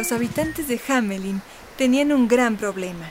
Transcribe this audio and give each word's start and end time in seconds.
Los 0.00 0.12
habitantes 0.12 0.66
de 0.66 0.80
Hamelin 0.88 1.42
tenían 1.76 2.10
un 2.10 2.26
gran 2.26 2.56
problema. 2.56 3.10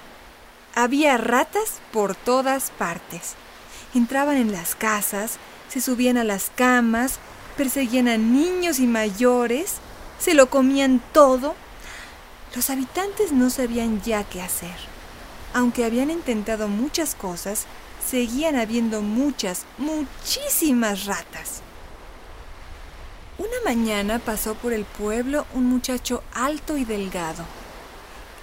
Había 0.74 1.18
ratas 1.18 1.82
por 1.94 2.16
todas 2.16 2.72
partes. 2.72 3.36
Entraban 3.94 4.38
en 4.38 4.52
las 4.52 4.74
casas, 4.74 5.38
se 5.68 5.82
subían 5.82 6.18
a 6.18 6.24
las 6.24 6.52
camas, 6.56 7.20
perseguían 7.58 8.08
a 8.08 8.18
niños 8.18 8.80
y 8.80 8.88
mayores, 8.88 9.76
se 10.18 10.34
lo 10.34 10.50
comían 10.50 11.00
todo. 11.14 11.54
Los 12.56 12.72
habitantes 12.72 13.34
no 13.34 13.52
sabían 13.52 14.02
ya 14.02 14.24
qué 14.24 14.42
hacer. 14.42 14.76
Aunque 15.54 15.86
habían 15.86 16.10
intentado 16.10 16.68
muchas 16.68 17.14
cosas, 17.14 17.68
seguían 18.04 18.56
habiendo 18.56 19.04
muchas, 19.04 19.66
muchísimas 19.78 21.06
ratas. 21.06 21.49
Una 23.62 23.76
mañana 23.76 24.20
pasó 24.20 24.56
por 24.56 24.74
el 24.74 24.86
pueblo 24.86 25.46
un 25.54 25.66
muchacho 25.66 26.24
alto 26.34 26.78
y 26.78 26.86
delgado. 26.86 27.46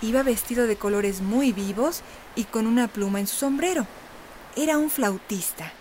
Iba 0.02 0.22
vestido 0.22 0.66
de 0.66 0.76
colores 0.76 1.20
muy 1.20 1.52
vivos 1.52 2.02
y 2.34 2.44
con 2.44 2.66
una 2.66 2.88
pluma 2.88 3.20
en 3.20 3.26
su 3.26 3.36
sombrero. 3.36 3.86
Era 4.56 4.78
un 4.78 4.90
flautista. 4.90 5.72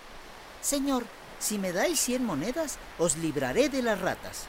Señor, 0.62 1.06
si 1.40 1.58
me 1.58 1.72
dais 1.74 2.00
cien 2.00 2.24
monedas, 2.24 2.78
os 2.98 3.18
libraré 3.18 3.70
de 3.70 3.82
las 3.82 4.00
ratas. 4.00 4.46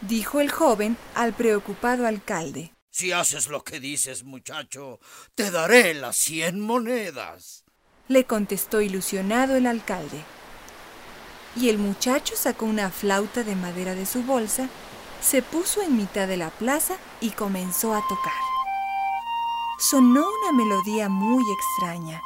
Dijo 0.00 0.40
el 0.40 0.50
joven 0.50 0.96
al 1.14 1.32
preocupado 1.32 2.06
alcalde. 2.06 2.72
Si 2.90 3.12
haces 3.12 3.48
lo 3.48 3.62
que 3.62 3.80
dices, 3.80 4.24
muchacho, 4.24 5.00
te 5.34 5.50
daré 5.50 5.94
las 5.94 6.16
cien 6.16 6.60
monedas. 6.60 7.64
Le 8.08 8.24
contestó 8.24 8.80
ilusionado 8.80 9.56
el 9.56 9.66
alcalde 9.66 10.22
y 11.56 11.68
el 11.68 11.78
muchacho 11.78 12.34
sacó 12.36 12.66
una 12.66 12.90
flauta 12.90 13.42
de 13.42 13.56
madera 13.56 13.94
de 13.94 14.06
su 14.06 14.22
bolsa, 14.22 14.68
se 15.20 15.42
puso 15.42 15.82
en 15.82 15.96
mitad 15.96 16.28
de 16.28 16.36
la 16.36 16.50
plaza 16.50 16.96
y 17.20 17.30
comenzó 17.30 17.94
a 17.94 18.02
tocar. 18.08 18.32
Sonó 19.78 20.26
una 20.42 20.52
melodía 20.52 21.08
muy 21.08 21.44
extraña, 21.52 22.20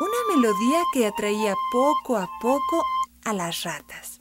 una 0.00 0.36
melodía 0.36 0.82
que 0.92 1.06
atraía 1.06 1.54
poco 1.72 2.16
a 2.16 2.28
poco 2.40 2.84
a 3.24 3.32
las 3.32 3.62
ratas. 3.62 4.20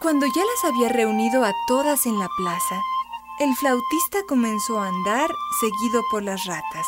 Cuando 0.00 0.26
ya 0.26 0.42
las 0.44 0.64
había 0.64 0.88
reunido 0.88 1.44
a 1.44 1.52
todas 1.66 2.06
en 2.06 2.18
la 2.18 2.28
plaza, 2.36 2.80
el 3.40 3.54
flautista 3.56 4.18
comenzó 4.28 4.78
a 4.78 4.88
andar 4.88 5.30
seguido 5.60 6.02
por 6.10 6.22
las 6.22 6.44
ratas 6.44 6.86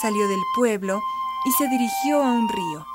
salió 0.00 0.28
del 0.28 0.42
pueblo 0.54 1.00
y 1.44 1.52
se 1.52 1.68
dirigió 1.68 2.22
a 2.22 2.32
un 2.32 2.48
río, 2.48 2.86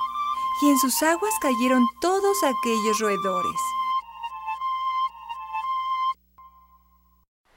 y 0.61 0.69
en 0.69 0.77
sus 0.77 1.01
aguas 1.03 1.33
cayeron 1.41 1.85
todos 2.01 2.37
aquellos 2.43 2.99
roedores. 2.99 3.59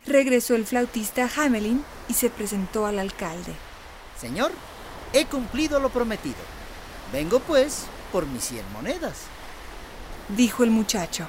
Regresó 0.06 0.54
el 0.54 0.64
flautista 0.64 1.28
Hamelin 1.36 1.84
y 2.08 2.14
se 2.14 2.30
presentó 2.30 2.86
al 2.86 2.98
alcalde. 2.98 3.54
Señor, 4.18 4.52
he 5.12 5.26
cumplido 5.26 5.80
lo 5.80 5.90
prometido. 5.90 6.36
Vengo 7.12 7.40
pues 7.40 7.86
por 8.12 8.26
mis 8.26 8.44
cien 8.44 8.64
monedas. 8.72 9.24
Dijo 10.28 10.62
el 10.62 10.70
muchacho. 10.70 11.28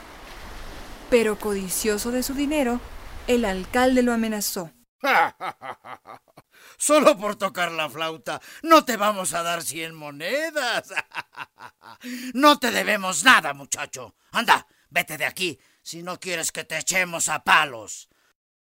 Pero 1.09 1.39
codicioso 1.39 2.11
de 2.11 2.21
su 2.21 2.33
dinero, 2.33 2.79
el 3.27 3.45
alcalde 3.45 4.03
lo 4.03 4.13
amenazó. 4.13 4.71
Solo 6.77 7.17
por 7.17 7.35
tocar 7.35 7.71
la 7.71 7.89
flauta 7.89 8.41
no 8.61 8.85
te 8.85 8.97
vamos 8.97 9.33
a 9.33 9.43
dar 9.43 9.63
cien 9.63 9.95
monedas. 9.95 10.93
No 12.33 12.59
te 12.59 12.71
debemos 12.71 13.23
nada, 13.23 13.53
muchacho. 13.53 14.15
Anda, 14.31 14.67
vete 14.89 15.17
de 15.17 15.25
aquí 15.25 15.57
si 15.81 16.03
no 16.03 16.19
quieres 16.19 16.51
que 16.51 16.63
te 16.63 16.77
echemos 16.77 17.29
a 17.29 17.43
palos. 17.43 18.09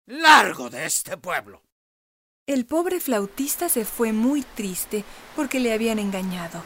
Largo 0.05 0.69
de 0.69 0.85
este 0.85 1.17
pueblo. 1.17 1.63
El 2.45 2.65
pobre 2.65 2.99
flautista 2.99 3.69
se 3.69 3.85
fue 3.85 4.11
muy 4.11 4.43
triste 4.43 5.03
porque 5.35 5.59
le 5.59 5.73
habían 5.73 5.97
engañado. 5.97 6.61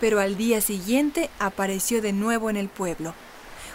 Pero 0.00 0.20
al 0.20 0.36
día 0.36 0.60
siguiente 0.60 1.28
apareció 1.38 2.00
de 2.00 2.12
nuevo 2.12 2.48
en 2.48 2.56
el 2.56 2.68
pueblo. 2.68 3.14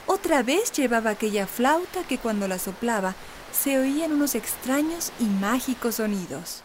Otra 0.08 0.42
vez 0.42 0.72
llevaba 0.72 1.12
aquella 1.12 1.46
flauta 1.46 2.08
que 2.08 2.18
cuando 2.18 2.48
la 2.48 2.58
soplaba 2.58 3.14
se 3.52 3.78
oían 3.78 4.14
unos 4.14 4.34
extraños 4.34 5.12
y 5.20 5.26
mágicos 5.26 5.96
sonidos. 5.96 6.64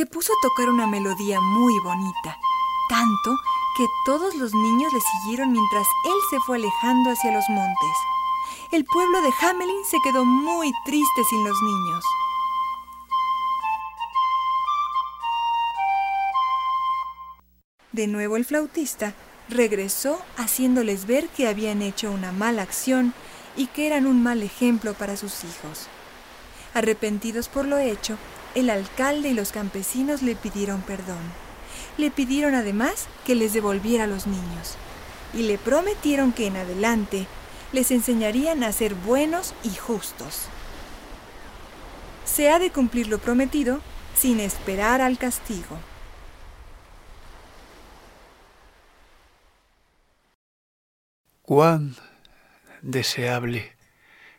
Se 0.00 0.06
puso 0.06 0.32
a 0.32 0.40
tocar 0.40 0.70
una 0.70 0.86
melodía 0.86 1.42
muy 1.42 1.78
bonita, 1.80 2.38
tanto 2.88 3.36
que 3.76 3.86
todos 4.06 4.34
los 4.34 4.54
niños 4.54 4.90
le 4.94 4.98
siguieron 4.98 5.52
mientras 5.52 5.86
él 6.06 6.14
se 6.30 6.40
fue 6.40 6.56
alejando 6.56 7.10
hacia 7.10 7.30
los 7.32 7.44
montes. 7.50 7.96
El 8.72 8.86
pueblo 8.86 9.20
de 9.20 9.28
Hamelin 9.42 9.84
se 9.84 9.98
quedó 10.02 10.24
muy 10.24 10.72
triste 10.86 11.22
sin 11.28 11.44
los 11.44 11.60
niños. 11.60 12.04
De 17.92 18.06
nuevo 18.06 18.38
el 18.38 18.46
flautista 18.46 19.12
regresó 19.50 20.18
haciéndoles 20.38 21.06
ver 21.06 21.28
que 21.28 21.46
habían 21.46 21.82
hecho 21.82 22.10
una 22.10 22.32
mala 22.32 22.62
acción 22.62 23.12
y 23.54 23.66
que 23.66 23.86
eran 23.86 24.06
un 24.06 24.22
mal 24.22 24.42
ejemplo 24.42 24.94
para 24.94 25.18
sus 25.18 25.44
hijos. 25.44 25.88
Arrepentidos 26.72 27.50
por 27.50 27.66
lo 27.66 27.76
hecho, 27.76 28.16
el 28.54 28.70
alcalde 28.70 29.30
y 29.30 29.34
los 29.34 29.52
campesinos 29.52 30.22
le 30.22 30.34
pidieron 30.34 30.82
perdón. 30.82 31.18
Le 31.96 32.10
pidieron 32.10 32.54
además 32.54 33.06
que 33.24 33.34
les 33.34 33.52
devolviera 33.52 34.04
a 34.04 34.06
los 34.06 34.26
niños 34.26 34.76
y 35.32 35.42
le 35.42 35.58
prometieron 35.58 36.32
que 36.32 36.46
en 36.46 36.56
adelante 36.56 37.26
les 37.72 37.90
enseñarían 37.90 38.64
a 38.64 38.72
ser 38.72 38.94
buenos 38.94 39.54
y 39.62 39.70
justos. 39.70 40.48
Se 42.24 42.50
ha 42.50 42.58
de 42.58 42.70
cumplir 42.70 43.08
lo 43.08 43.18
prometido 43.18 43.80
sin 44.16 44.40
esperar 44.40 45.00
al 45.00 45.18
castigo. 45.18 45.78
Cuán 51.42 51.96
deseable 52.82 53.76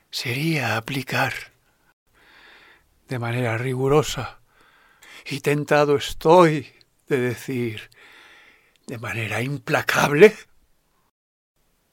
sería 0.09 0.77
aplicar 0.77 1.50
de 3.11 3.19
manera 3.19 3.57
rigurosa 3.57 4.39
y 5.25 5.41
tentado 5.41 5.97
estoy 5.97 6.71
de 7.09 7.19
decir 7.19 7.89
de 8.87 8.97
manera 8.99 9.41
implacable 9.41 10.33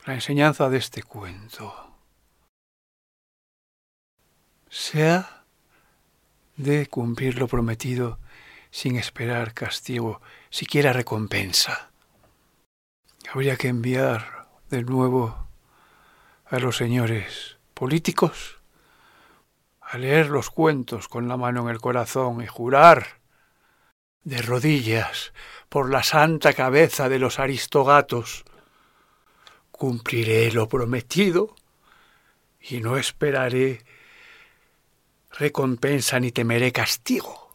la 0.06 0.14
enseñanza 0.14 0.70
de 0.70 0.78
este 0.78 1.02
cuento. 1.02 1.74
Sea 4.70 5.44
de 6.56 6.86
cumplir 6.86 7.36
lo 7.36 7.48
prometido 7.48 8.20
sin 8.70 8.94
esperar 8.94 9.54
castigo, 9.54 10.22
siquiera 10.50 10.92
recompensa. 10.92 11.90
Habría 13.28 13.56
que 13.56 13.66
enviar 13.66 14.46
de 14.70 14.84
nuevo 14.84 15.48
a 16.46 16.60
los 16.60 16.76
señores 16.76 17.58
políticos 17.74 18.57
a 19.90 19.96
leer 19.96 20.28
los 20.28 20.50
cuentos 20.50 21.08
con 21.08 21.28
la 21.28 21.38
mano 21.38 21.62
en 21.62 21.68
el 21.70 21.80
corazón 21.80 22.42
y 22.42 22.46
jurar 22.46 23.20
de 24.22 24.42
rodillas 24.42 25.32
por 25.70 25.88
la 25.88 26.02
santa 26.02 26.52
cabeza 26.52 27.08
de 27.08 27.18
los 27.18 27.38
aristogatos, 27.38 28.44
cumpliré 29.70 30.52
lo 30.52 30.68
prometido 30.68 31.56
y 32.60 32.80
no 32.80 32.98
esperaré 32.98 33.82
recompensa 35.30 36.20
ni 36.20 36.32
temeré 36.32 36.70
castigo. 36.70 37.47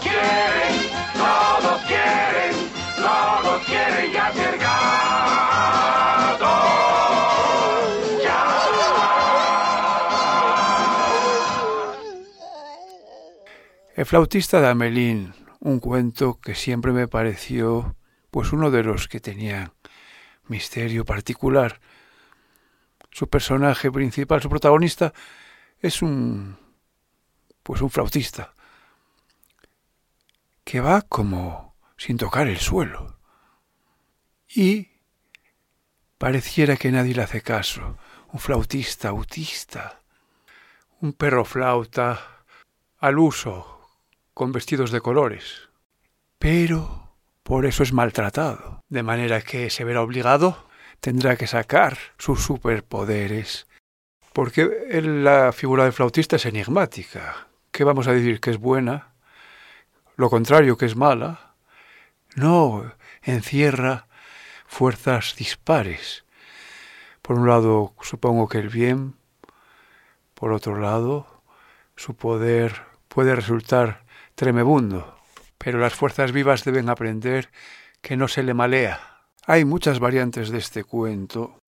Quieren, 0.00 0.74
todos 1.14 1.82
quieren, 1.82 2.54
todos 2.96 3.64
quieren 3.66 4.12
ya 4.12 4.32
ser 4.32 4.58
gato 4.58 6.46
ya. 8.22 8.44
El 13.94 14.06
flautista 14.06 14.60
de 14.60 14.68
Amelín, 14.68 15.34
un 15.60 15.80
cuento 15.80 16.38
que 16.40 16.54
siempre 16.54 16.92
me 16.92 17.08
pareció 17.08 17.96
pues 18.30 18.52
uno 18.52 18.70
de 18.70 18.82
los 18.82 19.08
que 19.08 19.20
tenían 19.20 19.72
misterio 20.46 21.04
particular. 21.04 21.80
Su 23.10 23.28
personaje 23.28 23.90
principal, 23.90 24.42
su 24.42 24.50
protagonista, 24.50 25.14
es 25.80 26.02
un 26.02 26.65
pues 27.66 27.80
un 27.80 27.90
flautista 27.90 28.54
que 30.62 30.80
va 30.80 31.02
como 31.02 31.74
sin 31.96 32.16
tocar 32.16 32.46
el 32.46 32.58
suelo. 32.58 33.18
Y 34.48 34.88
pareciera 36.16 36.76
que 36.76 36.92
nadie 36.92 37.14
le 37.14 37.22
hace 37.22 37.42
caso. 37.42 37.98
Un 38.32 38.38
flautista 38.38 39.08
autista, 39.08 40.00
un 41.00 41.12
perro 41.12 41.44
flauta 41.44 42.44
al 42.98 43.18
uso, 43.18 43.80
con 44.32 44.52
vestidos 44.52 44.92
de 44.92 45.00
colores. 45.00 45.68
Pero 46.38 47.16
por 47.42 47.66
eso 47.66 47.82
es 47.82 47.92
maltratado, 47.92 48.84
de 48.88 49.02
manera 49.02 49.42
que 49.42 49.70
se 49.70 49.82
verá 49.82 50.02
obligado, 50.02 50.68
tendrá 51.00 51.36
que 51.36 51.48
sacar 51.48 51.98
sus 52.16 52.44
superpoderes. 52.44 53.66
Porque 54.32 54.68
la 55.02 55.52
figura 55.52 55.82
del 55.82 55.92
flautista 55.92 56.36
es 56.36 56.46
enigmática. 56.46 57.48
¿Qué 57.76 57.84
vamos 57.84 58.08
a 58.08 58.14
decir 58.14 58.40
que 58.40 58.48
es 58.48 58.56
buena? 58.56 59.08
Lo 60.16 60.30
contrario, 60.30 60.78
que 60.78 60.86
es 60.86 60.96
mala. 60.96 61.52
No, 62.34 62.90
encierra 63.22 64.06
fuerzas 64.66 65.34
dispares. 65.36 66.24
Por 67.20 67.38
un 67.38 67.46
lado, 67.46 67.92
supongo 68.00 68.48
que 68.48 68.60
el 68.60 68.70
bien, 68.70 69.16
por 70.32 70.54
otro 70.54 70.80
lado, 70.80 71.42
su 71.96 72.16
poder 72.16 72.80
puede 73.08 73.36
resultar 73.36 74.06
tremebundo, 74.36 75.20
pero 75.58 75.78
las 75.78 75.92
fuerzas 75.92 76.32
vivas 76.32 76.64
deben 76.64 76.88
aprender 76.88 77.50
que 78.00 78.16
no 78.16 78.26
se 78.26 78.42
le 78.42 78.54
malea. 78.54 79.18
Hay 79.44 79.66
muchas 79.66 79.98
variantes 79.98 80.48
de 80.48 80.56
este 80.56 80.82
cuento 80.82 81.60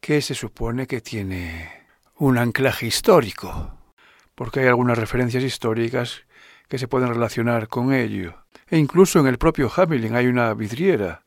que 0.00 0.20
se 0.20 0.34
supone 0.34 0.88
que 0.88 1.00
tiene 1.00 1.86
un 2.16 2.38
anclaje 2.38 2.86
histórico, 2.86 3.73
porque 4.34 4.60
hay 4.60 4.66
algunas 4.66 4.98
referencias 4.98 5.42
históricas 5.42 6.22
que 6.68 6.78
se 6.78 6.88
pueden 6.88 7.08
relacionar 7.08 7.68
con 7.68 7.92
ello. 7.92 8.44
E 8.68 8.78
incluso 8.78 9.20
en 9.20 9.26
el 9.26 9.38
propio 9.38 9.70
Hamelin 9.74 10.16
hay 10.16 10.26
una 10.26 10.54
vidriera, 10.54 11.24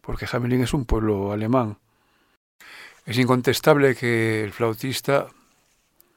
porque 0.00 0.26
Hamelin 0.30 0.62
es 0.62 0.74
un 0.74 0.84
pueblo 0.84 1.32
alemán. 1.32 1.78
Es 3.06 3.18
incontestable 3.18 3.94
que 3.94 4.42
el 4.42 4.52
flautista 4.52 5.28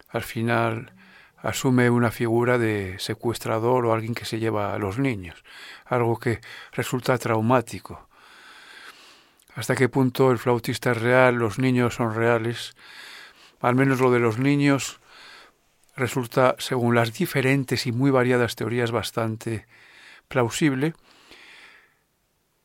al 0.10 0.24
final 0.24 0.94
asume 1.38 1.90
una 1.90 2.12
figura 2.12 2.58
de 2.58 2.96
secuestrador 3.00 3.86
o 3.86 3.94
alguien 3.94 4.16
que 4.16 4.26
se 4.26 4.40
lleva 4.40 4.74
a 4.74 4.80
los 4.80 4.98
niños, 4.98 5.44
algo 5.86 6.18
que 6.18 6.40
resulta 6.72 7.18
traumático. 7.18 8.08
¿Hasta 9.56 9.76
qué 9.76 9.90
punto 9.90 10.32
el 10.32 10.38
flautista 10.38 10.92
es 10.92 11.02
real, 11.02 11.36
los 11.36 11.60
niños 11.60 11.96
son 11.96 12.14
reales? 12.14 12.76
Al 13.60 13.76
menos 13.76 14.00
lo 14.00 14.12
de 14.12 14.20
los 14.20 14.38
niños 14.38 15.00
resulta, 15.98 16.56
según 16.60 16.96
las 16.96 17.12
diferentes 17.12 17.88
y 17.88 17.92
muy 17.92 18.12
variadas 18.12 18.56
teorías, 18.56 18.92
bastante 18.92 19.66
plausible. 20.28 20.94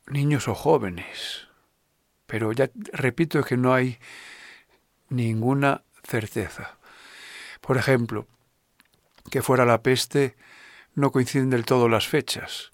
Niños 0.07 0.47
o 0.47 0.55
jóvenes. 0.55 1.47
Pero 2.27 2.51
ya 2.51 2.69
repito 2.93 3.43
que 3.43 3.57
no 3.57 3.73
hay 3.73 3.97
ninguna 5.09 5.83
certeza. 6.03 6.77
Por 7.59 7.77
ejemplo, 7.77 8.27
que 9.31 9.41
fuera 9.41 9.65
la 9.65 9.81
peste, 9.81 10.35
no 10.95 11.11
coinciden 11.11 11.49
del 11.49 11.65
todo 11.65 11.89
las 11.89 12.07
fechas. 12.07 12.71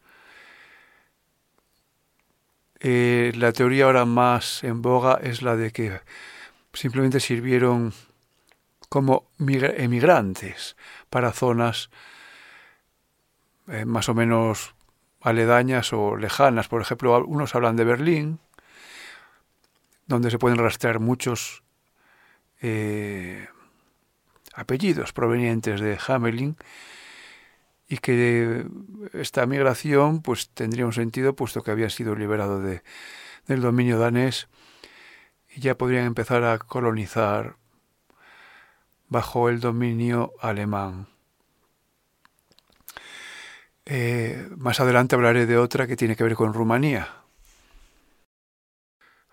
Eh, 2.81 3.31
la 3.35 3.51
teoría 3.53 3.85
ahora 3.85 4.05
más 4.05 4.63
en 4.63 4.81
boga 4.81 5.19
es 5.21 5.41
la 5.41 5.55
de 5.55 5.71
que 5.71 6.01
simplemente 6.73 7.19
sirvieron 7.19 7.93
como 8.89 9.29
emigrantes 9.37 10.75
para 11.09 11.31
zonas 11.31 11.89
eh, 13.67 13.85
más 13.85 14.09
o 14.09 14.15
menos 14.15 14.73
aledañas 15.21 15.93
o 15.93 16.17
lejanas. 16.17 16.67
Por 16.67 16.81
ejemplo, 16.81 17.23
unos 17.25 17.53
hablan 17.55 17.75
de 17.75 17.85
Berlín, 17.85 18.39
donde 20.07 20.31
se 20.31 20.39
pueden 20.39 20.57
rastrear 20.57 20.99
muchos 20.99 21.63
eh, 22.61 23.47
apellidos 24.55 25.13
provenientes 25.13 25.79
de 25.81 25.97
Hamelin 26.07 26.57
y 27.87 27.97
que 27.97 28.65
esta 29.13 29.45
migración 29.45 30.21
pues 30.21 30.49
tendría 30.49 30.85
un 30.85 30.93
sentido 30.93 31.35
puesto 31.35 31.63
que 31.63 31.71
había 31.71 31.89
sido 31.89 32.15
liberado 32.15 32.61
de, 32.61 32.83
del 33.47 33.61
dominio 33.61 33.99
danés 33.99 34.47
y 35.49 35.61
ya 35.61 35.77
podrían 35.77 36.05
empezar 36.05 36.43
a 36.43 36.57
colonizar 36.59 37.55
bajo 39.09 39.49
el 39.49 39.59
dominio 39.59 40.33
alemán. 40.39 41.07
Eh, 43.85 44.47
más 44.57 44.79
adelante 44.79 45.15
hablaré 45.15 45.47
de 45.47 45.57
otra 45.57 45.87
que 45.87 45.95
tiene 45.97 46.15
que 46.15 46.23
ver 46.23 46.35
con 46.35 46.53
Rumanía. 46.53 47.15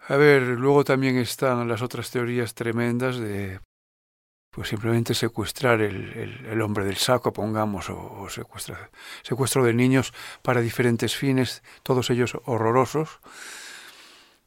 A 0.08 0.16
ver, 0.16 0.42
luego 0.42 0.84
también 0.84 1.18
están 1.18 1.68
las 1.68 1.82
otras 1.82 2.10
teorías 2.10 2.54
tremendas 2.54 3.18
de 3.18 3.60
pues 4.50 4.68
simplemente 4.68 5.12
secuestrar 5.12 5.82
el, 5.82 6.46
el, 6.48 6.62
hombre 6.62 6.86
del 6.86 6.96
saco, 6.96 7.30
pongamos, 7.30 7.90
o, 7.90 8.26
secuestro 8.30 9.64
de 9.64 9.74
niños 9.74 10.14
para 10.40 10.62
diferentes 10.62 11.14
fines, 11.14 11.62
todos 11.82 12.08
ellos 12.08 12.38
horrorosos. 12.46 13.20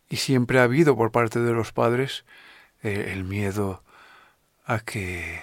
Y 0.10 0.16
siempre 0.16 0.60
ha 0.60 0.64
habido 0.64 0.96
por 0.96 1.12
parte 1.12 1.40
de 1.40 1.54
los 1.54 1.72
padres 1.74 2.26
eh, 2.82 3.12
el 3.14 3.24
miedo 3.24 3.84
a 4.70 4.80
que 4.80 5.42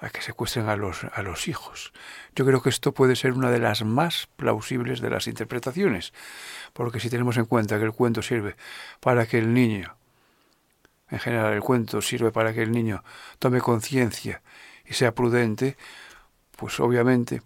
a 0.00 0.10
que 0.10 0.22
secuestren 0.22 0.68
a 0.68 0.76
los, 0.76 1.02
a 1.02 1.22
los 1.22 1.48
hijos. 1.48 1.92
Yo 2.36 2.46
creo 2.46 2.62
que 2.62 2.68
esto 2.68 2.92
puede 2.92 3.16
ser 3.16 3.32
una 3.32 3.50
de 3.50 3.58
las 3.58 3.84
más 3.84 4.28
plausibles 4.36 5.00
de 5.00 5.10
las 5.10 5.26
interpretaciones, 5.26 6.12
porque 6.72 7.00
si 7.00 7.10
tenemos 7.10 7.36
en 7.36 7.46
cuenta 7.46 7.78
que 7.78 7.84
el 7.84 7.92
cuento 7.92 8.22
sirve 8.22 8.54
para 9.00 9.26
que 9.26 9.38
el 9.38 9.52
niño 9.52 9.96
en 11.10 11.18
general, 11.18 11.52
el 11.54 11.62
cuento 11.62 12.00
sirve 12.02 12.30
para 12.30 12.52
que 12.52 12.62
el 12.62 12.70
niño 12.70 13.02
tome 13.38 13.60
conciencia 13.60 14.42
y 14.86 14.94
sea 14.94 15.14
prudente, 15.14 15.76
pues 16.56 16.80
obviamente, 16.80 17.42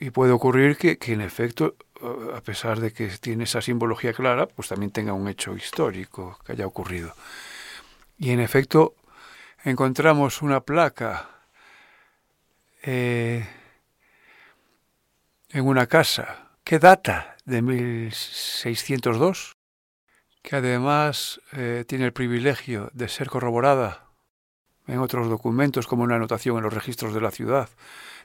y 0.00 0.10
puede 0.10 0.32
ocurrir 0.32 0.76
que, 0.76 0.98
que, 0.98 1.12
en 1.12 1.20
efecto, 1.20 1.76
eh, 2.02 2.36
a 2.36 2.40
pesar 2.40 2.80
de 2.80 2.92
que 2.92 3.08
tiene 3.20 3.44
esa 3.44 3.62
simbología 3.62 4.12
clara, 4.12 4.46
pues 4.46 4.68
también 4.68 4.90
tenga 4.90 5.12
un 5.12 5.28
hecho 5.28 5.54
histórico 5.54 6.38
que 6.44 6.52
haya 6.52 6.66
ocurrido. 6.66 7.14
Y 8.18 8.30
en 8.30 8.40
efecto, 8.40 8.94
encontramos 9.64 10.42
una 10.42 10.60
placa 10.60 11.28
eh, 12.82 13.46
en 15.50 15.66
una 15.66 15.86
casa 15.86 16.50
que 16.64 16.78
data 16.78 17.36
de 17.44 17.62
1602 17.62 19.58
que 20.42 20.56
además 20.56 21.40
eh, 21.52 21.84
tiene 21.86 22.06
el 22.06 22.12
privilegio 22.12 22.90
de 22.94 23.08
ser 23.08 23.28
corroborada 23.28 24.06
en 24.86 24.98
otros 25.00 25.28
documentos, 25.28 25.86
como 25.86 26.04
una 26.04 26.16
anotación 26.16 26.56
en 26.56 26.62
los 26.62 26.72
registros 26.72 27.12
de 27.12 27.20
la 27.20 27.30
ciudad. 27.30 27.68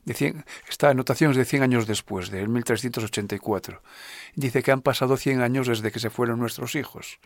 De 0.06 0.44
esta 0.70 0.90
anotación 0.90 1.32
es 1.32 1.38
de 1.38 1.46
100 1.46 1.64
años 1.64 1.88
después, 1.88 2.30
de 2.30 2.48
1384. 2.48 3.82
Dice 4.36 4.64
que 4.64 4.72
han 4.72 4.82
pasado 4.82 5.18
100 5.18 5.42
años 5.42 5.68
desde 5.68 5.92
que 5.92 6.00
se 6.00 6.10
fueron 6.10 6.40
nuestros 6.40 6.76
hijos. 6.76 7.20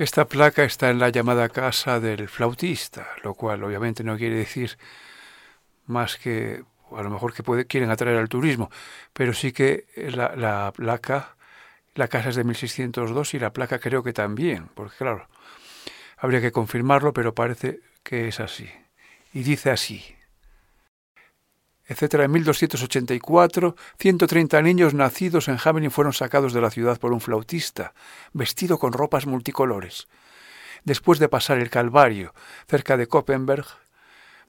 Esta 0.00 0.24
placa 0.24 0.64
está 0.64 0.88
en 0.88 0.98
la 0.98 1.10
llamada 1.10 1.50
casa 1.50 2.00
del 2.00 2.26
flautista, 2.26 3.06
lo 3.22 3.34
cual 3.34 3.62
obviamente 3.62 4.02
no 4.02 4.16
quiere 4.16 4.34
decir 4.34 4.78
más 5.84 6.16
que, 6.16 6.64
a 6.96 7.02
lo 7.02 7.10
mejor 7.10 7.34
que 7.34 7.42
puede, 7.42 7.66
quieren 7.66 7.90
atraer 7.90 8.16
al 8.16 8.30
turismo, 8.30 8.70
pero 9.12 9.34
sí 9.34 9.52
que 9.52 9.84
la, 9.94 10.34
la 10.36 10.72
placa 10.74 11.36
la 11.94 12.08
casa 12.08 12.30
es 12.30 12.36
de 12.36 12.44
1602 12.44 13.34
y 13.34 13.40
la 13.40 13.52
placa 13.52 13.78
creo 13.78 14.02
que 14.02 14.14
también, 14.14 14.70
porque 14.74 14.96
claro, 14.96 15.28
habría 16.16 16.40
que 16.40 16.50
confirmarlo, 16.50 17.12
pero 17.12 17.34
parece 17.34 17.80
que 18.02 18.26
es 18.26 18.40
así. 18.40 18.70
Y 19.34 19.42
dice 19.42 19.70
así, 19.70 20.02
etcétera. 21.90 22.24
En 22.24 22.30
1284, 22.30 23.74
130 23.98 24.62
niños 24.62 24.94
nacidos 24.94 25.48
en 25.48 25.58
Hamelin 25.62 25.90
fueron 25.90 26.12
sacados 26.12 26.52
de 26.52 26.60
la 26.60 26.70
ciudad 26.70 27.00
por 27.00 27.12
un 27.12 27.20
flautista, 27.20 27.94
vestido 28.32 28.78
con 28.78 28.92
ropas 28.92 29.26
multicolores. 29.26 30.06
Después 30.84 31.18
de 31.18 31.28
pasar 31.28 31.58
el 31.58 31.68
Calvario 31.68 32.32
cerca 32.68 32.96
de 32.96 33.08
Koppenberg, 33.08 33.66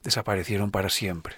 desaparecieron 0.04 0.70
para 0.70 0.88
siempre. 0.88 1.34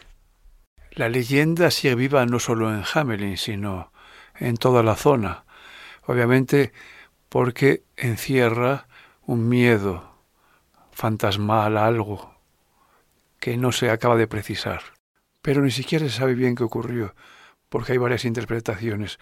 La 0.91 1.09
leyenda 1.09 1.71
sigue 1.71 1.95
viva 1.95 2.27
no 2.27 2.39
solo 2.39 2.71
en 2.71 2.85
Hamelin, 2.93 3.39
sino 3.39 3.91
en 4.39 4.59
toda 4.59 4.83
la 4.83 4.97
zona, 4.97 5.47
obviamente 6.03 6.75
porque 7.31 7.83
encierra 7.97 8.89
un 9.23 9.49
miedo 9.49 10.19
fantasmal 10.93 11.79
a 11.79 11.87
algo 11.87 12.35
que 13.41 13.57
no 13.57 13.73
se 13.73 13.89
acaba 13.89 14.17
de 14.17 14.27
precisar. 14.27 14.94
Pero 15.45 15.61
ni 15.61 15.71
siquiera 15.71 16.07
se 16.07 16.11
sabe 16.11 16.35
bien 16.35 16.55
qué 16.55 16.65
ocurrió, 16.65 17.15
porque 17.69 17.93
hay 17.93 17.99
varias 17.99 18.25
interpretaciones. 18.25 19.19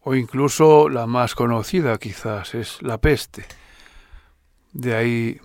O 0.00 0.14
incluso 0.14 0.88
la 0.88 1.06
más 1.06 1.34
conocida 1.34 1.98
quizás 1.98 2.54
es 2.54 2.80
la 2.80 3.02
peste. 3.02 3.44
De 4.72 4.94
ahí 4.94 5.38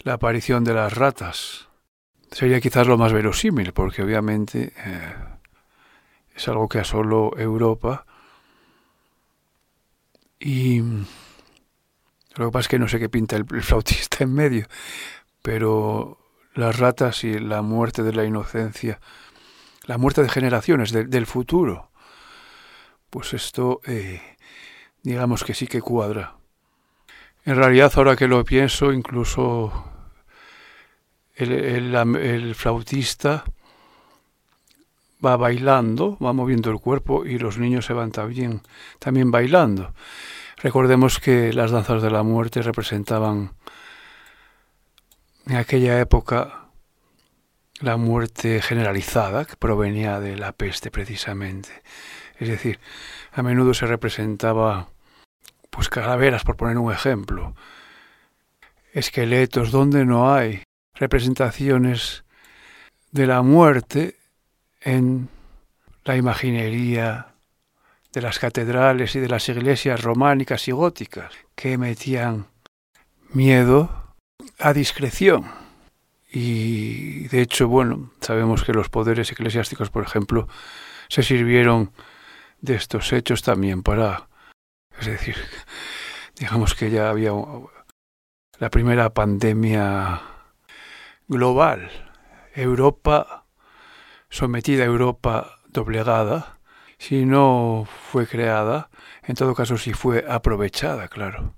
la 0.00 0.14
aparición 0.14 0.64
de 0.64 0.74
las 0.74 0.92
ratas. 0.92 1.68
Sería 2.32 2.60
quizás 2.60 2.88
lo 2.88 2.98
más 2.98 3.12
verosímil, 3.12 3.72
porque 3.72 4.02
obviamente 4.02 4.72
eh, 4.76 5.14
es 6.34 6.48
algo 6.48 6.68
que 6.68 6.80
asoló 6.80 7.30
Europa. 7.38 8.06
Y 10.40 10.80
lo 12.34 12.46
que 12.46 12.50
pasa 12.50 12.62
es 12.62 12.68
que 12.68 12.78
no 12.80 12.88
sé 12.88 12.98
qué 12.98 13.08
pinta 13.08 13.36
el, 13.36 13.46
el 13.52 13.62
flautista 13.62 14.24
en 14.24 14.34
medio, 14.34 14.66
pero 15.42 16.23
las 16.54 16.78
ratas 16.78 17.24
y 17.24 17.38
la 17.38 17.62
muerte 17.62 18.02
de 18.02 18.12
la 18.12 18.24
inocencia, 18.24 19.00
la 19.86 19.98
muerte 19.98 20.22
de 20.22 20.28
generaciones 20.28 20.92
de, 20.92 21.04
del 21.04 21.26
futuro, 21.26 21.90
pues 23.10 23.34
esto, 23.34 23.80
eh, 23.86 24.20
digamos 25.02 25.44
que 25.44 25.54
sí 25.54 25.66
que 25.66 25.80
cuadra. 25.80 26.36
En 27.44 27.56
realidad, 27.56 27.92
ahora 27.96 28.16
que 28.16 28.26
lo 28.26 28.44
pienso, 28.44 28.92
incluso 28.92 29.84
el, 31.34 31.52
el, 31.52 32.16
el 32.16 32.54
flautista 32.54 33.44
va 35.24 35.36
bailando, 35.36 36.16
va 36.22 36.32
moviendo 36.32 36.70
el 36.70 36.78
cuerpo 36.78 37.24
y 37.24 37.38
los 37.38 37.58
niños 37.58 37.86
se 37.86 37.92
van 37.92 38.12
también, 38.12 38.62
también 38.98 39.30
bailando. 39.30 39.92
Recordemos 40.58 41.18
que 41.18 41.52
las 41.52 41.70
danzas 41.70 42.02
de 42.02 42.10
la 42.10 42.22
muerte 42.22 42.62
representaban 42.62 43.52
en 45.46 45.56
aquella 45.56 46.00
época 46.00 46.68
la 47.80 47.96
muerte 47.96 48.62
generalizada 48.62 49.44
que 49.44 49.56
provenía 49.56 50.20
de 50.20 50.36
la 50.36 50.52
peste 50.52 50.90
precisamente. 50.90 51.70
Es 52.38 52.48
decir, 52.48 52.78
a 53.32 53.42
menudo 53.42 53.74
se 53.74 53.86
representaba 53.86 54.88
pues 55.70 55.88
calaveras 55.88 56.44
por 56.44 56.56
poner 56.56 56.78
un 56.78 56.92
ejemplo, 56.92 57.54
esqueletos 58.92 59.72
donde 59.72 60.04
no 60.04 60.32
hay 60.32 60.62
representaciones 60.94 62.24
de 63.10 63.26
la 63.26 63.42
muerte 63.42 64.16
en 64.80 65.28
la 66.04 66.16
imaginería 66.16 67.34
de 68.12 68.22
las 68.22 68.38
catedrales 68.38 69.16
y 69.16 69.20
de 69.20 69.28
las 69.28 69.48
iglesias 69.48 70.02
románicas 70.02 70.68
y 70.68 70.72
góticas 70.72 71.32
que 71.56 71.76
metían 71.76 72.46
miedo 73.30 74.03
a 74.58 74.72
discreción. 74.72 75.50
Y 76.30 77.28
de 77.28 77.42
hecho, 77.42 77.68
bueno, 77.68 78.10
sabemos 78.20 78.64
que 78.64 78.72
los 78.72 78.88
poderes 78.88 79.30
eclesiásticos, 79.30 79.90
por 79.90 80.02
ejemplo, 80.02 80.48
se 81.08 81.22
sirvieron 81.22 81.92
de 82.60 82.74
estos 82.74 83.12
hechos 83.12 83.42
también 83.42 83.82
para, 83.82 84.28
es 84.98 85.06
decir, 85.06 85.36
digamos 86.38 86.74
que 86.74 86.90
ya 86.90 87.10
había 87.10 87.32
la 88.58 88.70
primera 88.70 89.10
pandemia 89.10 90.22
global, 91.28 91.90
Europa 92.54 93.46
sometida, 94.28 94.84
Europa 94.84 95.60
doblegada, 95.68 96.58
si 96.98 97.26
no 97.26 97.86
fue 98.10 98.26
creada, 98.26 98.90
en 99.22 99.36
todo 99.36 99.54
caso 99.54 99.76
sí 99.76 99.92
fue 99.92 100.24
aprovechada, 100.28 101.08
claro. 101.08 101.54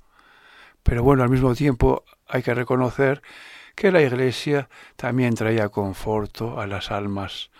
Pero 0.82 1.02
bueno, 1.02 1.22
al 1.22 1.30
mismo 1.30 1.54
tiempo 1.54 2.04
hay 2.28 2.42
que 2.42 2.54
reconocer 2.54 3.22
que 3.74 3.92
la 3.92 4.02
Iglesia 4.02 4.68
también 4.96 5.34
traía 5.34 5.68
conforto 5.68 6.60
a 6.60 6.66
las 6.66 6.90
almas 6.90 7.50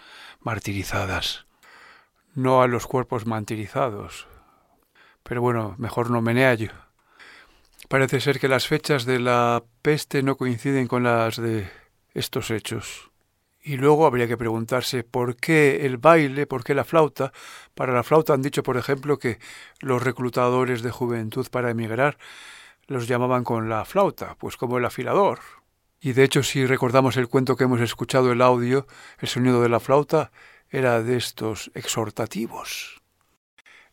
martirizadas, 0.41 1.47
no 2.35 2.63
a 2.63 2.67
los 2.67 2.87
cuerpos 2.87 3.27
martirizados. 3.27 4.27
Pero 5.23 5.43
bueno, 5.43 5.75
mejor 5.79 6.11
no 6.11 6.23
meneallo. 6.23 6.71
Parece 7.89 8.21
ser 8.21 8.41
que 8.41 8.49
las 8.49 8.67
fechas 8.67 9.05
de 9.05 9.21
la 9.21 9.63
peste 9.83 10.23
no 10.23 10.37
coinciden 10.37 10.89
con 10.89 11.03
las 11.03 11.37
de 11.37 11.69
estos 12.15 12.51
hechos. 12.51 13.11
Y 13.63 13.77
luego 13.77 14.07
habría 14.07 14.29
que 14.29 14.37
preguntarse 14.37 15.03
por 15.03 15.37
qué 15.37 15.85
el 15.85 15.99
baile, 15.99 16.47
por 16.47 16.65
qué 16.65 16.75
la 16.75 16.85
flauta. 16.85 17.33
Para 17.75 17.93
la 17.93 18.05
flauta 18.05 18.33
han 18.33 18.43
dicho, 18.43 18.63
por 18.63 18.77
ejemplo, 18.77 19.19
que 19.19 19.39
los 19.81 20.03
reclutadores 20.03 20.83
de 20.83 20.91
juventud 20.91 21.47
para 21.51 21.71
emigrar 21.71 22.17
los 22.87 23.09
llamaban 23.09 23.45
con 23.45 23.69
la 23.69 23.85
flauta, 23.85 24.37
pues 24.39 24.57
como 24.57 24.79
el 24.79 24.85
afilador. 24.85 25.41
Y 26.01 26.13
de 26.13 26.25
hecho, 26.25 26.43
si 26.43 26.67
recordamos 26.67 27.17
el 27.17 27.29
cuento 27.29 27.57
que 27.57 27.65
hemos 27.65 27.81
escuchado, 27.81 28.31
el 28.31 28.43
audio, 28.43 28.87
el 29.19 29.29
sonido 29.29 29.63
de 29.63 29.69
la 29.69 29.81
flauta 29.81 30.31
era 30.71 31.03
de 31.03 31.17
estos 31.17 31.71
exhortativos. 31.75 33.03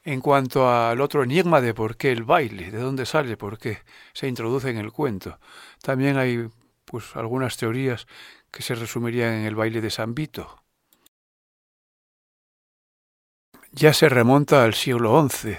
En 0.03 0.19
cuanto 0.19 0.69
al 0.69 0.99
otro 0.99 1.23
enigma 1.23 1.61
de 1.61 1.73
por 1.73 1.95
qué 1.95 2.11
el 2.11 2.23
baile, 2.23 2.71
de 2.71 2.77
dónde 2.77 3.05
sale, 3.05 3.37
por 3.37 3.57
qué 3.57 3.79
se 4.11 4.27
introduce 4.27 4.69
en 4.69 4.77
el 4.77 4.91
cuento, 4.91 5.39
también 5.81 6.17
hay 6.17 6.49
pues 6.85 7.15
algunas 7.15 7.55
teorías 7.55 8.05
que 8.51 8.63
se 8.63 8.75
resumirían 8.75 9.33
en 9.33 9.45
el 9.45 9.55
baile 9.55 9.81
de 9.81 9.89
San 9.89 10.13
Vito. 10.13 10.61
Ya 13.71 13.93
se 13.93 14.09
remonta 14.09 14.63
al 14.63 14.75
siglo 14.75 15.27
XI 15.27 15.57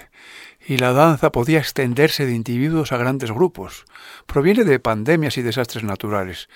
y 0.67 0.77
la 0.77 0.93
danza 0.93 1.31
podía 1.31 1.59
extenderse 1.59 2.25
de 2.25 2.33
individuos 2.33 2.91
a 2.91 2.97
grandes 2.97 3.31
grupos. 3.31 3.85
Proviene 4.25 4.63
de 4.63 4.79
pandemias 4.79 5.37
y 5.37 5.43
desastres 5.43 5.83
naturales. 5.83 6.49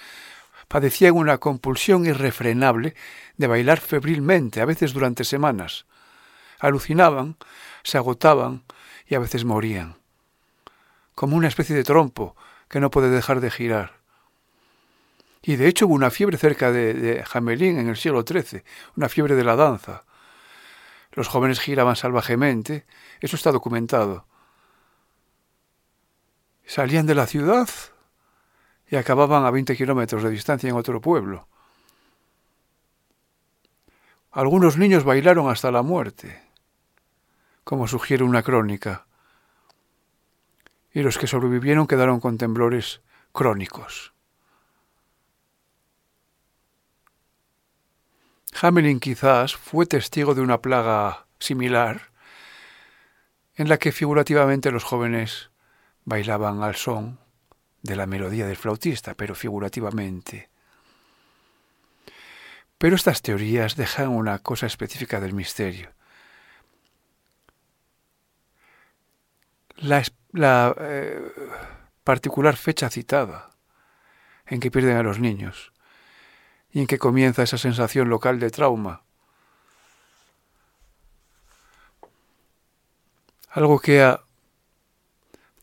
Padecían 0.67 1.15
una 1.15 1.37
compulsión 1.37 2.05
irrefrenable 2.05 2.95
de 3.37 3.47
bailar 3.47 3.79
febrilmente, 3.79 4.61
a 4.61 4.65
veces 4.65 4.93
durante 4.93 5.23
semanas. 5.23 5.85
Alucinaban, 6.59 7.37
se 7.83 7.97
agotaban 7.97 8.63
y 9.07 9.15
a 9.15 9.19
veces 9.19 9.45
morían. 9.45 9.95
Como 11.13 11.35
una 11.35 11.47
especie 11.47 11.75
de 11.75 11.83
trompo 11.83 12.35
que 12.67 12.79
no 12.79 12.89
puede 12.89 13.09
dejar 13.09 13.41
de 13.41 13.51
girar. 13.51 13.99
Y 15.41 15.55
de 15.55 15.67
hecho 15.67 15.85
hubo 15.85 15.93
una 15.93 16.11
fiebre 16.11 16.37
cerca 16.37 16.71
de, 16.71 16.93
de 16.93 17.23
Jamelín 17.23 17.77
en 17.77 17.89
el 17.89 17.95
siglo 17.95 18.23
XIII, 18.27 18.63
una 18.97 19.07
fiebre 19.07 19.35
de 19.35 19.43
la 19.43 19.55
danza. 19.55 20.03
Los 21.11 21.27
jóvenes 21.27 21.59
giraban 21.59 21.95
salvajemente, 21.95 22.85
eso 23.19 23.35
está 23.35 23.51
documentado. 23.51 24.25
Salían 26.65 27.07
de 27.07 27.15
la 27.15 27.25
ciudad 27.25 27.67
y 28.87 28.95
acababan 28.95 29.45
a 29.45 29.51
20 29.51 29.75
kilómetros 29.75 30.23
de 30.23 30.29
distancia 30.29 30.69
en 30.69 30.75
otro 30.75 31.01
pueblo. 31.01 31.47
Algunos 34.31 34.77
niños 34.77 35.03
bailaron 35.03 35.49
hasta 35.49 35.71
la 35.71 35.81
muerte, 35.81 36.39
como 37.63 37.87
sugiere 37.87 38.23
una 38.23 38.43
crónica, 38.43 39.07
y 40.93 41.01
los 41.01 41.17
que 41.17 41.27
sobrevivieron 41.27 41.87
quedaron 41.87 42.19
con 42.19 42.37
temblores 42.37 43.01
crónicos. 43.31 44.13
Hamelin 48.61 48.99
quizás 48.99 49.55
fue 49.55 49.85
testigo 49.85 50.35
de 50.35 50.41
una 50.41 50.61
plaga 50.61 51.25
similar, 51.39 52.11
en 53.55 53.69
la 53.69 53.77
que 53.77 53.93
figurativamente 53.93 54.71
los 54.71 54.83
jóvenes 54.83 55.49
bailaban 56.03 56.61
al 56.61 56.75
son 56.75 57.19
de 57.83 57.95
la 57.95 58.05
melodía 58.05 58.47
del 58.47 58.57
flautista, 58.57 59.13
pero 59.15 59.33
figurativamente. 59.33 60.49
Pero 62.77 62.95
estas 62.95 63.21
teorías 63.21 63.77
dejan 63.77 64.09
una 64.09 64.39
cosa 64.39 64.65
específica 64.65 65.21
del 65.21 65.33
misterio. 65.33 65.91
La, 69.77 70.03
la 70.33 70.75
eh, 70.77 71.31
particular 72.03 72.57
fecha 72.57 72.89
citada 72.89 73.51
en 74.45 74.59
que 74.59 74.71
pierden 74.71 74.97
a 74.97 75.03
los 75.03 75.19
niños 75.19 75.71
y 76.71 76.81
en 76.81 76.88
que 76.88 76.99
comienza 76.99 77.43
esa 77.43 77.57
sensación 77.57 78.09
local 78.09 78.39
de 78.39 78.49
trauma. 78.49 79.03
Algo 83.49 83.79
que 83.79 84.03
ha 84.03 84.21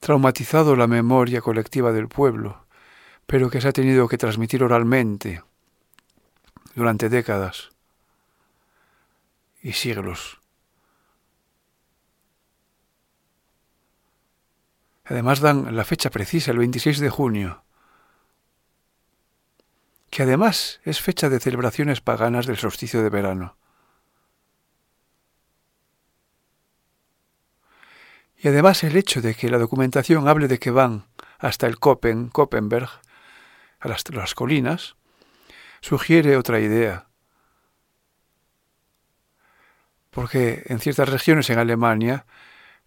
traumatizado 0.01 0.77
la 0.77 0.87
memoria 0.87 1.41
colectiva 1.41 1.93
del 1.93 2.09
pueblo, 2.09 2.67
pero 3.27 3.51
que 3.51 3.61
se 3.61 3.69
ha 3.69 3.73
tenido 3.73 4.09
que 4.09 4.19
transmitir 4.19 4.63
oralmente 4.63 5.43
durante 6.75 7.09
décadas 7.09 7.71
y 9.63 9.73
siglos. 9.73 10.41
Además 15.05 15.41
dan 15.41 15.75
la 15.77 15.85
fecha 15.85 16.11
precisa, 16.11 16.51
el 16.51 16.59
26 16.59 16.99
de 16.99 17.11
junio, 17.11 17.63
que 20.17 20.23
además 20.23 20.81
es 20.85 21.03
fecha 21.03 21.29
de 21.29 21.41
celebraciones 21.41 22.01
paganas 22.01 22.47
del 22.47 22.57
solsticio 22.57 23.03
de 23.03 23.11
verano. 23.11 23.59
Y 28.39 28.49
además 28.49 28.83
el 28.83 28.97
hecho 28.97 29.21
de 29.21 29.35
que 29.35 29.51
la 29.51 29.59
documentación 29.59 30.27
hable 30.27 30.49
de 30.49 30.59
que 30.59 30.71
van 30.71 31.05
hasta 31.39 31.67
el 31.67 31.79
Kopen, 31.79 32.31
Koppenberg, 32.31 32.89
a 33.79 33.89
las 33.89 34.35
colinas, 34.35 34.97
sugiere 35.83 36.39
otra 36.39 36.61
idea. 36.61 37.09
porque 40.09 40.63
en 40.69 40.81
ciertas 40.81 41.11
regiones 41.11 41.51
en 41.51 41.59
Alemania 41.59 42.25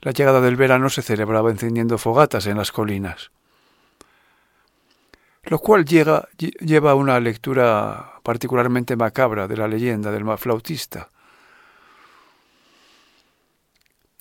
la 0.02 0.14
llegada 0.14 0.42
del 0.42 0.56
verano 0.56 0.90
se 0.90 1.04
celebraba 1.04 1.52
encendiendo 1.52 2.00
fogatas 2.00 2.48
en 2.48 2.58
las 2.58 2.72
colinas, 2.72 3.32
lo 5.50 5.58
cual 5.58 5.84
lleva 5.84 6.92
a 6.92 6.96
una 6.96 7.20
lectura 7.20 8.20
particularmente 8.22 8.96
macabra 8.96 9.48
de 9.48 9.58
la 9.58 9.68
leyenda 9.68 10.12
del 10.12 10.38
flautista. 10.38 11.10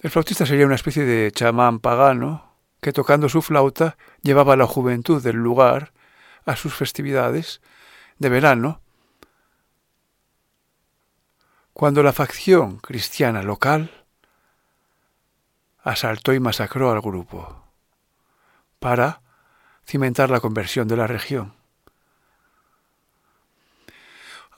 El 0.00 0.08
flautista 0.08 0.46
sería 0.46 0.64
una 0.64 0.76
especie 0.76 1.04
de 1.04 1.30
chamán 1.30 1.80
pagano 1.80 2.54
que 2.80 2.94
tocando 2.94 3.28
su 3.28 3.42
flauta 3.42 3.98
llevaba 4.22 4.54
a 4.54 4.56
la 4.56 4.66
juventud 4.66 5.22
del 5.22 5.36
lugar 5.36 5.92
a 6.46 6.56
sus 6.56 6.74
festividades 6.74 7.60
de 8.18 8.30
verano, 8.30 8.80
cuando 11.74 12.02
la 12.02 12.14
facción 12.14 12.78
cristiana 12.78 13.42
local 13.42 14.06
asaltó 15.82 16.32
y 16.32 16.40
masacró 16.40 16.90
al 16.90 17.02
grupo 17.02 17.66
para 18.78 19.27
cimentar 19.88 20.28
la 20.28 20.40
conversión 20.40 20.86
de 20.86 20.98
la 20.98 21.06
región. 21.06 21.54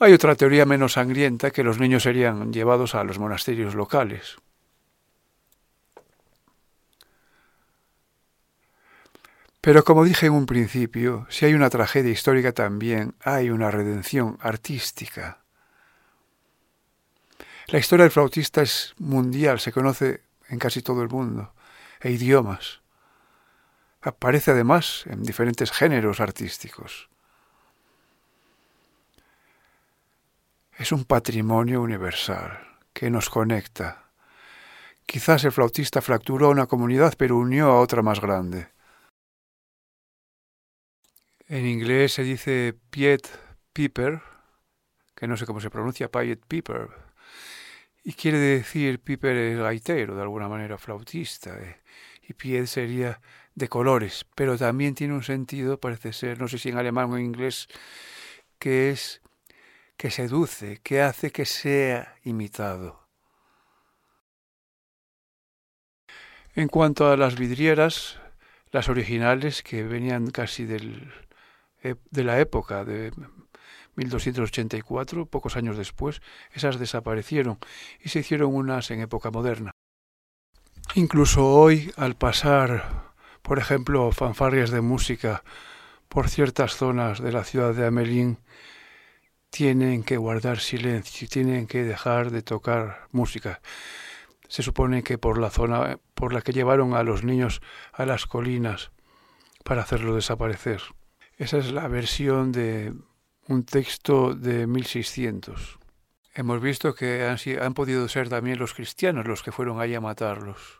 Hay 0.01 0.13
otra 0.13 0.35
teoría 0.35 0.67
menos 0.67 0.95
sangrienta 0.95 1.53
que 1.53 1.63
los 1.63 1.79
niños 1.79 2.03
serían 2.03 2.53
llevados 2.53 2.97
a 2.97 3.05
los 3.05 3.21
monasterios 3.21 3.77
locales. 3.77 4.39
Pero 9.61 9.85
como 9.85 10.05
dije 10.05 10.27
en 10.27 10.33
un 10.33 10.47
principio, 10.47 11.27
si 11.29 11.45
hay 11.45 11.55
una 11.55 11.71
tragedia 11.71 12.11
histórica 12.11 12.53
también 12.53 13.15
hay 13.23 13.51
una 13.51 13.71
redención 13.71 14.37
artística. 14.41 15.45
La 17.69 17.79
historia 17.79 18.05
del 18.05 18.11
flautista 18.11 18.63
es 18.63 18.95
mundial, 18.99 19.61
se 19.61 19.71
conoce 19.71 20.23
en 20.49 20.59
casi 20.59 20.83
todo 20.83 21.03
el 21.03 21.09
mundo, 21.09 21.53
e 22.01 22.11
idiomas. 22.11 22.80
Aparece 24.03 24.53
además 24.53 25.05
en 25.07 25.23
diferentes 25.23 25.71
géneros 25.71 26.21
artísticos. 26.21 27.11
Es 30.79 30.93
un 30.93 31.05
patrimonio 31.05 31.83
universal 31.83 32.79
que 32.95 33.11
nos 33.11 33.29
conecta. 33.29 34.11
Quizás 35.05 35.45
el 35.45 35.53
flautista 35.53 36.01
fracturó 36.01 36.49
una 36.49 36.67
comunidad 36.67 37.15
pero 37.19 37.37
unió 37.37 37.67
a 37.67 37.81
otra 37.81 38.01
más 38.01 38.21
grande. 38.21 38.69
En 41.49 41.67
inglés 41.67 42.15
se 42.15 42.23
dice 42.23 42.75
Piet 42.91 43.29
Piper, 43.75 44.23
que 45.15 45.27
no 45.27 45.37
sé 45.37 45.45
cómo 45.45 45.61
se 45.61 45.69
pronuncia, 45.69 46.09
Piet 46.09 46.41
Piper, 46.47 46.89
y 48.05 48.15
quiere 48.15 48.39
decir 48.39 49.01
Piper 49.01 49.37
es 49.37 49.59
gaitero, 49.59 50.15
de 50.15 50.23
alguna 50.23 50.49
manera 50.49 50.79
flautista, 50.79 51.59
eh, 51.59 51.81
y 52.23 52.33
Piet 52.35 52.67
sería 52.67 53.21
de 53.61 53.69
colores, 53.69 54.27
pero 54.35 54.59
también 54.59 54.97
tiene 54.97 55.15
un 55.15 55.23
sentido, 55.23 55.79
parece 55.79 56.13
ser, 56.13 56.41
no 56.41 56.49
sé 56.49 56.59
si 56.59 56.71
en 56.71 56.79
alemán 56.79 57.13
o 57.13 57.17
en 57.17 57.27
inglés, 57.27 57.69
que 58.59 58.91
es 58.91 59.21
que 59.97 60.11
seduce, 60.11 60.79
que 60.83 61.03
hace 61.03 61.31
que 61.31 61.45
sea 61.45 62.17
imitado. 62.25 63.07
En 66.55 66.69
cuanto 66.69 67.13
a 67.13 67.17
las 67.17 67.37
vidrieras, 67.39 68.19
las 68.73 68.89
originales 68.89 69.63
que 69.63 69.85
venían 69.85 70.31
casi 70.31 70.65
del, 70.65 71.13
de 71.83 72.25
la 72.25 72.41
época 72.41 72.85
de 72.85 73.13
1284, 73.95 75.27
pocos 75.27 75.57
años 75.57 75.77
después, 75.77 76.23
esas 76.53 76.79
desaparecieron 76.79 77.59
y 78.03 78.09
se 78.09 78.21
hicieron 78.21 78.55
unas 78.55 78.91
en 78.91 79.01
época 79.01 79.31
moderna. 79.31 79.73
Incluso 80.95 81.47
hoy, 81.47 81.93
al 81.97 82.17
pasar, 82.17 83.10
por 83.43 83.59
ejemplo, 83.59 84.11
fanfarrias 84.13 84.71
de 84.71 84.81
música 84.81 85.43
por 86.09 86.29
ciertas 86.29 86.77
zonas 86.77 87.21
de 87.21 87.33
la 87.33 87.45
ciudad 87.45 87.73
de 87.73 87.87
Amelín, 87.87 88.39
tienen 89.51 90.03
que 90.03 90.17
guardar 90.17 90.59
silencio, 90.59 91.29
tienen 91.29 91.67
que 91.67 91.85
dejar 91.85 92.31
de 92.31 92.43
tocar 92.43 93.07
música. 93.13 93.61
Se 94.49 94.63
supone 94.63 95.03
que 95.03 95.19
por 95.19 95.39
la 95.39 95.51
zona 95.51 95.99
por 96.15 96.33
la 96.33 96.43
que 96.43 96.53
llevaron 96.53 96.95
a 96.95 97.03
los 97.03 97.23
niños 97.23 97.61
a 97.93 98.07
las 98.07 98.27
colinas 98.27 98.91
para 99.65 99.83
hacerlo 99.83 100.15
desaparecer. 100.15 100.83
Esa 101.37 101.59
es 101.59 101.73
la 101.73 101.87
versión 101.89 102.51
de 102.53 102.93
un 103.47 103.65
texto 103.65 104.35
de 104.35 104.67
1600. 104.67 105.79
Hemos 106.35 106.61
visto 106.61 106.95
que 106.95 107.25
han, 107.25 107.39
han 107.63 107.75
podido 107.75 108.09
ser 108.09 108.29
también 108.29 108.59
los 108.59 108.75
cristianos 108.75 109.27
los 109.27 109.43
que 109.43 109.53
fueron 109.53 109.81
ahí 109.81 109.95
a 109.95 110.01
matarlos 110.01 110.80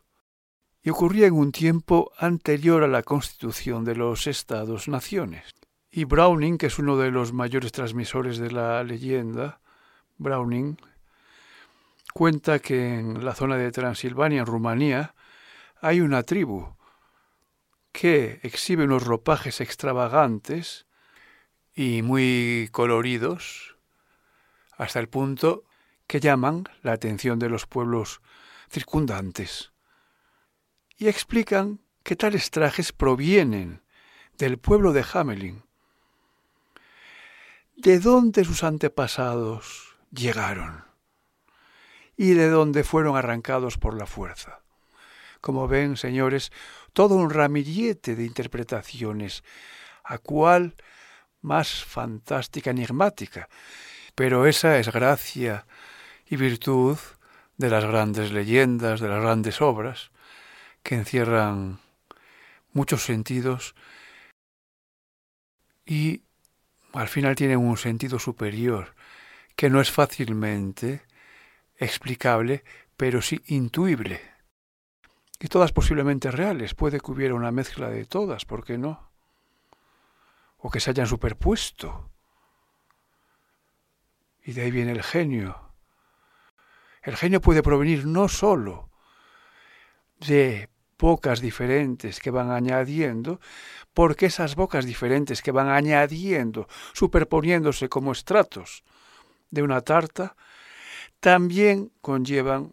y 0.83 0.91
ocurría 0.91 1.27
en 1.27 1.35
un 1.35 1.53
tiempo 1.53 2.13
anterior 2.17 2.83
a 2.83 2.89
la 2.89 3.03
constitución 3.03 3.85
de 3.85 3.97
los 3.97 4.27
Estados-naciones. 4.27 5.51
Y 5.91 6.05
Browning, 6.05 6.57
que 6.57 6.67
es 6.67 6.79
uno 6.79 6.97
de 6.97 7.11
los 7.11 7.33
mayores 7.33 7.73
transmisores 7.73 8.39
de 8.39 8.51
la 8.51 8.83
leyenda, 8.85 9.61
Browning, 10.17 10.79
cuenta 12.15 12.59
que 12.61 12.95
en 12.95 13.25
la 13.25 13.35
zona 13.35 13.57
de 13.57 13.73
Transilvania, 13.73 14.41
en 14.41 14.47
Rumanía, 14.47 15.15
hay 15.81 16.01
una 16.01 16.23
tribu 16.23 16.77
que 17.93 18.41
exhibe 18.43 18.85
unos 18.85 19.05
ropajes 19.05 19.61
extravagantes 19.61 20.87
y 21.75 22.03
muy 22.03 22.69
coloridos, 22.73 23.77
hasta 24.77 25.01
el 25.01 25.09
punto 25.09 25.65
que 26.07 26.21
llaman 26.21 26.65
la 26.83 26.93
atención 26.93 27.39
de 27.39 27.49
los 27.49 27.67
pueblos 27.67 28.23
circundantes 28.71 29.73
y 31.01 31.09
explican 31.09 31.81
que 32.05 32.15
tales 32.15 32.51
trajes 32.51 32.93
provienen 32.93 33.83
del 34.37 34.59
pueblo 34.59 34.93
de 34.93 35.03
Hamelin. 35.13 35.65
¿De 37.75 37.99
dónde 37.99 38.45
sus 38.45 38.63
antepasados 38.63 39.97
llegaron? 40.13 40.85
¿Y 42.19 42.35
de 42.35 42.51
dónde 42.51 42.85
fueron 42.85 43.17
arrancados 43.17 43.79
por 43.79 43.95
la 43.95 44.07
fuerza? 44.07 44.61
Como 45.41 45.67
ven, 45.69 45.97
señores, 45.97 46.53
todo 46.93 47.15
un 47.15 47.31
ramillete 47.31 48.15
de 48.15 48.27
interpretaciones, 48.27 49.43
a 50.05 50.19
cual 50.19 50.75
más 51.41 51.83
fantástica, 51.83 52.73
enigmática. 52.73 53.49
Pero 54.15 54.45
esa 54.45 54.79
es 54.79 54.93
gracia 54.93 55.67
y 56.27 56.37
virtud 56.37 56.99
de 57.57 57.71
las 57.71 57.87
grandes 57.87 58.33
leyendas, 58.33 59.01
de 59.01 59.09
las 59.09 59.23
grandes 59.23 59.63
obras, 59.63 60.11
que 60.83 60.95
encierran 60.95 61.81
muchos 62.73 63.05
sentidos 63.05 63.75
y 65.85 66.23
al 66.93 67.09
final 67.09 67.35
tienen 67.35 67.59
un 67.59 67.77
sentido 67.77 68.19
superior 68.19 68.95
que 69.57 69.69
no 69.69 69.81
es 69.81 69.91
fácilmente 69.91 71.03
explicable, 71.77 72.65
pero 72.97 73.21
sí 73.21 73.43
intuible. 73.47 74.21
Y 75.39 75.49
todas 75.49 75.73
posiblemente 75.73 76.31
reales. 76.31 76.75
Puede 76.75 76.99
que 76.99 77.11
hubiera 77.11 77.35
una 77.35 77.51
mezcla 77.51 77.91
de 77.91 78.07
todas, 78.07 78.47
¿por 78.47 78.65
qué 78.65 78.79
no? 78.79 79.11
O 80.59 80.71
que 80.71 80.81
se 80.81 80.91
hayan 80.91 81.07
superpuesto. 81.07 82.11
Y 84.45 84.53
de 84.53 84.63
ahí 84.63 84.71
viene 84.71 84.93
el 84.93 85.03
genio. 85.03 85.73
El 87.03 87.17
genio 87.17 87.43
puede 87.43 87.63
provenir 87.63 88.07
no 88.07 88.29
sólo 88.29 88.89
de 90.21 90.70
bocas 91.01 91.41
diferentes 91.41 92.21
que 92.21 92.31
van 92.31 92.51
añadiendo, 92.51 93.41
porque 93.95 94.27
esas 94.27 94.55
bocas 94.55 94.85
diferentes 94.85 95.43
que 95.43 95.53
van 95.53 95.69
añadiendo, 95.69 96.69
superponiéndose 96.93 97.89
como 97.89 98.13
estratos 98.13 98.85
de 99.51 99.63
una 99.63 99.81
tarta, 99.81 100.37
también 101.19 101.93
conllevan 102.01 102.73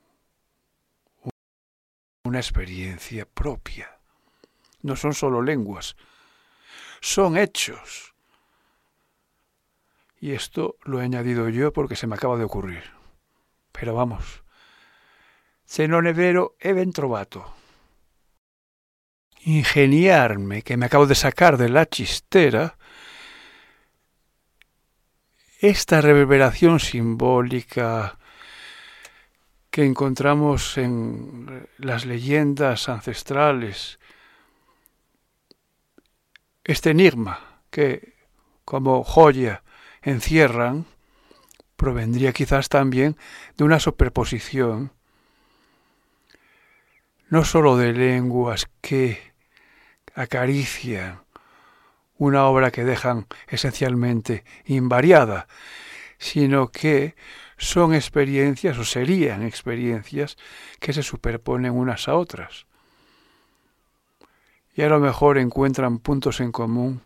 una 2.23 2.39
experiencia 2.39 3.25
propia. 3.25 3.99
No 4.81 4.95
son 4.95 5.13
solo 5.13 5.41
lenguas, 5.41 5.95
son 7.01 7.37
hechos. 7.37 8.13
Y 10.19 10.31
esto 10.31 10.77
lo 10.83 11.01
he 11.01 11.05
añadido 11.05 11.49
yo 11.49 11.71
porque 11.73 11.95
se 11.95 12.07
me 12.07 12.15
acaba 12.15 12.37
de 12.37 12.43
ocurrir. 12.43 12.83
Pero 13.71 13.93
vamos, 13.93 14.43
se 15.63 15.87
non 15.87 16.07
è 16.07 16.13
ben 16.13 16.91
trovato. 16.91 17.56
Ingeniarme, 19.47 20.61
que 20.61 20.75
me 20.75 20.87
acabo 20.87 21.07
de 21.07 21.15
sacar 21.15 21.55
de 21.55 21.69
la 21.69 21.85
chistera, 21.85 22.77
esta 25.61 26.01
reverberación 26.01 26.81
simbólica 26.81 28.19
que 29.71 29.85
encontramos 29.85 30.77
en 30.77 31.65
las 31.77 32.05
leyendas 32.05 32.89
ancestrales, 32.89 33.99
este 36.65 36.89
enigma 36.89 37.61
que 37.69 38.15
como 38.65 39.01
joya 39.05 39.63
encierran, 40.01 40.85
provendría 41.77 42.33
quizás 42.33 42.67
también 42.67 43.15
de 43.55 43.63
una 43.63 43.79
superposición 43.79 44.91
no 47.29 47.45
sólo 47.45 47.77
de 47.77 47.93
lenguas 47.93 48.69
que 48.81 49.36
acarician 50.17 51.21
una 52.17 52.45
obra 52.47 52.71
que 52.71 52.83
dejan 52.83 53.27
esencialmente 53.47 54.43
invariada, 54.65 55.47
sino 56.17 56.71
que 56.71 57.15
son 57.57 57.93
experiencias 57.93 58.79
o 58.79 58.83
serían 58.83 59.43
experiencias 59.43 60.35
que 60.79 60.91
se 60.91 61.03
superponen 61.03 61.73
unas 61.73 62.07
a 62.07 62.15
otras. 62.15 62.65
Y 64.73 64.81
a 64.81 64.89
lo 64.89 64.99
mejor 64.99 65.37
encuentran 65.37 65.99
puntos 65.99 66.39
en 66.39 66.51
común, 66.51 67.03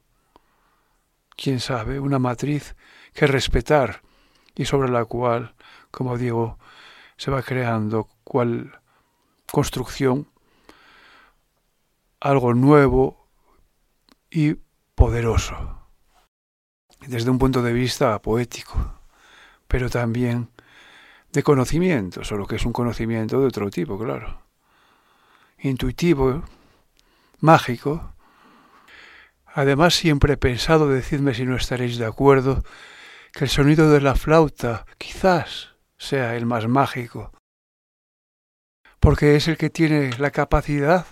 quién 1.35 1.59
sabe, 1.59 1.99
una 1.99 2.19
matriz 2.19 2.75
que 3.13 3.27
respetar 3.27 4.01
y 4.55 4.63
sobre 4.63 4.89
la 4.89 5.03
cual, 5.03 5.53
como 5.89 6.17
digo, 6.17 6.57
se 7.17 7.29
va 7.29 7.43
creando 7.43 8.07
cual 8.23 8.79
construcción 9.51 10.27
algo 12.21 12.53
nuevo 12.53 13.27
y 14.29 14.53
poderoso, 14.93 15.89
desde 17.07 17.31
un 17.31 17.39
punto 17.39 17.63
de 17.63 17.73
vista 17.73 18.21
poético, 18.21 19.01
pero 19.67 19.89
también 19.89 20.49
de 21.33 21.41
conocimiento, 21.41 22.23
solo 22.23 22.45
que 22.45 22.57
es 22.57 22.65
un 22.65 22.73
conocimiento 22.73 23.41
de 23.41 23.47
otro 23.47 23.69
tipo, 23.71 23.97
claro. 23.97 24.43
Intuitivo, 25.57 26.43
mágico. 27.39 28.13
Además, 29.45 29.95
siempre 29.95 30.33
he 30.33 30.37
pensado, 30.37 30.87
decidme 30.89 31.33
si 31.33 31.45
no 31.45 31.55
estaréis 31.55 31.97
de 31.97 32.05
acuerdo, 32.05 32.63
que 33.33 33.45
el 33.45 33.49
sonido 33.49 33.91
de 33.91 34.01
la 34.01 34.15
flauta 34.15 34.85
quizás 34.97 35.75
sea 35.97 36.35
el 36.35 36.45
más 36.45 36.67
mágico, 36.67 37.31
porque 38.99 39.35
es 39.35 39.47
el 39.47 39.57
que 39.57 39.69
tiene 39.69 40.11
la 40.19 40.31
capacidad 40.31 41.05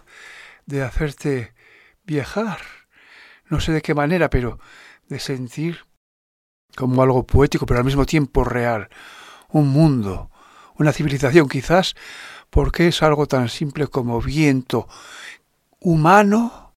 de 0.69 0.83
hacerte 0.83 1.53
viajar. 2.03 2.59
No 3.47 3.59
sé 3.59 3.71
de 3.71 3.81
qué 3.81 3.95
manera, 3.95 4.29
pero 4.29 4.59
de 5.07 5.19
sentir 5.19 5.85
como 6.75 7.01
algo 7.01 7.25
poético, 7.25 7.65
pero 7.65 7.79
al 7.79 7.85
mismo 7.85 8.05
tiempo 8.05 8.43
real, 8.43 8.89
un 9.49 9.69
mundo, 9.69 10.29
una 10.75 10.93
civilización 10.93 11.49
quizás, 11.49 11.95
porque 12.51 12.87
es 12.87 13.01
algo 13.01 13.27
tan 13.27 13.49
simple 13.49 13.87
como 13.87 14.21
viento 14.21 14.87
humano 15.79 16.75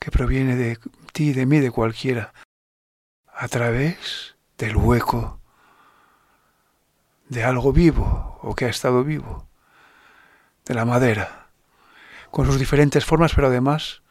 que 0.00 0.10
proviene 0.10 0.56
de 0.56 0.78
ti, 1.12 1.32
de 1.32 1.46
mí, 1.46 1.60
de 1.60 1.70
cualquiera, 1.70 2.34
a 3.32 3.46
través 3.46 4.34
del 4.58 4.76
hueco 4.76 5.38
de 7.28 7.44
algo 7.44 7.72
vivo 7.72 8.40
o 8.42 8.56
que 8.56 8.64
ha 8.64 8.68
estado 8.68 9.04
vivo, 9.04 9.48
de 10.64 10.74
la 10.74 10.84
madera, 10.84 11.41
con 12.32 12.46
sus 12.46 12.58
diferentes 12.58 13.04
formas, 13.04 13.32
pero 13.32 13.46
además 13.46 14.02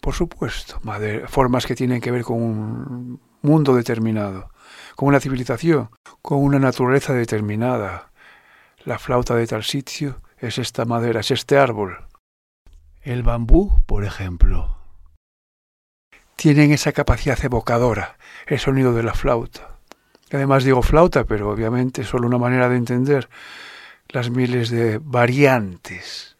por 0.00 0.14
supuesto, 0.14 0.80
formas 1.28 1.66
que 1.66 1.74
tienen 1.74 2.00
que 2.00 2.10
ver 2.10 2.22
con 2.22 2.42
un 2.42 3.20
mundo 3.42 3.74
determinado, 3.74 4.50
con 4.96 5.08
una 5.08 5.20
civilización, 5.20 5.90
con 6.22 6.38
una 6.38 6.58
naturaleza 6.58 7.12
determinada. 7.12 8.10
La 8.84 8.98
flauta 8.98 9.34
de 9.34 9.46
tal 9.46 9.64
sitio 9.64 10.20
es 10.38 10.58
esta 10.58 10.84
madera, 10.84 11.20
es 11.20 11.30
este 11.30 11.58
árbol. 11.58 12.06
El 13.02 13.22
bambú, 13.22 13.82
por 13.86 14.04
ejemplo, 14.04 14.78
tienen 16.36 16.72
esa 16.72 16.92
capacidad 16.92 17.38
evocadora, 17.44 18.16
el 18.46 18.58
sonido 18.58 18.92
de 18.94 19.02
la 19.02 19.14
flauta. 19.14 19.76
Además 20.32 20.64
digo 20.64 20.82
flauta, 20.82 21.24
pero 21.24 21.50
obviamente 21.50 22.02
es 22.02 22.08
solo 22.08 22.26
una 22.26 22.38
manera 22.38 22.68
de 22.68 22.76
entender 22.76 23.28
las 24.08 24.30
miles 24.30 24.70
de 24.70 24.98
variantes 25.02 26.37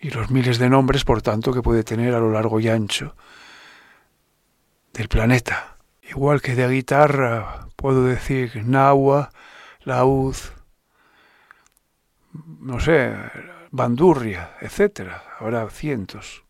y 0.00 0.10
los 0.10 0.30
miles 0.30 0.58
de 0.58 0.70
nombres, 0.70 1.04
por 1.04 1.20
tanto, 1.20 1.52
que 1.52 1.62
puede 1.62 1.84
tener 1.84 2.14
a 2.14 2.20
lo 2.20 2.30
largo 2.30 2.58
y 2.58 2.68
ancho 2.68 3.14
del 4.92 5.08
planeta. 5.08 5.76
Igual 6.02 6.40
que 6.40 6.54
de 6.54 6.68
guitarra 6.68 7.68
puedo 7.76 8.04
decir 8.04 8.64
nahua, 8.64 9.30
laúd, 9.80 10.36
no 12.60 12.80
sé, 12.80 13.14
bandurria, 13.70 14.56
etcétera. 14.60 15.22
Habrá 15.38 15.68
cientos. 15.70 16.44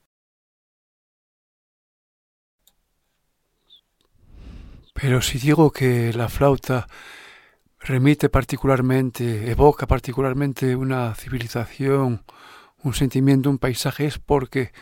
Pero 4.94 5.22
si 5.22 5.38
digo 5.38 5.70
que 5.72 6.12
la 6.12 6.28
flauta 6.28 6.86
remite 7.80 8.28
particularmente, 8.28 9.50
evoca 9.50 9.86
particularmente 9.86 10.76
una 10.76 11.14
civilización 11.14 12.24
un 12.82 12.94
sentimiento, 12.94 13.50
un 13.50 13.58
paisaje, 13.58 14.06
es 14.06 14.18
porque, 14.18 14.72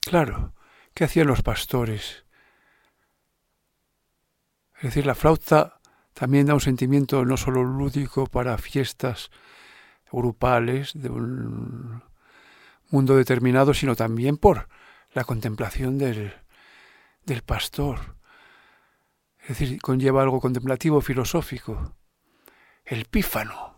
claro, 0.00 0.54
¿qué 0.94 1.04
hacían 1.04 1.26
los 1.26 1.42
pastores? 1.42 2.24
Es 4.76 4.82
decir, 4.82 5.06
la 5.06 5.14
flauta 5.14 5.80
también 6.14 6.46
da 6.46 6.54
un 6.54 6.60
sentimiento 6.60 7.24
no 7.24 7.36
solo 7.36 7.62
lúdico 7.62 8.26
para 8.26 8.58
fiestas 8.58 9.30
grupales 10.10 10.92
de 10.94 11.08
un 11.08 12.02
mundo 12.90 13.16
determinado, 13.16 13.72
sino 13.74 13.96
también 13.96 14.36
por 14.36 14.68
la 15.14 15.24
contemplación 15.24 15.98
del, 15.98 16.34
del 17.24 17.42
pastor. 17.42 18.16
Es 19.40 19.58
decir, 19.58 19.80
conlleva 19.80 20.22
algo 20.22 20.40
contemplativo, 20.40 21.00
filosófico. 21.00 21.96
El 22.84 23.06
pífano. 23.06 23.71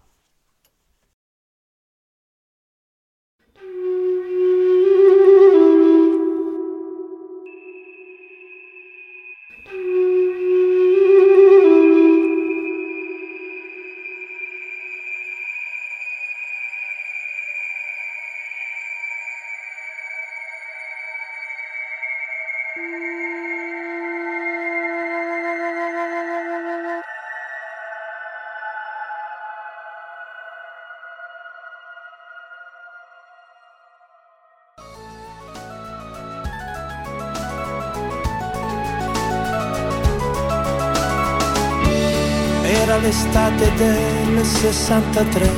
63, 44.85 45.49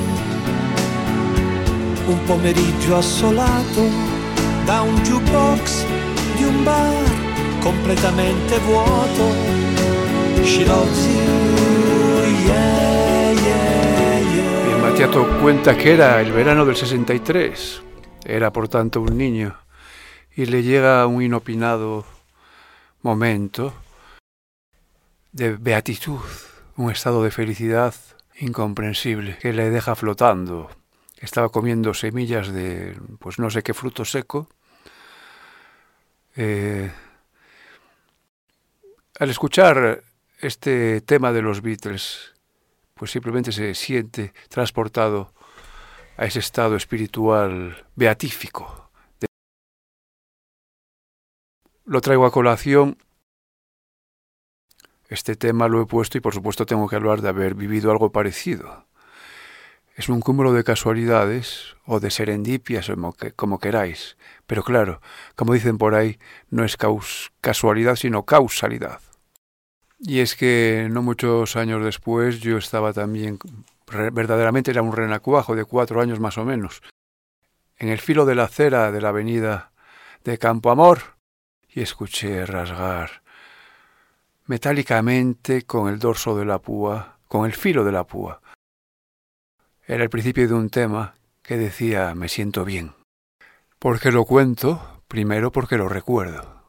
un 2.06 2.24
pomeriggio 2.26 2.96
assolato 2.96 3.90
da 4.64 4.82
un 4.82 4.94
jukebox 5.02 5.84
di 6.36 6.44
un 6.44 6.62
bar 6.62 6.94
completamente 7.60 8.56
vuoto. 8.60 9.34
She 10.44 10.64
loves 10.64 11.06
you, 11.06 12.22
yeah, 12.46 13.32
yeah, 13.32 14.20
yeah. 14.20 14.78
Y 14.78 14.80
Matiato 14.80 15.26
cuenta 15.40 15.76
que 15.76 15.94
era 15.94 16.20
el 16.20 16.30
verano 16.30 16.64
del 16.64 16.76
63, 16.76 17.82
era 18.24 18.52
por 18.52 18.68
tanto 18.68 19.00
un 19.00 19.18
niño, 19.18 19.56
y 20.36 20.46
le 20.46 20.62
llega 20.62 21.04
un 21.08 21.20
inopinado 21.20 22.04
momento 23.02 23.74
de 25.32 25.56
beatitud 25.56 26.20
un 26.76 26.92
estado 26.92 27.24
de 27.24 27.32
felicidad 27.32 27.92
incomprensible 28.38 29.38
que 29.38 29.52
le 29.52 29.70
deja 29.70 29.94
flotando. 29.94 30.70
Estaba 31.18 31.48
comiendo 31.48 31.94
semillas 31.94 32.52
de, 32.52 32.96
pues 33.18 33.38
no 33.38 33.50
sé 33.50 33.62
qué 33.62 33.74
fruto 33.74 34.04
seco. 34.04 34.48
Eh, 36.36 36.92
al 39.18 39.30
escuchar 39.30 40.02
este 40.40 41.00
tema 41.00 41.32
de 41.32 41.42
los 41.42 41.62
Beatles, 41.62 42.34
pues 42.94 43.10
simplemente 43.10 43.52
se 43.52 43.74
siente 43.74 44.34
transportado 44.48 45.32
a 46.16 46.26
ese 46.26 46.40
estado 46.40 46.76
espiritual 46.76 47.86
beatífico. 47.94 48.90
Lo 51.84 52.00
traigo 52.00 52.26
a 52.26 52.32
colación 52.32 52.98
este 55.08 55.36
tema 55.36 55.68
lo 55.68 55.80
he 55.82 55.86
puesto 55.86 56.18
y 56.18 56.20
por 56.20 56.34
supuesto 56.34 56.66
tengo 56.66 56.88
que 56.88 56.96
hablar 56.96 57.22
de 57.22 57.28
haber 57.28 57.54
vivido 57.54 57.90
algo 57.90 58.10
parecido. 58.12 58.86
Es 59.94 60.08
un 60.08 60.20
cúmulo 60.20 60.52
de 60.52 60.64
casualidades 60.64 61.76
o 61.86 62.00
de 62.00 62.10
serendipias, 62.10 62.90
como 63.34 63.58
queráis. 63.58 64.18
Pero 64.46 64.62
claro, 64.62 65.00
como 65.36 65.54
dicen 65.54 65.78
por 65.78 65.94
ahí, 65.94 66.18
no 66.50 66.64
es 66.64 66.76
casualidad, 67.40 67.96
sino 67.96 68.24
causalidad. 68.24 69.00
Y 69.98 70.20
es 70.20 70.34
que 70.34 70.88
no 70.90 71.00
muchos 71.00 71.56
años 71.56 71.82
después 71.82 72.40
yo 72.40 72.58
estaba 72.58 72.92
también 72.92 73.38
verdaderamente 73.86 74.70
era 74.70 74.82
un 74.82 74.92
renacuajo 74.92 75.54
de 75.54 75.64
cuatro 75.64 76.00
años 76.00 76.20
más 76.20 76.38
o 76.38 76.44
menos, 76.44 76.82
en 77.78 77.88
el 77.88 78.00
filo 78.00 78.26
de 78.26 78.34
la 78.34 78.44
acera 78.44 78.90
de 78.90 79.00
la 79.00 79.10
avenida 79.10 79.72
de 80.24 80.38
Campo 80.38 80.70
Amor, 80.70 81.16
y 81.68 81.82
escuché 81.82 82.44
rasgar 82.46 83.22
metálicamente 84.46 85.62
con 85.62 85.88
el 85.88 85.98
dorso 85.98 86.36
de 86.36 86.44
la 86.44 86.58
púa, 86.58 87.18
con 87.28 87.46
el 87.46 87.52
filo 87.52 87.84
de 87.84 87.92
la 87.92 88.04
púa. 88.04 88.40
Era 89.86 90.02
el 90.02 90.10
principio 90.10 90.48
de 90.48 90.54
un 90.54 90.70
tema 90.70 91.14
que 91.42 91.56
decía 91.56 92.14
me 92.14 92.28
siento 92.28 92.64
bien. 92.64 92.94
¿Por 93.78 94.00
qué 94.00 94.10
lo 94.10 94.24
cuento? 94.24 95.02
Primero 95.06 95.52
porque 95.52 95.76
lo 95.76 95.88
recuerdo. 95.88 96.64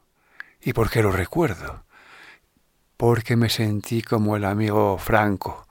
¿Y 0.60 0.72
por 0.72 0.90
qué 0.90 1.02
lo 1.02 1.10
recuerdo? 1.10 1.84
Porque 2.96 3.36
me 3.36 3.48
sentí 3.48 4.02
como 4.02 4.36
el 4.36 4.44
amigo 4.44 4.98
Franco, 4.98 5.66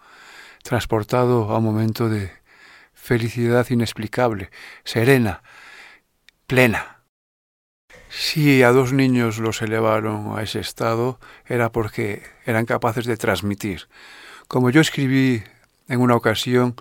transportado 0.63 1.51
a 1.51 1.57
un 1.57 1.63
momento 1.63 2.09
de 2.09 2.31
felicidad 2.93 3.65
inexplicable, 3.69 4.49
serena, 4.83 5.41
plena. 6.47 6.96
Si 8.19 8.63
a 8.63 8.71
dos 8.71 8.93
niños 8.93 9.37
los 9.37 9.61
elevaron 9.61 10.39
a 10.39 10.41
ese 10.41 10.59
estado, 10.59 11.19
era 11.45 11.71
porque 11.71 12.23
eran 12.45 12.65
capaces 12.65 13.05
de 13.05 13.15
transmitir. 13.15 13.87
Como 14.47 14.71
yo 14.71 14.81
escribí 14.81 15.43
en 15.87 16.01
una 16.01 16.15
ocasión, 16.15 16.75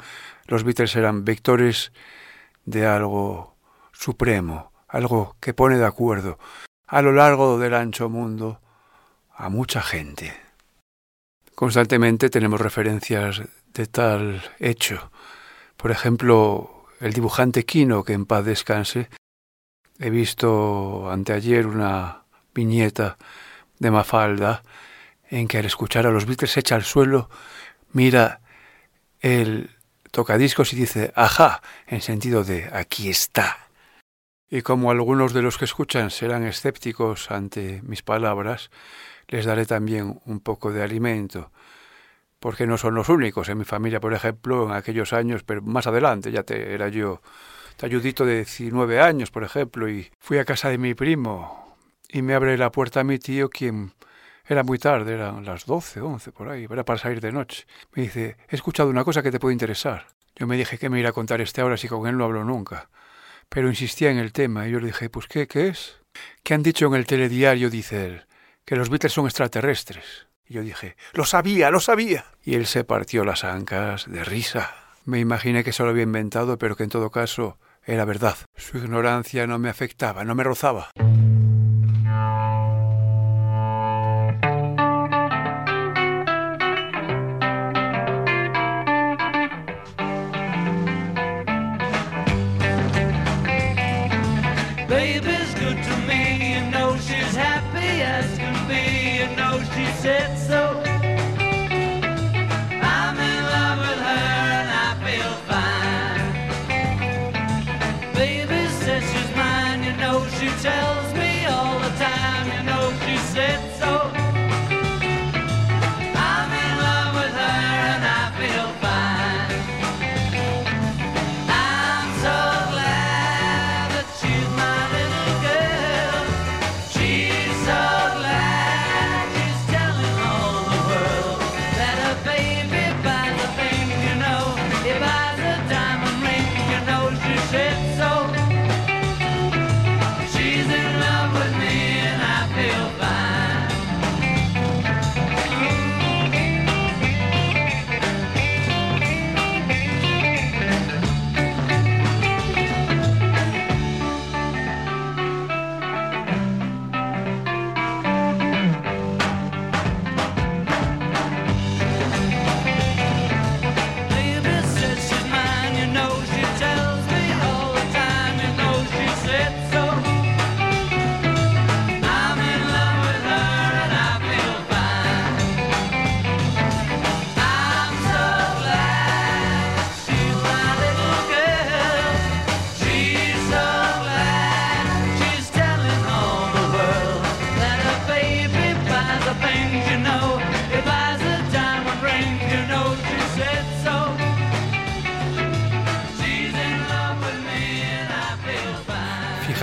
los 0.46 0.64
Beatles 0.64 0.96
eran 0.96 1.27
vectores 1.27 1.92
de 2.64 2.87
algo 2.87 3.55
supremo, 3.92 4.72
algo 4.88 5.37
que 5.38 5.53
pone 5.53 5.77
de 5.77 5.85
acuerdo 5.85 6.38
a 6.87 7.03
lo 7.03 7.12
largo 7.12 7.59
del 7.59 7.75
ancho 7.75 8.09
mundo 8.09 8.62
a 9.35 9.51
mucha 9.51 9.83
gente. 9.83 10.33
Constantemente 11.55 12.31
tenemos 12.31 12.62
referencias 12.62 13.42
de 13.75 13.87
tal 13.87 14.42
hecho. 14.59 15.11
Por 15.77 15.90
ejemplo, 15.90 16.87
el 16.99 17.12
dibujante 17.12 17.66
Quino, 17.66 18.05
que 18.05 18.14
en 18.14 18.25
paz 18.25 18.46
descanse, 18.46 19.11
he 19.99 20.11
visto 20.11 21.11
anteayer 21.11 21.67
una 21.67 22.23
viñeta 22.55 23.17
de 23.79 23.91
Mafalda 23.91 24.63
en 25.29 25.49
que 25.49 25.59
al 25.59 25.65
escuchar 25.65 26.07
a 26.07 26.11
los 26.11 26.27
Beatles 26.27 26.57
echa 26.57 26.75
al 26.75 26.85
suelo, 26.85 27.29
mira 27.93 28.41
el 29.21 29.71
tocadiscos 30.11 30.73
y 30.73 30.77
dice 30.77 31.13
ajá, 31.15 31.63
en 31.87 32.01
sentido 32.01 32.45
de 32.45 32.71
aquí 32.73 33.09
está. 33.11 33.69
Y 34.49 34.63
como 34.63 34.91
algunos 34.91 35.33
de 35.33 35.43
los 35.43 35.59
que 35.59 35.65
escuchan 35.65 36.11
serán 36.11 36.45
escépticos 36.45 37.31
ante 37.31 37.83
mis 37.83 38.03
palabras, 38.03 38.71
les 39.29 39.45
daré 39.45 39.67
también 39.67 40.21
un 40.25 40.41
poco 40.41 40.73
de 40.73 40.83
alimento 40.83 41.51
porque 42.39 42.67
no 42.67 42.79
son 42.79 42.95
los 42.95 43.09
únicos. 43.09 43.49
En 43.49 43.59
mi 43.59 43.65
familia, 43.65 44.01
por 44.01 44.15
ejemplo, 44.15 44.67
en 44.67 44.73
aquellos 44.73 45.13
años, 45.13 45.43
pero 45.43 45.63
más 45.63 45.87
adelante, 45.87 46.31
ya 46.31 46.43
te, 46.43 46.75
era 46.75 46.89
yo 46.89 47.21
talludito 47.77 48.25
de 48.25 48.37
19 48.37 49.01
años, 49.01 49.31
por 49.31 49.45
ejemplo, 49.45 49.89
y 49.89 50.11
fui 50.19 50.39
a 50.39 50.45
casa 50.45 50.69
de 50.71 50.79
mi 50.79 50.95
primo 50.95 51.77
y 52.09 52.23
me 52.23 52.35
abre 52.35 52.57
la 52.57 52.73
puerta 52.73 53.01
a 53.01 53.05
mi 53.05 53.19
tío, 53.19 53.51
quien 53.51 53.93
era 54.47 54.62
muy 54.62 54.79
tarde, 54.79 55.15
eran 55.15 55.45
las 55.45 55.67
12, 55.67 56.01
11 56.01 56.33
por 56.33 56.49
ahí, 56.49 56.67
era 56.71 56.85
para 56.85 56.99
salir 56.99 57.21
de 57.21 57.33
noche. 57.33 57.67
Me 57.93 58.03
dice, 58.03 58.37
he 58.49 58.55
escuchado 58.55 58.89
una 58.89 59.05
cosa 59.05 59.23
que 59.23 59.31
te 59.31 59.41
puede 59.41 59.55
interesar. 59.55 60.07
Yo 60.37 60.47
me 60.47 60.57
dije 60.57 60.79
que 60.79 60.89
me 60.89 61.01
iba 61.01 61.09
a 61.11 61.12
contar 61.12 61.41
este 61.41 61.61
ahora 61.61 61.77
si 61.77 61.89
con 61.89 62.07
él 62.07 62.17
no 62.17 62.25
hablo 62.25 62.45
nunca. 62.45 62.89
Pero 63.49 63.69
insistía 63.69 64.11
en 64.11 64.19
el 64.19 64.33
tema 64.33 64.67
y 64.67 64.73
yo 64.73 64.81
le 64.81 64.89
dije, 64.89 65.09
pues 65.09 65.27
¿qué? 65.27 65.47
¿Qué 65.47 65.69
es? 65.69 65.97
¿Qué 66.43 66.55
han 66.55 66.62
dicho 66.62 66.87
en 66.87 66.95
el 66.95 67.07
telediario? 67.07 67.71
Dice 67.71 68.07
él, 68.07 68.27
que 68.65 68.77
los 68.77 68.89
Beatles 68.89 69.12
son 69.12 69.27
extraterrestres. 69.27 70.27
Y 70.49 70.55
yo 70.55 70.62
dije, 70.62 70.97
lo 71.12 71.25
sabía, 71.25 71.71
lo 71.71 71.81
sabía. 71.81 72.27
Y 72.43 72.55
él 72.55 72.67
se 72.67 72.85
partió 72.85 73.25
las 73.25 73.45
ancas 73.45 74.11
de 74.11 74.25
risa. 74.25 74.75
Me 75.05 75.19
imaginé 75.19 75.65
que 75.65 75.73
se 75.73 75.83
lo 75.83 75.91
había 75.91 76.03
inventado, 76.03 76.59
pero 76.59 76.77
que 76.77 76.85
en 76.85 76.91
todo 76.91 77.11
caso 77.11 77.59
era 77.87 78.05
verdad. 78.05 78.37
Su 78.57 78.79
ignorancia 78.79 79.46
no 79.46 79.59
me 79.59 79.68
afectaba, 79.68 80.25
no 80.25 80.35
me 80.35 80.44
rozaba. 80.44 80.90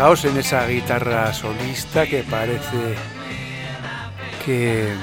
En 0.04 0.38
esa 0.38 0.68
guitarra 0.68 1.34
solista 1.34 2.06
que 2.06 2.24
parece 2.24 2.96
que 4.46 4.94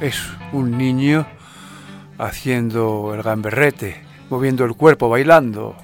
es 0.00 0.20
un 0.50 0.76
niño 0.76 1.28
haciendo 2.18 3.14
el 3.14 3.22
gamberrete, 3.22 4.04
moviendo 4.28 4.64
el 4.64 4.74
cuerpo, 4.74 5.08
bailando, 5.08 5.76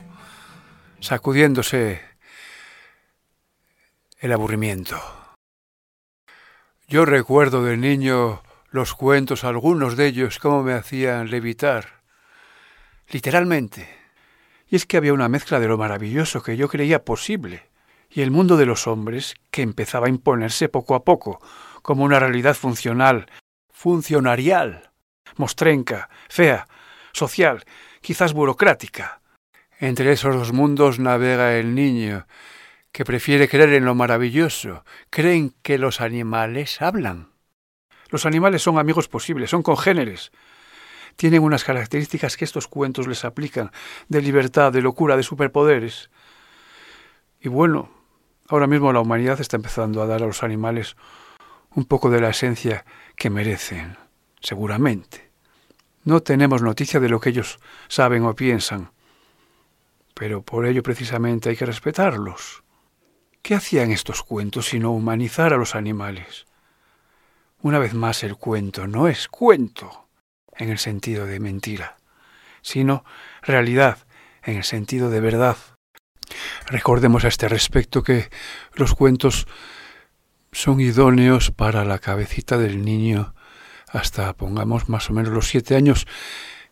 sacudiéndose 0.99 2.01
el 4.19 4.33
aburrimiento. 4.33 5.01
Yo 6.89 7.05
recuerdo 7.05 7.63
de 7.65 7.77
niño 7.77 8.43
los 8.71 8.95
cuentos, 8.95 9.45
algunos 9.45 9.97
de 9.97 10.09
ellos, 10.09 10.41
cómo 10.41 10.65
me 10.65 10.75
hacían 10.75 11.31
levitar, 11.31 12.03
literalmente. 13.09 13.89
Y 14.69 14.75
es 14.75 14.85
que 14.85 14.97
había 14.97 15.15
una 15.15 15.29
mezcla 15.29 15.61
de 15.61 15.69
lo 15.69 15.79
maravilloso 15.79 16.43
que 16.43 16.57
yo 16.57 16.69
creía 16.69 17.05
posible 17.05 17.72
y 18.14 18.20
el 18.20 18.31
mundo 18.31 18.57
de 18.57 18.66
los 18.66 18.87
hombres 18.87 19.35
que 19.51 19.62
empezaba 19.62 20.07
a 20.07 20.11
imponerse 20.11 20.68
poco 20.68 20.94
a 20.94 21.05
poco 21.05 21.40
como 21.81 22.05
una 22.05 22.20
realidad 22.20 22.55
funcional, 22.55 23.27
funcionarial, 23.70 24.90
mostrenca, 25.37 26.11
fea, 26.29 26.66
social, 27.12 27.64
quizás 28.01 28.35
burocrática. 28.35 29.20
Entre 29.79 30.12
esos 30.12 30.37
dos 30.37 30.53
mundos 30.53 31.01
navega 31.01 31.57
el 31.57 31.75
niño, 31.75 32.27
que 32.92 33.05
prefiere 33.05 33.48
creer 33.48 33.72
en 33.72 33.85
lo 33.85 33.94
maravilloso, 33.94 34.85
creen 35.11 35.55
que 35.62 35.79
los 35.79 36.01
animales 36.01 36.83
hablan. 36.83 37.33
Los 38.11 38.27
animales 38.27 38.62
son 38.62 38.79
amigos 38.79 39.09
posibles, 39.09 39.51
son 39.51 39.62
congéneres. 39.62 40.31
tienen 41.16 41.42
unas 41.42 41.64
características 41.64 42.37
que 42.37 42.44
estos 42.44 42.68
cuentos 42.68 43.07
les 43.07 43.25
aplican, 43.25 43.70
de 44.09 44.22
libertad, 44.22 44.72
de 44.72 44.83
locura, 44.83 45.16
de 45.16 45.22
superpoderes. 45.22 46.11
Y 47.40 47.48
bueno, 47.48 47.90
ahora 48.49 48.67
mismo 48.67 48.93
la 48.93 49.01
humanidad 49.01 49.41
está 49.41 49.57
empezando 49.57 50.03
a 50.03 50.07
dar 50.07 50.23
a 50.23 50.27
los 50.27 50.43
animales 50.43 50.97
un 51.75 51.85
poco 51.85 52.11
de 52.11 52.21
la 52.21 52.31
esencia 52.31 52.85
que 53.17 53.31
merecen, 53.31 53.97
seguramente. 54.41 55.31
No 56.05 56.21
tenemos 56.21 56.63
noticia 56.63 57.01
de 57.01 57.09
lo 57.09 57.21
que 57.21 57.31
ellos 57.31 57.59
saben 57.89 58.25
o 58.25 58.35
piensan, 58.35 58.91
pero 60.15 60.43
por 60.43 60.67
ello 60.67 60.83
precisamente 60.83 61.49
hay 61.49 61.57
que 61.57 61.67
respetarlos. 61.67 62.63
¿Qué 63.43 63.55
hacían 63.55 63.91
estos 63.91 64.23
cuentos 64.23 64.67
sino 64.67 64.93
humanizar 64.93 65.53
a 65.53 65.57
los 65.57 65.75
animales? 65.75 66.47
Una 67.61 67.79
vez 67.79 67.95
más 67.95 68.25
el 68.25 68.37
cuento 68.37 68.87
no 68.87 69.09
es 69.09 69.29
cuento 69.29 70.09
en 70.57 70.69
el 70.69 70.79
sentido 70.79 71.27
de 71.27 71.41
mentira, 71.41 71.97
sino 72.61 73.05
realidad 73.41 73.99
en 74.43 74.57
el 74.57 74.65
sentido 74.65 75.11
de 75.11 75.21
verdad. 75.21 75.57
Recordemos 76.67 77.25
a 77.25 77.29
este 77.29 77.49
respecto 77.49 78.03
que 78.03 78.31
los 78.75 78.95
cuentos 78.95 79.47
son 80.53 80.81
idóneos 80.81 81.51
para 81.51 81.85
la 81.85 81.99
cabecita 81.99 82.59
del 82.59 82.85
niño 82.85 83.35
hasta, 83.93 84.33
pongamos, 84.35 84.89
más 84.89 85.11
o 85.11 85.13
menos 85.13 85.33
los 85.33 85.49
siete 85.49 85.77
años, 85.77 86.07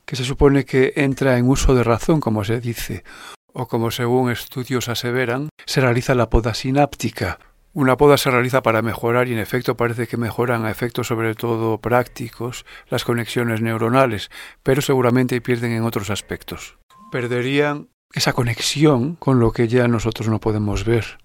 que 0.05 0.17
se 0.17 0.25
supone 0.25 0.65
que 0.65 0.93
entra 0.97 1.39
en 1.39 1.49
uso 1.49 1.75
de 1.75 1.85
razón, 1.85 2.21
como 2.21 2.45
se 2.45 2.61
dice, 2.61 3.05
o 3.53 3.69
como 3.69 3.91
según 3.91 4.31
estudios 4.31 4.89
aseveran, 4.89 5.49
se 5.67 5.81
realiza 5.81 6.15
la 6.15 6.31
poda 6.31 6.55
sináptica. 6.55 7.39
Una 7.73 7.97
poda 7.97 8.17
se 8.17 8.31
realiza 8.31 8.63
para 8.63 8.83
mejorar 8.83 9.29
y 9.29 9.33
en 9.33 9.39
efecto 9.39 9.77
parece 9.77 10.09
que 10.09 10.17
mejoran 10.17 10.65
a 10.65 10.71
efectos 10.71 11.07
sobre 11.07 11.35
todo 11.37 11.79
prácticos 11.79 12.67
las 12.89 13.05
conexiones 13.05 13.61
neuronales, 13.61 14.31
pero 14.65 14.83
seguramente 14.83 15.41
pierden 15.41 15.73
en 15.73 15.85
otros 15.85 16.11
aspectos. 16.11 16.79
Perderían 17.13 17.89
esa 18.13 18.33
conexión 18.33 19.15
con 19.17 19.41
lo 19.41 19.53
que 19.53 19.69
ya 19.69 19.89
nosotros 19.89 20.29
no 20.29 20.41
podemos 20.41 20.85
ver. 20.85 21.19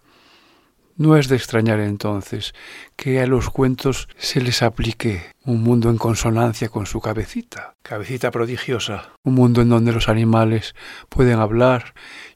No 0.98 1.18
es 1.18 1.28
de 1.28 1.36
extrañar 1.36 1.82
entonces 1.82 2.54
que 2.96 3.20
a 3.20 3.28
los 3.28 3.50
cuentos 3.50 4.08
se 4.18 4.40
les 4.40 4.62
aplique 4.62 5.24
un 5.44 5.62
mundo 5.62 5.90
en 5.90 5.98
consonancia 5.98 6.70
con 6.70 6.86
su 6.86 7.02
cabecita, 7.02 7.76
cabecita 7.82 8.32
prodigiosa, 8.32 9.10
un 9.24 9.34
mundo 9.34 9.62
en 9.62 9.70
donde 9.70 9.92
los 9.92 10.08
animales 10.08 10.74
pueden 11.10 11.40
hablar 11.40 11.94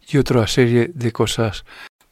y 0.09 0.17
otra 0.17 0.45
serie 0.47 0.91
de 0.93 1.12
cosas 1.13 1.63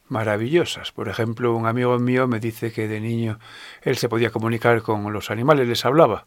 maravillosas. 0.08 0.90
Por 0.92 1.08
ejemplo, 1.10 1.54
un 1.54 1.66
amigo 1.66 1.98
mío 1.98 2.26
me 2.26 2.40
dice 2.40 2.72
que 2.72 2.88
de 2.88 3.00
niño 3.00 3.38
él 3.82 3.98
se 3.98 4.08
podía 4.08 4.30
comunicar 4.30 4.80
con 4.80 5.12
los 5.12 5.30
animales, 5.30 5.68
les 5.68 5.84
hablaba. 5.84 6.24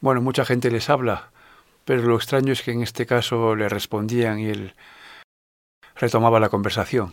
Bueno, 0.00 0.22
mucha 0.22 0.46
gente 0.46 0.70
les 0.70 0.88
habla, 0.88 1.30
pero 1.84 2.02
lo 2.02 2.16
extraño 2.16 2.54
es 2.54 2.62
que 2.62 2.72
en 2.72 2.82
este 2.82 3.04
caso 3.04 3.54
le 3.54 3.68
respondían 3.68 4.38
y 4.38 4.46
él 4.46 4.74
retomaba 5.96 6.40
la 6.40 6.48
conversación. 6.48 7.12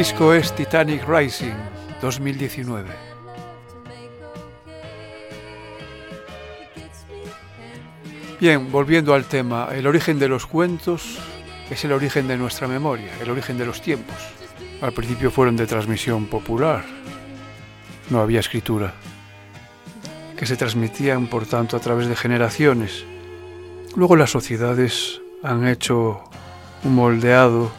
Disco 0.00 0.32
es 0.32 0.54
Titanic 0.54 1.06
Rising 1.06 1.52
2019. 2.00 2.88
Bien, 8.40 8.72
volviendo 8.72 9.12
al 9.12 9.26
tema, 9.26 9.68
el 9.72 9.86
origen 9.86 10.18
de 10.18 10.26
los 10.26 10.46
cuentos 10.46 11.18
es 11.68 11.84
el 11.84 11.92
origen 11.92 12.26
de 12.28 12.38
nuestra 12.38 12.66
memoria, 12.66 13.10
el 13.20 13.28
origen 13.28 13.58
de 13.58 13.66
los 13.66 13.82
tiempos. 13.82 14.16
Al 14.80 14.92
principio 14.92 15.30
fueron 15.30 15.54
de 15.54 15.66
transmisión 15.66 16.24
popular, 16.28 16.82
no 18.08 18.20
había 18.20 18.40
escritura, 18.40 18.94
que 20.34 20.46
se 20.46 20.56
transmitían 20.56 21.26
por 21.26 21.44
tanto 21.44 21.76
a 21.76 21.80
través 21.80 22.06
de 22.06 22.16
generaciones. 22.16 23.04
Luego 23.94 24.16
las 24.16 24.30
sociedades 24.30 25.20
han 25.42 25.68
hecho 25.68 26.24
un 26.84 26.94
moldeado 26.94 27.70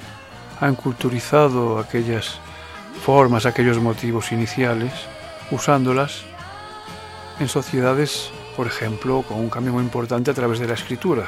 han 0.62 0.76
culturizado 0.76 1.80
aquellas 1.80 2.40
formas, 3.04 3.46
aquellos 3.46 3.80
motivos 3.80 4.32
iniciales, 4.32 4.94
usándolas 5.50 6.24
en 7.40 7.50
sociedades, 7.50 8.32
por 8.56 8.68
ejemplo, 8.68 9.24
con 9.24 9.40
un 9.40 9.50
cambio 9.50 9.74
muy 9.74 9.84
importante 9.84 10.30
a 10.30 10.36
través 10.36 10.60
de 10.60 10.68
la 10.68 10.76
escritura, 10.76 11.26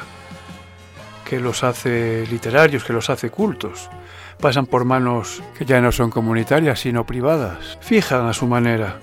que 1.24 1.40
los 1.40 1.64
hace 1.64 2.24
literarios, 2.28 2.84
que 2.84 2.92
los 2.92 3.10
hace 3.10 3.30
cultos. 3.30 3.90
Pasan 4.40 4.66
por 4.66 4.84
manos 4.84 5.42
que 5.58 5.64
ya 5.64 5.80
no 5.80 5.90
son 5.90 6.10
comunitarias, 6.10 6.80
sino 6.80 7.04
privadas. 7.04 7.78
Fijan 7.80 8.26
a 8.26 8.32
su 8.32 8.46
manera. 8.46 9.00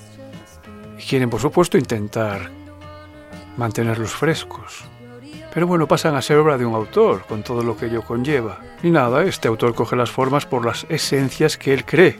Y 0.97 1.03
quieren, 1.03 1.29
por 1.29 1.41
supuesto, 1.41 1.77
intentar 1.77 2.49
mantenerlos 3.57 4.11
frescos. 4.11 4.85
Pero 5.53 5.67
bueno, 5.67 5.87
pasan 5.87 6.15
a 6.15 6.21
ser 6.21 6.37
obra 6.37 6.57
de 6.57 6.65
un 6.65 6.75
autor, 6.75 7.25
con 7.27 7.43
todo 7.43 7.61
lo 7.61 7.75
que 7.75 7.87
ello 7.87 8.03
conlleva. 8.03 8.59
Y 8.83 8.89
nada, 8.89 9.23
este 9.23 9.47
autor 9.47 9.75
coge 9.75 9.95
las 9.95 10.09
formas 10.09 10.45
por 10.45 10.65
las 10.65 10.85
esencias 10.89 11.57
que 11.57 11.73
él 11.73 11.83
cree, 11.83 12.17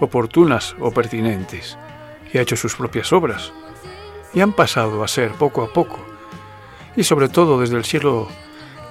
oportunas 0.00 0.74
o 0.80 0.90
pertinentes, 0.90 1.78
y 2.32 2.38
ha 2.38 2.42
hecho 2.42 2.56
sus 2.56 2.74
propias 2.74 3.12
obras. 3.12 3.52
Y 4.32 4.40
han 4.40 4.52
pasado 4.52 5.04
a 5.04 5.08
ser, 5.08 5.30
poco 5.32 5.62
a 5.62 5.72
poco, 5.72 5.98
y 6.96 7.04
sobre 7.04 7.28
todo 7.28 7.60
desde 7.60 7.76
el 7.76 7.84
siglo 7.84 8.28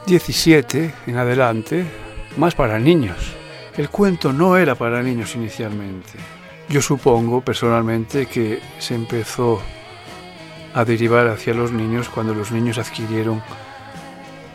XVII 0.08 0.94
en 1.08 1.18
adelante, 1.18 1.86
más 2.38 2.56
para 2.56 2.80
niños. 2.80 3.18
El 3.76 3.90
cuento 3.90 4.32
no 4.32 4.56
era 4.56 4.76
para 4.76 5.04
niños 5.04 5.36
inicialmente. 5.36 6.12
Yo 6.70 6.82
supongo 6.82 7.42
personalmente 7.42 8.28
que 8.28 8.62
se 8.80 8.96
empezó 8.96 9.62
a 10.74 10.86
derivar 10.86 11.28
hacia 11.28 11.54
los 11.54 11.72
niños 11.72 12.10
cuando 12.10 12.34
los 12.34 12.52
niños 12.52 12.78
adquirieron 12.78 13.44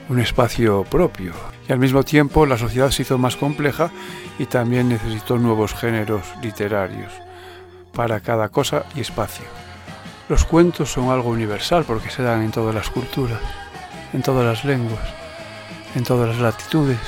un 0.09 0.21
espacio 0.21 0.85
propio. 0.85 1.33
Y 1.69 1.73
al 1.73 1.79
mismo 1.79 2.03
tiempo 2.03 2.47
la 2.47 2.59
sociedad 2.59 2.91
se 2.91 3.03
hizo 3.03 3.19
más 3.19 3.37
compleja 3.37 3.91
y 4.39 4.47
también 4.47 4.89
necesitó 4.89 5.39
nuevos 5.39 5.75
géneros 5.75 6.23
literarios 6.43 7.13
para 7.93 8.21
cada 8.21 8.49
cosa 8.49 8.85
y 8.95 9.01
espacio. 9.01 9.45
Los 10.29 10.45
cuentos 10.45 10.93
son 10.93 11.11
algo 11.11 11.31
universal 11.31 11.85
porque 11.85 12.11
se 12.11 12.23
dan 12.23 12.43
en 12.43 12.51
todas 12.51 12.75
las 12.75 12.91
culturas, 12.91 13.41
en 14.13 14.23
todas 14.23 14.45
las 14.45 14.65
lenguas, 14.65 15.09
en 15.95 16.05
todas 16.05 16.29
las 16.29 16.39
latitudes. 16.39 17.01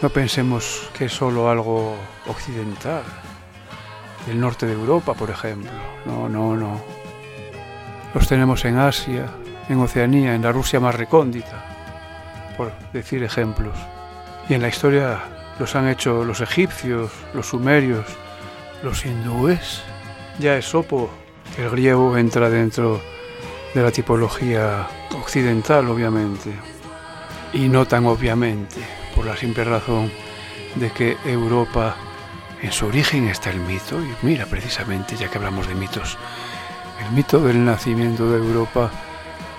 No 0.00 0.08
pensemos 0.08 0.90
que 0.96 1.06
es 1.06 1.12
solo 1.12 1.48
algo 1.50 1.96
occidental, 2.26 3.02
del 4.26 4.40
norte 4.40 4.66
de 4.66 4.72
Europa, 4.72 5.14
por 5.14 5.30
ejemplo. 5.30 5.70
No, 6.06 6.28
no, 6.28 6.56
no. 6.56 6.80
Los 8.14 8.28
tenemos 8.28 8.64
en 8.64 8.78
Asia, 8.78 9.26
en 9.72 9.80
Oceanía, 9.80 10.34
en 10.34 10.42
la 10.42 10.52
Rusia 10.52 10.80
más 10.80 10.94
recóndita, 10.94 11.64
por 12.56 12.72
decir 12.92 13.22
ejemplos. 13.22 13.76
Y 14.48 14.54
en 14.54 14.62
la 14.62 14.68
historia 14.68 15.20
los 15.58 15.74
han 15.74 15.88
hecho 15.88 16.24
los 16.24 16.40
egipcios, 16.40 17.10
los 17.34 17.48
sumerios, 17.48 18.06
los 18.82 19.04
hindúes. 19.04 19.82
Ya 20.38 20.56
es 20.56 20.66
Sopo, 20.66 21.10
el 21.58 21.70
griego 21.70 22.16
entra 22.16 22.48
dentro 22.48 23.00
de 23.74 23.82
la 23.82 23.90
tipología 23.90 24.86
occidental, 25.14 25.88
obviamente. 25.88 26.52
Y 27.52 27.68
no 27.68 27.86
tan 27.86 28.06
obviamente, 28.06 28.80
por 29.14 29.26
la 29.26 29.36
simple 29.36 29.64
razón 29.64 30.10
de 30.76 30.90
que 30.90 31.16
Europa, 31.24 31.96
en 32.62 32.72
su 32.72 32.86
origen 32.86 33.28
está 33.28 33.50
el 33.50 33.60
mito, 33.60 34.00
y 34.00 34.14
mira 34.22 34.46
precisamente, 34.46 35.16
ya 35.16 35.28
que 35.28 35.38
hablamos 35.38 35.66
de 35.68 35.74
mitos, 35.74 36.16
el 37.04 37.12
mito 37.12 37.40
del 37.40 37.64
nacimiento 37.64 38.30
de 38.30 38.38
Europa 38.38 38.90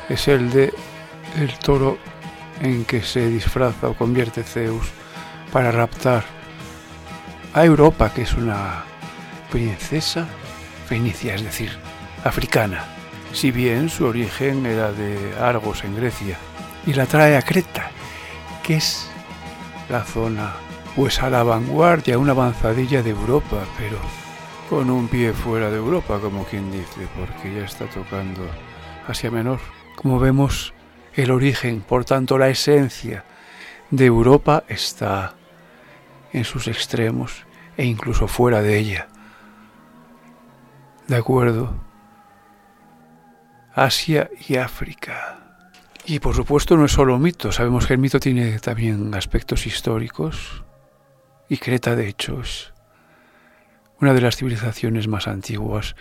es 0.09 0.27
el 0.27 0.51
de 0.51 0.73
el 1.37 1.57
toro 1.59 1.97
en 2.61 2.85
que 2.85 3.01
se 3.01 3.27
disfraza 3.27 3.89
o 3.89 3.93
convierte 3.95 4.43
Zeus 4.43 4.87
para 5.51 5.71
raptar 5.71 6.23
a 7.53 7.63
Europa, 7.65 8.11
que 8.13 8.23
es 8.23 8.33
una 8.33 8.83
princesa 9.51 10.27
fenicia, 10.87 11.35
es 11.35 11.43
decir, 11.43 11.71
africana, 12.23 12.85
si 13.33 13.51
bien 13.51 13.89
su 13.89 14.05
origen 14.05 14.65
era 14.65 14.91
de 14.91 15.35
Argos 15.39 15.83
en 15.83 15.95
Grecia, 15.95 16.37
y 16.85 16.93
la 16.93 17.05
trae 17.05 17.37
a 17.37 17.41
Creta, 17.41 17.91
que 18.63 18.77
es 18.77 19.09
la 19.89 20.03
zona 20.03 20.53
pues 20.95 21.21
a 21.21 21.29
la 21.29 21.43
vanguardia, 21.43 22.17
una 22.17 22.31
avanzadilla 22.31 23.01
de 23.01 23.11
Europa, 23.11 23.63
pero 23.77 23.97
con 24.69 24.89
un 24.89 25.07
pie 25.07 25.33
fuera 25.33 25.69
de 25.69 25.77
Europa, 25.77 26.19
como 26.19 26.45
quien 26.45 26.71
dice, 26.71 27.07
porque 27.17 27.53
ya 27.53 27.65
está 27.65 27.85
tocando 27.85 28.41
Asia 29.07 29.31
Menor. 29.31 29.59
Como 29.95 30.19
vemos, 30.19 30.73
el 31.13 31.31
origen, 31.31 31.81
por 31.81 32.05
tanto 32.05 32.37
la 32.37 32.49
esencia 32.49 33.23
de 33.91 34.05
Europa 34.05 34.63
está 34.67 35.35
en 36.31 36.43
sus 36.43 36.67
extremos 36.67 37.45
e 37.77 37.85
incluso 37.85 38.27
fuera 38.27 38.61
de 38.61 38.77
ella. 38.77 39.07
¿De 41.07 41.15
acuerdo? 41.15 41.75
Asia 43.73 44.29
y 44.47 44.55
África. 44.55 45.39
Y 46.05 46.19
por 46.19 46.35
supuesto 46.35 46.75
no 46.75 46.85
es 46.85 46.91
solo 46.91 47.17
mito, 47.17 47.51
sabemos 47.51 47.87
que 47.87 47.93
el 47.93 47.99
mito 47.99 48.19
tiene 48.19 48.59
también 48.59 49.13
aspectos 49.15 49.65
históricos 49.65 50.63
y 51.47 51.57
Creta 51.57 51.95
de 51.95 52.09
hecho 52.09 52.41
es 52.41 52.73
una 54.01 54.13
de 54.13 54.21
las 54.21 54.35
civilizaciones 54.35 55.07
más 55.07 55.27
antiguas 55.27 55.95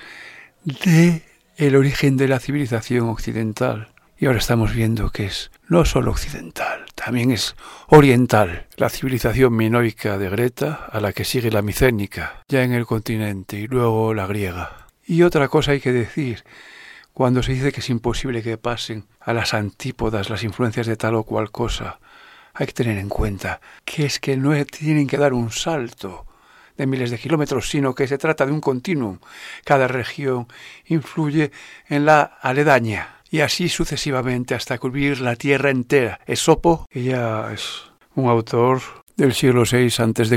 de 0.65 1.23
el 1.57 1.77
origen 1.77 2.17
de 2.17 2.29
la 2.29 2.41
civilización 2.41 3.09
occidental. 3.09 3.89
Y 4.19 4.27
ahora 4.27 4.39
estamos 4.39 4.73
viendo 4.73 5.11
que 5.11 5.27
es 5.27 5.51
no 5.69 5.85
solo 5.85 6.13
occidental, 6.13 6.85
también 6.95 7.33
es 7.33 7.57
oriental. 7.89 8.67
La 8.77 8.89
civilización 8.89 9.57
minoica 9.57 10.17
de 10.17 10.31
Greta, 10.31 10.87
a 10.91 11.01
la 11.01 11.13
que 11.13 11.25
sigue 11.25 11.51
la 11.51 11.63
micénica, 11.63 12.43
ya 12.49 12.63
en 12.63 12.73
el 12.73 12.87
continente, 12.87 13.59
y 13.59 13.67
luego 13.67 14.15
la 14.15 14.27
griega. 14.27 14.87
Y 15.05 15.23
otra 15.23 15.49
cosa 15.49 15.73
hay 15.73 15.81
que 15.81 15.93
decir, 15.93 16.45
cuando 17.13 17.43
se 17.43 17.53
dice 17.53 17.73
que 17.73 17.81
es 17.81 17.91
imposible 17.91 18.43
que 18.43 18.59
pasen 18.59 19.07
a 19.21 19.33
las 19.33 19.55
antípodas 19.55 20.31
las 20.31 20.45
influencias 20.45 20.87
de 20.87 20.97
tal 20.97 21.17
o 21.17 21.25
cual 21.25 21.51
cosa, 21.51 21.99
hay 22.55 22.67
que 22.67 22.73
tener 22.73 22.99
en 22.99 23.09
cuenta 23.09 23.61
que 23.85 24.07
es 24.07 24.21
que 24.21 24.37
no 24.37 24.53
tienen 24.67 25.07
que 25.07 25.19
dar 25.19 25.33
un 25.33 25.51
salto 25.51 26.27
de 26.77 26.87
miles 26.87 27.11
de 27.11 27.19
kilómetros, 27.19 27.69
sino 27.69 27.95
que 27.95 28.07
se 28.07 28.19
trata 28.19 28.47
de 28.47 28.53
un 28.53 28.61
continuum. 28.61 29.19
Cada 29.65 29.89
región 29.89 30.49
influye 30.87 31.53
en 31.89 32.07
la 32.07 32.23
aledaña 32.23 33.23
y 33.31 33.41
así 33.41 33.69
sucesivamente 33.69 34.55
hasta 34.55 34.79
cubrir 34.79 35.21
la 35.21 35.37
tierra 35.37 35.71
entera. 35.71 36.21
Esopo, 36.27 36.87
ya 36.93 37.53
es 37.53 37.83
un 38.15 38.29
autor 38.29 38.81
del 39.17 39.33
siglo 39.33 39.65
VI 39.71 39.91
antes 39.99 40.29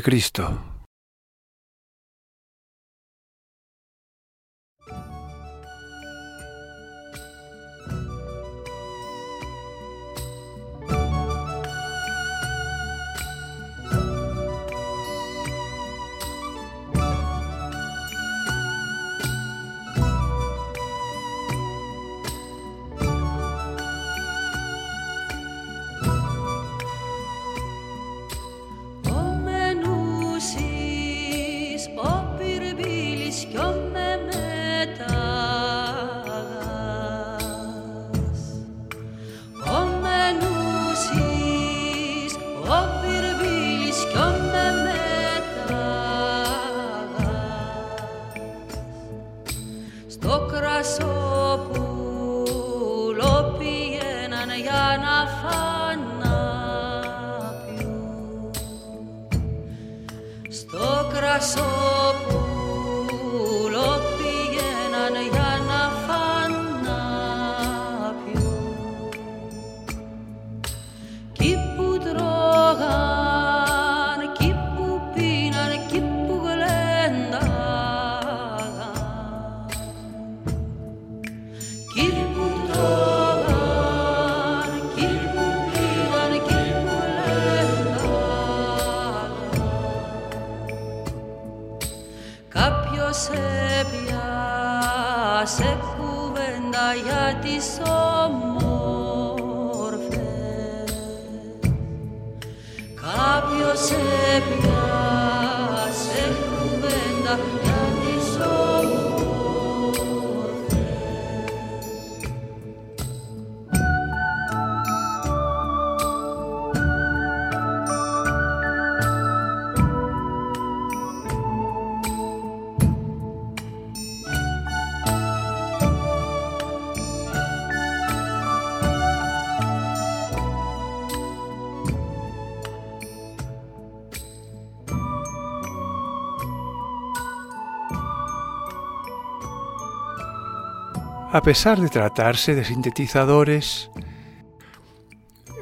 A 141.36 141.42
pesar 141.42 141.82
de 141.82 141.90
tratarse 141.90 142.56
de 142.56 142.64
sintetizadores, 142.64 143.92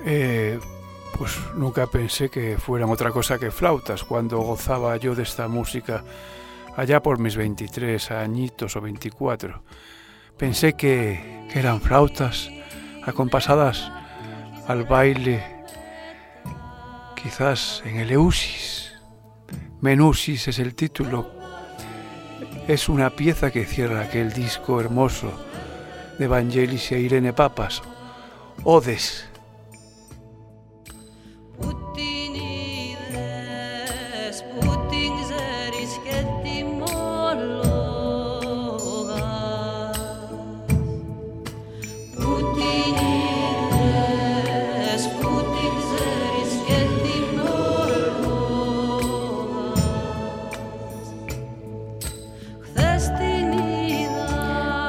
eh, 0.05 0.59
pues 1.17 1.35
nunca 1.55 1.87
pensé 1.87 2.29
que 2.29 2.59
fueran 2.59 2.91
otra 2.91 3.09
cosa 3.09 3.39
que 3.39 3.49
flautas 3.49 4.03
cuando 4.03 4.37
gozaba 4.37 4.95
yo 4.97 5.15
de 5.15 5.23
esta 5.23 5.47
música 5.47 6.03
allá 6.77 7.01
por 7.01 7.17
mis 7.17 7.35
23 7.35 8.11
añitos 8.11 8.75
o 8.75 8.81
24. 8.81 9.63
Pensé 10.37 10.73
que, 10.73 11.47
que 11.51 11.57
eran 11.57 11.81
flautas 11.81 12.51
acompasadas 13.03 13.91
al 14.67 14.83
baile, 14.83 15.65
quizás 17.15 17.81
en 17.83 17.95
el 17.95 18.11
Eusis. 18.11 18.93
Menusis 19.81 20.49
es 20.49 20.59
el 20.59 20.75
título. 20.75 21.31
Es 22.67 22.89
una 22.89 23.09
pieza 23.09 23.49
que 23.49 23.65
cierra 23.65 24.01
aquel 24.01 24.33
disco 24.33 24.79
hermoso 24.79 25.33
de 26.17 26.27
Vangelis 26.27 26.91
e 26.91 26.99
Irene 26.99 27.33
Papas, 27.33 27.81
Odes. 28.63 29.33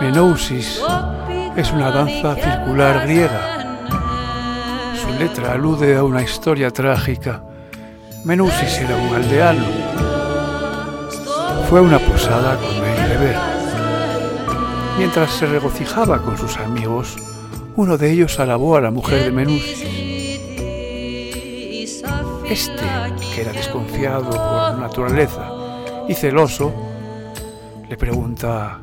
Menousis 0.00 0.80
es 1.56 1.70
una 1.72 1.90
danza 1.90 2.34
circular 2.34 3.06
griega. 3.06 3.86
Su 5.00 5.12
letra 5.18 5.52
alude 5.52 5.96
a 5.96 6.02
una 6.02 6.22
historia 6.22 6.70
trágica. 6.70 7.44
Menusis 8.24 8.78
era 8.78 8.96
un 8.96 9.14
aldeano. 9.14 9.64
Fue 11.68 11.78
a 11.78 11.82
una 11.82 11.98
posada 11.98 12.54
a 12.54 12.56
comer 12.56 12.98
y 12.98 13.08
beber. 13.08 13.36
Mientras 14.98 15.30
se 15.30 15.46
regocijaba 15.46 16.22
con 16.22 16.36
sus 16.36 16.56
amigos, 16.56 17.16
uno 17.76 17.98
de 17.98 18.10
ellos 18.10 18.40
alabó 18.40 18.76
a 18.76 18.80
la 18.80 18.90
mujer 18.90 19.24
de 19.24 19.32
Menusis. 19.32 19.84
Este, 22.48 22.84
que 23.34 23.40
era 23.40 23.52
desconfiado 23.52 24.30
por 24.30 24.78
naturaleza 24.78 25.50
y 26.08 26.14
celoso, 26.14 26.72
le 27.88 27.96
pregunta 27.96 28.80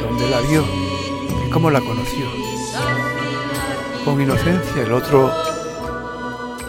dónde 0.00 0.30
la 0.30 0.40
vio 0.40 0.64
cómo 1.52 1.70
la 1.70 1.80
conoció. 1.80 2.26
Con 4.04 4.20
inocencia 4.20 4.82
el 4.82 4.92
otro 4.92 5.32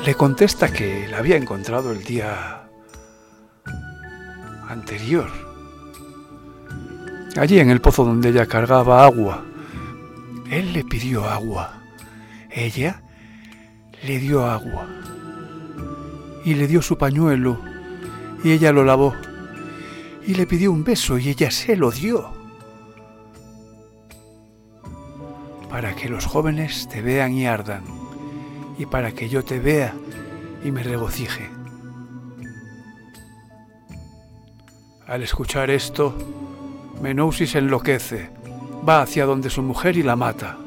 le 0.06 0.16
contesta 0.16 0.72
que 0.72 1.08
la 1.08 1.20
había 1.20 1.38
encontrado 1.38 1.92
el 1.92 2.04
día 2.04 2.64
anterior, 4.68 5.30
allí 7.38 7.60
en 7.60 7.70
el 7.70 7.82
pozo 7.82 8.04
donde 8.04 8.30
ella 8.30 8.46
cargaba 8.46 9.06
agua. 9.06 9.46
Él 10.50 10.74
le 10.74 10.84
pidió 10.84 11.30
agua, 11.30 11.82
ella 12.50 13.04
le 14.04 14.20
dio 14.20 14.46
agua 14.46 14.88
y 16.44 16.56
le 16.56 16.68
dio 16.68 16.82
su 16.82 16.98
pañuelo 16.98 17.62
y 18.44 18.52
ella 18.52 18.72
lo 18.72 18.84
lavó 18.84 19.16
y 20.26 20.34
le 20.34 20.46
pidió 20.46 20.72
un 20.72 20.84
beso 20.84 21.18
y 21.18 21.30
ella 21.30 21.52
se 21.52 21.76
lo 21.76 21.92
dio. 21.92 22.41
Para 25.72 25.96
que 25.96 26.10
los 26.10 26.26
jóvenes 26.26 26.88
te 26.90 27.02
vean 27.02 27.34
y 27.34 27.48
ardan 27.48 27.84
y 28.78 28.86
para 28.86 29.14
que 29.14 29.30
yo 29.30 29.44
te 29.44 29.60
vea 29.60 29.94
y 30.64 30.72
me 30.72 30.84
regocije. 30.84 31.50
Al 35.08 35.24
escuchar 35.24 35.70
esto, 35.70 36.16
Menousis 37.02 37.56
enloquece, 37.56 38.30
va 38.88 39.02
hacia 39.02 39.26
donde 39.26 39.50
su 39.50 39.62
mujer 39.62 39.98
y 39.98 40.04
la 40.04 40.16
mata. 40.16 40.58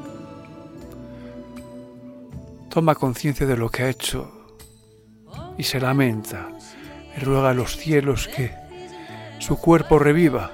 Toma 2.69 2.95
conciencia 2.95 3.47
de 3.47 3.57
lo 3.57 3.71
que 3.71 3.85
ha 3.85 3.89
hecho 3.89 4.57
y 5.57 5.63
se 5.63 5.81
lamenta, 5.81 6.49
y 7.17 7.21
ruega 7.21 7.51
a 7.51 7.55
los 7.55 7.77
cielos 7.77 8.29
que 8.29 8.55
su 9.39 9.57
cuerpo 9.59 9.99
reviva. 9.99 10.51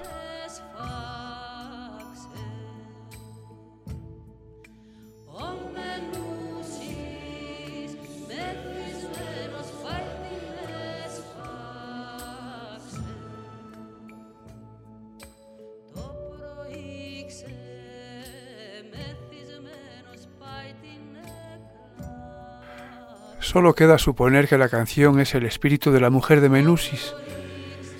Solo 23.50 23.74
queda 23.74 23.98
suponer 23.98 24.46
que 24.46 24.56
la 24.56 24.68
canción 24.68 25.18
es 25.18 25.34
el 25.34 25.44
espíritu 25.44 25.90
de 25.90 25.98
la 25.98 26.08
mujer 26.08 26.40
de 26.40 26.48
Menusis, 26.48 27.16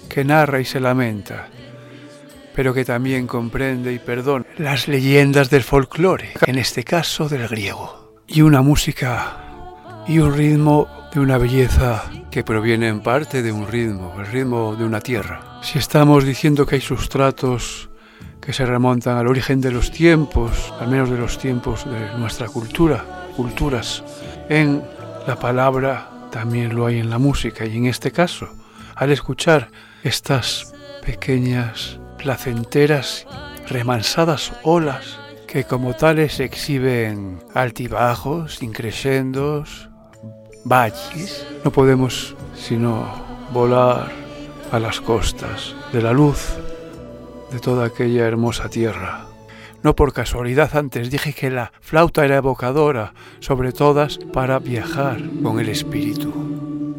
que 0.08 0.24
narra 0.24 0.60
y 0.60 0.64
se 0.64 0.78
lamenta, 0.78 1.48
pero 2.54 2.72
que 2.72 2.84
también 2.84 3.26
comprende 3.26 3.92
y 3.92 3.98
perdona 3.98 4.46
las 4.58 4.86
leyendas 4.86 5.50
del 5.50 5.64
folclore, 5.64 6.34
en 6.46 6.56
este 6.56 6.84
caso 6.84 7.28
del 7.28 7.48
griego, 7.48 8.22
y 8.28 8.42
una 8.42 8.62
música 8.62 9.38
y 10.06 10.20
un 10.20 10.36
ritmo 10.36 10.86
de 11.12 11.18
una 11.18 11.36
belleza 11.36 12.04
que 12.30 12.44
proviene 12.44 12.86
en 12.86 13.00
parte 13.00 13.42
de 13.42 13.50
un 13.50 13.66
ritmo, 13.66 14.14
el 14.20 14.26
ritmo 14.26 14.76
de 14.76 14.84
una 14.84 15.00
tierra. 15.00 15.58
Si 15.64 15.80
estamos 15.80 16.24
diciendo 16.24 16.64
que 16.64 16.76
hay 16.76 16.80
sustratos 16.80 17.90
que 18.40 18.52
se 18.52 18.64
remontan 18.64 19.18
al 19.18 19.26
origen 19.26 19.60
de 19.60 19.72
los 19.72 19.90
tiempos, 19.90 20.72
al 20.78 20.86
menos 20.86 21.10
de 21.10 21.18
los 21.18 21.38
tiempos 21.38 21.90
de 21.90 22.16
nuestra 22.16 22.46
cultura, 22.46 23.04
culturas, 23.36 24.04
en 24.48 24.99
la 25.26 25.36
palabra 25.38 26.10
también 26.30 26.74
lo 26.74 26.86
hay 26.86 26.98
en 26.98 27.10
la 27.10 27.18
música 27.18 27.66
y 27.66 27.76
en 27.76 27.86
este 27.86 28.10
caso, 28.10 28.48
al 28.94 29.10
escuchar 29.10 29.70
estas 30.02 30.72
pequeñas, 31.04 31.98
placenteras, 32.18 33.26
remansadas 33.68 34.52
olas 34.62 35.18
que 35.46 35.64
como 35.64 35.94
tales 35.94 36.38
exhiben 36.40 37.42
altibajos, 37.54 38.62
increscendos, 38.62 39.88
valles, 40.64 41.46
no 41.64 41.72
podemos 41.72 42.36
sino 42.54 43.06
volar 43.52 44.12
a 44.70 44.78
las 44.78 45.00
costas 45.00 45.74
de 45.92 46.02
la 46.02 46.12
luz 46.12 46.54
de 47.50 47.58
toda 47.58 47.86
aquella 47.86 48.26
hermosa 48.26 48.68
tierra. 48.68 49.29
No 49.82 49.96
por 49.96 50.12
casualidad 50.12 50.76
antes 50.76 51.10
dije 51.10 51.32
que 51.32 51.50
la 51.50 51.72
flauta 51.80 52.24
era 52.24 52.36
evocadora, 52.36 53.14
sobre 53.40 53.72
todas 53.72 54.18
para 54.32 54.58
viajar 54.58 55.20
con 55.42 55.58
el 55.58 55.70
espíritu. 55.70 56.89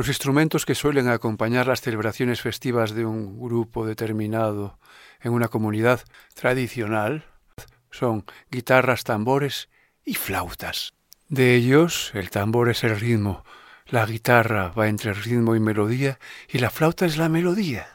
Los 0.00 0.08
instrumentos 0.08 0.64
que 0.64 0.74
suelen 0.74 1.08
acompañar 1.08 1.66
las 1.66 1.82
celebraciones 1.82 2.40
festivas 2.40 2.92
de 2.92 3.04
un 3.04 3.38
grupo 3.38 3.84
determinado 3.84 4.78
en 5.20 5.34
una 5.34 5.48
comunidad 5.48 6.00
tradicional 6.32 7.26
son 7.90 8.24
guitarras, 8.50 9.04
tambores 9.04 9.68
y 10.02 10.14
flautas. 10.14 10.94
De 11.28 11.54
ellos, 11.54 12.12
el 12.14 12.30
tambor 12.30 12.70
es 12.70 12.82
el 12.82 12.98
ritmo, 12.98 13.44
la 13.88 14.06
guitarra 14.06 14.70
va 14.70 14.88
entre 14.88 15.12
ritmo 15.12 15.54
y 15.54 15.60
melodía 15.60 16.18
y 16.48 16.60
la 16.60 16.70
flauta 16.70 17.04
es 17.04 17.18
la 17.18 17.28
melodía. 17.28 17.86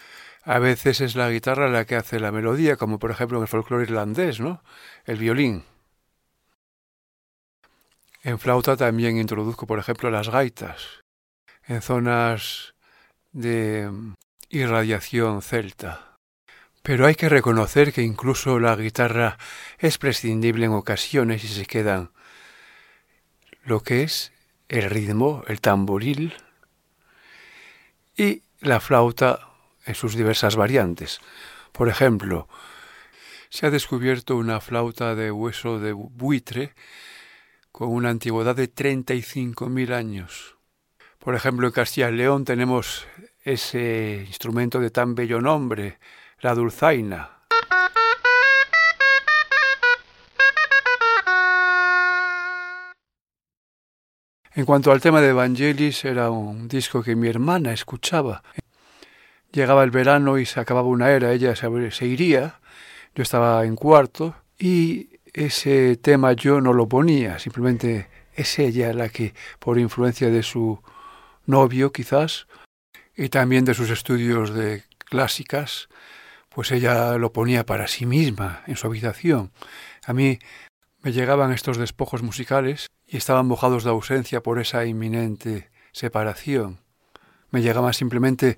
A 0.43 0.59
veces 0.59 1.01
es 1.01 1.15
la 1.15 1.31
guitarra 1.31 1.69
la 1.69 1.85
que 1.85 1.95
hace 1.95 2.19
la 2.19 2.31
melodía, 2.31 2.75
como 2.75 2.99
por 2.99 3.09
ejemplo 3.09 3.39
en 3.39 3.41
el 3.41 3.47
folclore 3.47 3.85
irlandés, 3.85 4.39
¿no? 4.39 4.61
El 5.05 5.17
violín. 5.17 5.63
En 8.21 8.37
flauta 8.37 8.77
también 8.77 9.17
introduzco, 9.17 9.65
por 9.65 9.79
ejemplo, 9.79 10.11
las 10.11 10.29
gaitas, 10.29 11.03
en 11.67 11.81
zonas 11.81 12.75
de 13.31 13.89
irradiación 14.49 15.41
celta. 15.41 16.17
Pero 16.83 17.07
hay 17.07 17.15
que 17.15 17.29
reconocer 17.29 17.91
que 17.91 18.03
incluso 18.03 18.59
la 18.59 18.75
guitarra 18.75 19.37
es 19.79 19.97
prescindible 19.97 20.67
en 20.67 20.73
ocasiones 20.73 21.43
y 21.43 21.47
se 21.47 21.65
quedan 21.65 22.11
lo 23.63 23.81
que 23.81 24.03
es 24.03 24.31
el 24.69 24.89
ritmo, 24.89 25.43
el 25.47 25.61
tamboril 25.61 26.35
y 28.15 28.43
la 28.59 28.79
flauta 28.79 29.39
en 29.85 29.95
sus 29.95 30.15
diversas 30.15 30.55
variantes. 30.55 31.19
Por 31.71 31.89
ejemplo, 31.89 32.47
se 33.49 33.65
ha 33.65 33.71
descubierto 33.71 34.37
una 34.37 34.59
flauta 34.61 35.15
de 35.15 35.31
hueso 35.31 35.79
de 35.79 35.93
buitre 35.93 36.73
con 37.71 37.89
una 37.89 38.09
antigüedad 38.09 38.55
de 38.55 38.73
35.000 38.73 39.93
años. 39.93 40.54
Por 41.25 41.33
ejemplo, 41.33 41.65
en 41.65 41.73
Castilla 41.73 42.09
y 42.09 42.17
León 42.17 42.45
tenemos 42.45 43.07
ese 43.43 44.25
instrumento 44.27 44.79
de 44.79 44.91
tan 44.91 45.15
bello 45.15 45.41
nombre, 45.41 45.97
la 46.39 46.53
dulzaina. 46.53 47.31
En 54.53 54.65
cuanto 54.65 54.91
al 54.91 55.01
tema 55.01 55.19
de 55.19 55.29
Evangelis, 55.29 56.05
era 56.05 56.29
un 56.29 56.67
disco 56.67 57.01
que 57.01 57.15
mi 57.15 57.27
hermana 57.27 57.73
escuchaba. 57.73 58.43
Llegaba 59.51 59.83
el 59.83 59.89
verano 59.89 60.37
y 60.37 60.45
se 60.45 60.59
acababa 60.59 60.87
una 60.87 61.09
era, 61.09 61.31
ella 61.31 61.55
se 61.55 62.05
iría, 62.05 62.59
yo 63.15 63.23
estaba 63.23 63.65
en 63.65 63.75
cuarto 63.75 64.35
y 64.59 65.09
ese 65.33 65.97
tema 65.97 66.33
yo 66.33 66.61
no 66.61 66.71
lo 66.71 66.87
ponía, 66.87 67.39
simplemente 67.39 68.09
es 68.35 68.59
ella 68.59 68.93
la 68.93 69.09
que, 69.09 69.33
por 69.57 69.79
influencia 69.79 70.29
de 70.29 70.43
su 70.43 70.79
novio 71.45 71.91
quizás, 71.91 72.47
y 73.15 73.29
también 73.29 73.65
de 73.65 73.73
sus 73.73 73.89
estudios 73.89 74.53
de 74.53 74.83
clásicas, 74.97 75.89
pues 76.49 76.71
ella 76.71 77.17
lo 77.17 77.33
ponía 77.33 77.65
para 77.65 77.87
sí 77.87 78.05
misma 78.05 78.63
en 78.67 78.75
su 78.75 78.87
habitación. 78.87 79.51
A 80.05 80.13
mí 80.13 80.39
me 81.01 81.11
llegaban 81.11 81.51
estos 81.51 81.77
despojos 81.77 82.23
musicales 82.23 82.87
y 83.07 83.17
estaban 83.17 83.45
mojados 83.45 83.83
de 83.83 83.91
ausencia 83.91 84.41
por 84.41 84.59
esa 84.59 84.85
inminente 84.85 85.69
separación. 85.91 86.79
Me 87.51 87.61
llegaban 87.61 87.93
simplemente 87.93 88.57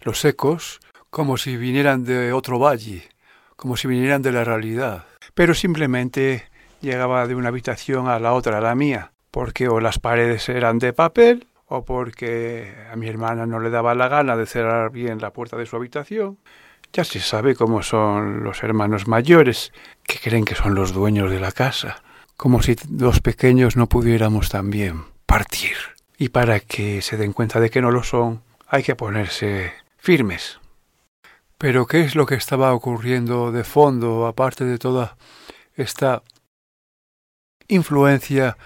los 0.00 0.24
ecos 0.24 0.80
como 1.10 1.36
si 1.36 1.56
vinieran 1.56 2.04
de 2.04 2.32
otro 2.32 2.58
valle, 2.58 3.08
como 3.56 3.76
si 3.76 3.88
vinieran 3.88 4.22
de 4.22 4.32
la 4.32 4.44
realidad. 4.44 5.06
Pero 5.34 5.54
simplemente 5.54 6.48
llegaba 6.80 7.26
de 7.26 7.34
una 7.34 7.48
habitación 7.48 8.08
a 8.08 8.18
la 8.18 8.32
otra, 8.32 8.58
a 8.58 8.60
la 8.60 8.74
mía, 8.74 9.12
porque 9.30 9.68
o 9.68 9.80
las 9.80 9.98
paredes 9.98 10.48
eran 10.48 10.78
de 10.78 10.92
papel 10.92 11.46
o 11.68 11.84
porque 11.84 12.74
a 12.90 12.96
mi 12.96 13.08
hermana 13.08 13.46
no 13.46 13.60
le 13.60 13.70
daba 13.70 13.94
la 13.94 14.08
gana 14.08 14.36
de 14.36 14.46
cerrar 14.46 14.90
bien 14.90 15.20
la 15.20 15.32
puerta 15.32 15.56
de 15.56 15.66
su 15.66 15.76
habitación. 15.76 16.38
Ya 16.92 17.04
se 17.04 17.20
sabe 17.20 17.54
cómo 17.54 17.82
son 17.82 18.42
los 18.42 18.62
hermanos 18.62 19.06
mayores, 19.06 19.72
que 20.04 20.18
creen 20.18 20.46
que 20.46 20.54
son 20.54 20.74
los 20.74 20.92
dueños 20.92 21.30
de 21.30 21.40
la 21.40 21.52
casa, 21.52 22.02
como 22.36 22.62
si 22.62 22.76
los 22.90 23.20
pequeños 23.20 23.76
no 23.76 23.86
pudiéramos 23.86 24.48
también 24.48 25.04
partir. 25.26 25.76
Y 26.16 26.30
para 26.30 26.60
que 26.60 27.02
se 27.02 27.18
den 27.18 27.34
cuenta 27.34 27.60
de 27.60 27.70
que 27.70 27.82
no 27.82 27.90
lo 27.90 28.02
son, 28.02 28.42
hay 28.66 28.82
que 28.82 28.96
ponerse 28.96 29.72
firmes. 29.98 30.58
Pero 31.58 31.86
¿qué 31.86 32.00
es 32.00 32.14
lo 32.14 32.24
que 32.24 32.36
estaba 32.36 32.72
ocurriendo 32.72 33.52
de 33.52 33.64
fondo, 33.64 34.26
aparte 34.26 34.64
de 34.64 34.78
toda 34.78 35.16
esta 35.74 36.22
influencia 37.68 38.56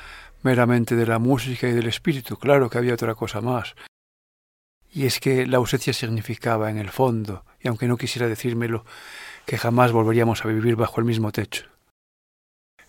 meramente 0.42 0.96
de 0.96 1.06
la 1.06 1.18
música 1.18 1.68
y 1.68 1.72
del 1.72 1.86
espíritu? 1.86 2.36
Claro 2.36 2.68
que 2.68 2.78
había 2.78 2.94
otra 2.94 3.14
cosa 3.14 3.40
más. 3.40 3.74
Y 4.90 5.06
es 5.06 5.20
que 5.20 5.46
la 5.46 5.56
ausencia 5.56 5.92
significaba, 5.92 6.70
en 6.70 6.78
el 6.78 6.90
fondo, 6.90 7.44
y 7.60 7.68
aunque 7.68 7.88
no 7.88 7.96
quisiera 7.96 8.28
decírmelo, 8.28 8.84
que 9.46 9.58
jamás 9.58 9.92
volveríamos 9.92 10.44
a 10.44 10.48
vivir 10.48 10.76
bajo 10.76 11.00
el 11.00 11.06
mismo 11.06 11.32
techo. 11.32 11.64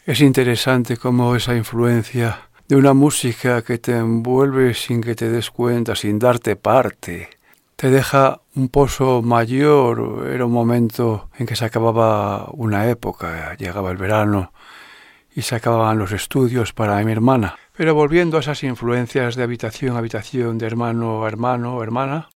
Es 0.05 0.19
interesante 0.19 0.97
cómo 0.97 1.35
esa 1.35 1.55
influencia 1.55 2.49
de 2.67 2.75
una 2.75 2.93
música 2.93 3.61
que 3.61 3.77
te 3.77 3.95
envuelve 3.95 4.73
sin 4.73 5.01
que 5.01 5.15
te 5.15 5.29
des 5.29 5.49
cuenta, 5.49 5.95
sin 5.95 6.19
darte 6.19 6.55
parte, 6.55 7.29
te 7.75 7.89
deja 7.89 8.41
un 8.55 8.69
pozo 8.69 9.21
mayor. 9.21 10.27
Era 10.29 10.45
un 10.45 10.51
momento 10.51 11.29
en 11.37 11.45
que 11.45 11.55
se 11.55 11.65
acababa 11.65 12.49
una 12.51 12.89
época, 12.89 13.55
llegaba 13.57 13.91
el 13.91 13.97
verano 13.97 14.51
y 15.35 15.41
se 15.41 15.55
acababan 15.55 15.97
los 15.97 16.11
estudios 16.11 16.73
para 16.73 17.03
mi 17.03 17.11
hermana. 17.11 17.57
Pero 17.75 17.95
volviendo 17.95 18.37
a 18.37 18.41
esas 18.41 18.63
influencias 18.63 19.35
de 19.35 19.43
habitación 19.43 19.95
a 19.95 19.99
habitación, 19.99 20.57
de 20.57 20.67
hermano 20.67 21.25
a 21.25 21.27
hermano 21.27 21.75
o 21.75 21.83
hermana, 21.83 22.29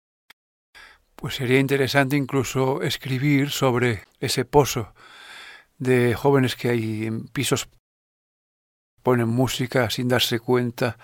pues 1.14 1.36
sería 1.36 1.58
interesante 1.58 2.16
incluso 2.16 2.82
escribir 2.82 3.50
sobre 3.50 4.04
ese 4.20 4.44
pozo 4.44 4.94
de 5.78 6.14
jóvenes 6.14 6.56
que 6.56 6.70
hay 6.70 7.06
en 7.06 7.28
pisos 7.28 7.68
ponen 9.02 9.28
música 9.28 9.90
sin 9.90 10.08
darse 10.08 10.38
cuenta 10.40 10.98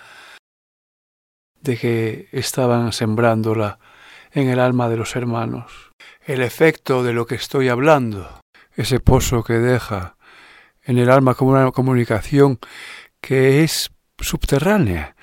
de 1.60 1.78
que 1.78 2.28
estaban 2.32 2.92
sembrándola 2.92 3.78
en 4.32 4.48
el 4.48 4.60
alma 4.60 4.88
de 4.88 4.96
los 4.96 5.16
hermanos. 5.16 5.92
El 6.26 6.42
efecto 6.42 7.02
de 7.02 7.12
lo 7.12 7.26
que 7.26 7.36
estoy 7.36 7.68
hablando, 7.68 8.40
ese 8.76 9.00
pozo 9.00 9.42
que 9.42 9.54
deja 9.54 10.13
en 10.84 10.98
el 10.98 11.10
alma 11.10 11.34
como 11.34 11.52
una 11.52 11.70
comunicación 11.70 12.58
que 13.20 13.62
es 13.64 13.90
subterránea. 14.18 15.16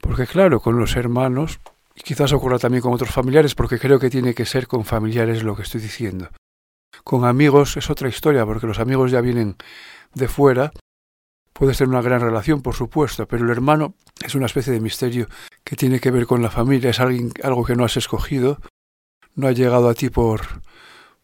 Porque 0.00 0.26
claro, 0.26 0.60
con 0.60 0.78
los 0.78 0.96
hermanos, 0.96 1.60
y 1.94 2.02
quizás 2.02 2.32
ocurra 2.32 2.58
también 2.58 2.82
con 2.82 2.92
otros 2.92 3.10
familiares, 3.10 3.54
porque 3.54 3.78
creo 3.78 3.98
que 3.98 4.10
tiene 4.10 4.34
que 4.34 4.46
ser 4.46 4.66
con 4.66 4.84
familiares 4.84 5.42
lo 5.42 5.56
que 5.56 5.62
estoy 5.62 5.80
diciendo. 5.80 6.30
Con 7.04 7.24
amigos 7.24 7.76
es 7.76 7.90
otra 7.90 8.08
historia, 8.08 8.46
porque 8.46 8.66
los 8.66 8.78
amigos 8.78 9.10
ya 9.10 9.20
vienen 9.20 9.56
de 10.14 10.28
fuera. 10.28 10.72
Puede 11.52 11.74
ser 11.74 11.88
una 11.88 12.00
gran 12.00 12.20
relación, 12.20 12.62
por 12.62 12.74
supuesto, 12.74 13.26
pero 13.26 13.44
el 13.44 13.50
hermano 13.50 13.94
es 14.24 14.34
una 14.34 14.46
especie 14.46 14.72
de 14.72 14.80
misterio 14.80 15.26
que 15.64 15.76
tiene 15.76 16.00
que 16.00 16.10
ver 16.10 16.26
con 16.26 16.42
la 16.42 16.50
familia, 16.50 16.90
es 16.90 17.00
alguien, 17.00 17.32
algo 17.42 17.64
que 17.64 17.76
no 17.76 17.84
has 17.84 17.96
escogido, 17.96 18.60
no 19.34 19.46
ha 19.46 19.52
llegado 19.52 19.88
a 19.88 19.94
ti 19.94 20.08
por, 20.08 20.62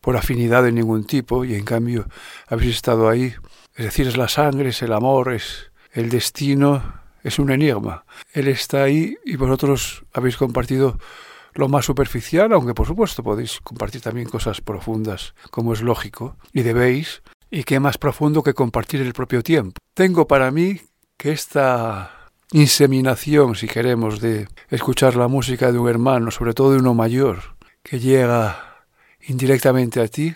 por 0.00 0.16
afinidad 0.16 0.62
de 0.62 0.72
ningún 0.72 1.04
tipo, 1.04 1.44
y 1.44 1.54
en 1.54 1.64
cambio 1.64 2.06
habéis 2.48 2.76
estado 2.76 3.08
ahí. 3.08 3.34
Es 3.76 3.84
decir, 3.84 4.08
es 4.08 4.16
la 4.16 4.28
sangre, 4.28 4.70
es 4.70 4.82
el 4.82 4.92
amor, 4.92 5.32
es 5.32 5.70
el 5.92 6.08
destino, 6.08 7.00
es 7.22 7.38
un 7.38 7.50
enigma. 7.50 8.04
Él 8.32 8.48
está 8.48 8.84
ahí 8.84 9.16
y 9.24 9.36
vosotros 9.36 10.04
habéis 10.12 10.36
compartido 10.36 10.98
lo 11.52 11.68
más 11.68 11.84
superficial, 11.84 12.52
aunque 12.52 12.74
por 12.74 12.86
supuesto 12.86 13.22
podéis 13.22 13.60
compartir 13.60 14.00
también 14.00 14.28
cosas 14.28 14.60
profundas, 14.60 15.34
como 15.50 15.72
es 15.72 15.82
lógico, 15.82 16.36
y 16.52 16.62
debéis, 16.62 17.22
y 17.50 17.64
qué 17.64 17.80
más 17.80 17.98
profundo 17.98 18.42
que 18.42 18.54
compartir 18.54 19.00
el 19.00 19.12
propio 19.12 19.42
tiempo. 19.42 19.78
Tengo 19.94 20.26
para 20.26 20.50
mí 20.50 20.80
que 21.16 21.32
esta 21.32 22.30
inseminación, 22.52 23.54
si 23.56 23.66
queremos, 23.66 24.20
de 24.20 24.48
escuchar 24.70 25.16
la 25.16 25.28
música 25.28 25.72
de 25.72 25.78
un 25.78 25.88
hermano, 25.88 26.30
sobre 26.30 26.54
todo 26.54 26.72
de 26.72 26.78
uno 26.78 26.94
mayor, 26.94 27.56
que 27.82 27.98
llega 27.98 28.84
indirectamente 29.26 30.00
a 30.00 30.08
ti, 30.08 30.34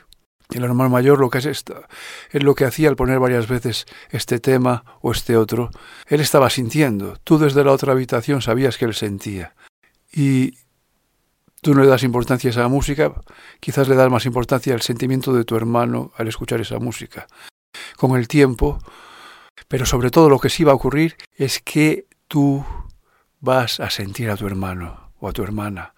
el 0.53 0.65
hermano 0.65 0.91
mayor 0.91 1.19
lo 1.19 1.31
que 1.31 1.39
es 1.39 1.47
esto, 1.47 1.83
es 2.31 2.43
lo 2.43 2.55
que 2.55 2.65
hacía 2.65 2.89
al 2.89 2.97
poner 2.97 3.19
varias 3.19 3.49
veces 3.49 3.87
este 4.11 4.41
tema 4.41 4.85
o 5.01 5.13
este 5.13 5.37
otro. 5.37 5.71
Él 6.07 6.21
estaba 6.21 6.51
sintiendo, 6.51 7.17
tú 7.25 7.39
desde 7.39 7.65
la 7.65 7.73
otra 7.73 7.93
habitación 7.93 8.43
sabías 8.43 8.79
que 8.79 8.85
él 8.85 8.95
sentía. 8.95 9.55
Y 10.13 10.59
tú 11.61 11.75
no 11.75 11.83
le 11.83 11.89
das 11.89 12.03
importancia 12.03 12.49
a 12.49 12.53
esa 12.53 12.69
música, 12.69 13.13
quizás 13.61 13.89
le 13.89 13.95
das 13.95 14.11
más 14.11 14.27
importancia 14.27 14.75
al 14.75 14.83
sentimiento 14.83 15.33
de 15.33 15.45
tu 15.45 15.57
hermano 15.57 16.13
al 16.17 16.29
escuchar 16.29 16.61
esa 16.61 16.79
música. 16.79 17.27
Con 17.97 18.17
el 18.17 18.27
tiempo, 18.27 18.79
pero 19.69 19.87
sobre 19.87 20.11
todo 20.11 20.29
lo 20.29 20.39
que 20.39 20.51
sí 20.51 20.65
va 20.65 20.73
a 20.73 20.77
ocurrir 20.77 21.17
es 21.37 21.61
que 21.61 22.07
tú 22.27 22.65
vas 23.41 23.81
a 23.81 23.91
sentir 23.91 24.31
a 24.31 24.37
tu 24.37 24.47
hermano 24.47 25.13
o 25.21 25.29
a 25.29 25.33
tu 25.33 25.43
hermana 25.43 25.95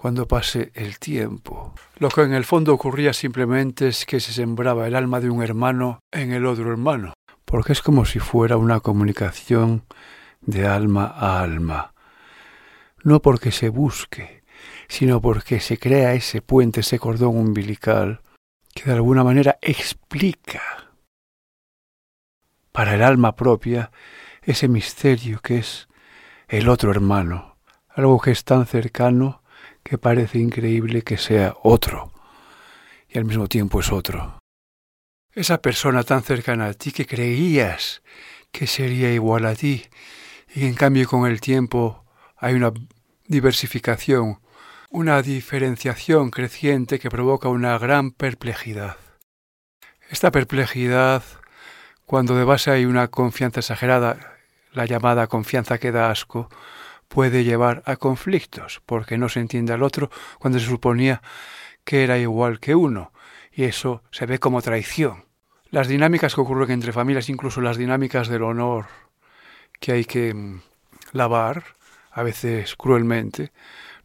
cuando 0.00 0.26
pase 0.26 0.72
el 0.74 0.98
tiempo. 0.98 1.74
Lo 1.98 2.08
que 2.08 2.22
en 2.22 2.32
el 2.32 2.46
fondo 2.46 2.72
ocurría 2.72 3.12
simplemente 3.12 3.88
es 3.88 4.06
que 4.06 4.18
se 4.18 4.32
sembraba 4.32 4.86
el 4.86 4.96
alma 4.96 5.20
de 5.20 5.28
un 5.28 5.42
hermano 5.42 6.00
en 6.10 6.32
el 6.32 6.46
otro 6.46 6.70
hermano, 6.70 7.12
porque 7.44 7.74
es 7.74 7.82
como 7.82 8.06
si 8.06 8.18
fuera 8.18 8.56
una 8.56 8.80
comunicación 8.80 9.84
de 10.40 10.66
alma 10.66 11.04
a 11.04 11.42
alma. 11.42 11.92
No 13.04 13.20
porque 13.20 13.52
se 13.52 13.68
busque, 13.68 14.42
sino 14.88 15.20
porque 15.20 15.60
se 15.60 15.76
crea 15.76 16.14
ese 16.14 16.40
puente, 16.40 16.80
ese 16.80 16.98
cordón 16.98 17.36
umbilical, 17.36 18.22
que 18.74 18.84
de 18.84 18.92
alguna 18.92 19.22
manera 19.22 19.58
explica 19.60 20.62
para 22.72 22.94
el 22.94 23.02
alma 23.02 23.36
propia 23.36 23.90
ese 24.40 24.66
misterio 24.66 25.40
que 25.42 25.58
es 25.58 25.88
el 26.48 26.70
otro 26.70 26.90
hermano, 26.90 27.58
algo 27.90 28.18
que 28.18 28.30
es 28.30 28.44
tan 28.44 28.64
cercano 28.64 29.39
que 29.82 29.98
parece 29.98 30.38
increíble 30.38 31.02
que 31.02 31.16
sea 31.16 31.56
otro 31.62 32.12
y 33.08 33.18
al 33.18 33.24
mismo 33.24 33.48
tiempo 33.48 33.80
es 33.80 33.90
otro. 33.92 34.38
Esa 35.32 35.62
persona 35.62 36.02
tan 36.02 36.22
cercana 36.22 36.66
a 36.66 36.74
ti 36.74 36.92
que 36.92 37.06
creías 37.06 38.02
que 38.52 38.66
sería 38.66 39.12
igual 39.12 39.46
a 39.46 39.54
ti 39.54 39.84
y 40.54 40.66
en 40.66 40.74
cambio 40.74 41.08
con 41.08 41.30
el 41.30 41.40
tiempo 41.40 42.04
hay 42.36 42.54
una 42.54 42.72
diversificación, 43.26 44.40
una 44.90 45.22
diferenciación 45.22 46.30
creciente 46.30 46.98
que 46.98 47.10
provoca 47.10 47.48
una 47.48 47.78
gran 47.78 48.10
perplejidad. 48.10 48.96
Esta 50.08 50.32
perplejidad, 50.32 51.22
cuando 52.04 52.34
de 52.36 52.42
base 52.42 52.72
hay 52.72 52.84
una 52.84 53.08
confianza 53.08 53.60
exagerada, 53.60 54.38
la 54.72 54.86
llamada 54.86 55.28
confianza 55.28 55.78
que 55.78 55.92
da 55.92 56.10
asco, 56.10 56.48
puede 57.10 57.42
llevar 57.42 57.82
a 57.86 57.96
conflictos, 57.96 58.80
porque 58.86 59.18
no 59.18 59.28
se 59.28 59.40
entiende 59.40 59.72
al 59.72 59.82
otro 59.82 60.10
cuando 60.38 60.60
se 60.60 60.66
suponía 60.66 61.20
que 61.84 62.04
era 62.04 62.18
igual 62.18 62.60
que 62.60 62.76
uno, 62.76 63.12
y 63.52 63.64
eso 63.64 64.04
se 64.12 64.26
ve 64.26 64.38
como 64.38 64.62
traición. 64.62 65.24
Las 65.70 65.88
dinámicas 65.88 66.34
que 66.34 66.40
ocurren 66.40 66.70
entre 66.70 66.92
familias, 66.92 67.28
incluso 67.28 67.60
las 67.60 67.76
dinámicas 67.76 68.28
del 68.28 68.44
honor 68.44 68.86
que 69.80 69.92
hay 69.92 70.04
que 70.04 70.32
mm, 70.32 70.62
lavar, 71.12 71.76
a 72.12 72.22
veces 72.22 72.76
cruelmente, 72.76 73.50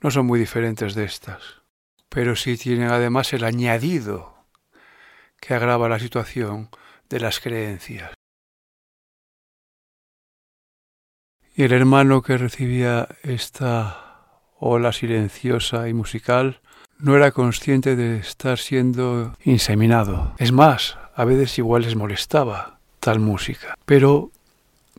no 0.02 0.10
son 0.10 0.26
muy 0.26 0.40
diferentes 0.40 0.96
de 0.96 1.06
estas. 1.06 1.62
Pero 2.10 2.36
sí 2.36 2.58
tienen 2.58 2.90
además 2.90 3.34
el 3.34 3.44
añadido 3.44 4.34
que 5.40 5.54
agrava 5.54 5.90
la 5.90 6.00
situación 6.00 6.70
de 7.10 7.20
las 7.20 7.40
creencias. 7.40 8.16
Y 11.58 11.64
el 11.64 11.72
hermano 11.72 12.22
que 12.22 12.38
recibía 12.38 13.08
esta 13.24 14.18
ola 14.60 14.92
silenciosa 14.92 15.88
y 15.88 15.94
musical 15.94 16.60
no 17.00 17.16
era 17.16 17.32
consciente 17.32 17.96
de 17.96 18.18
estar 18.18 18.58
siendo 18.58 19.38
inseminado. 19.46 20.34
Es 20.38 20.52
más, 20.52 20.98
a 21.16 21.24
veces 21.24 21.58
igual 21.58 21.84
les 21.84 21.96
molestaba 21.96 22.80
tal 23.00 23.22
música, 23.22 23.78
pero 23.86 24.32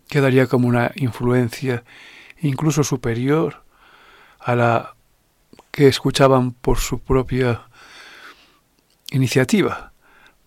quedaría 0.09 0.47
como 0.47 0.67
una 0.67 0.93
influencia 0.95 1.85
incluso 2.41 2.85
superior 2.85 3.63
a 4.41 4.57
la 4.57 4.95
que 5.71 5.89
escuchaban 5.89 6.53
por 6.53 6.79
su 6.79 7.01
propia 7.01 7.67
iniciativa, 9.11 9.93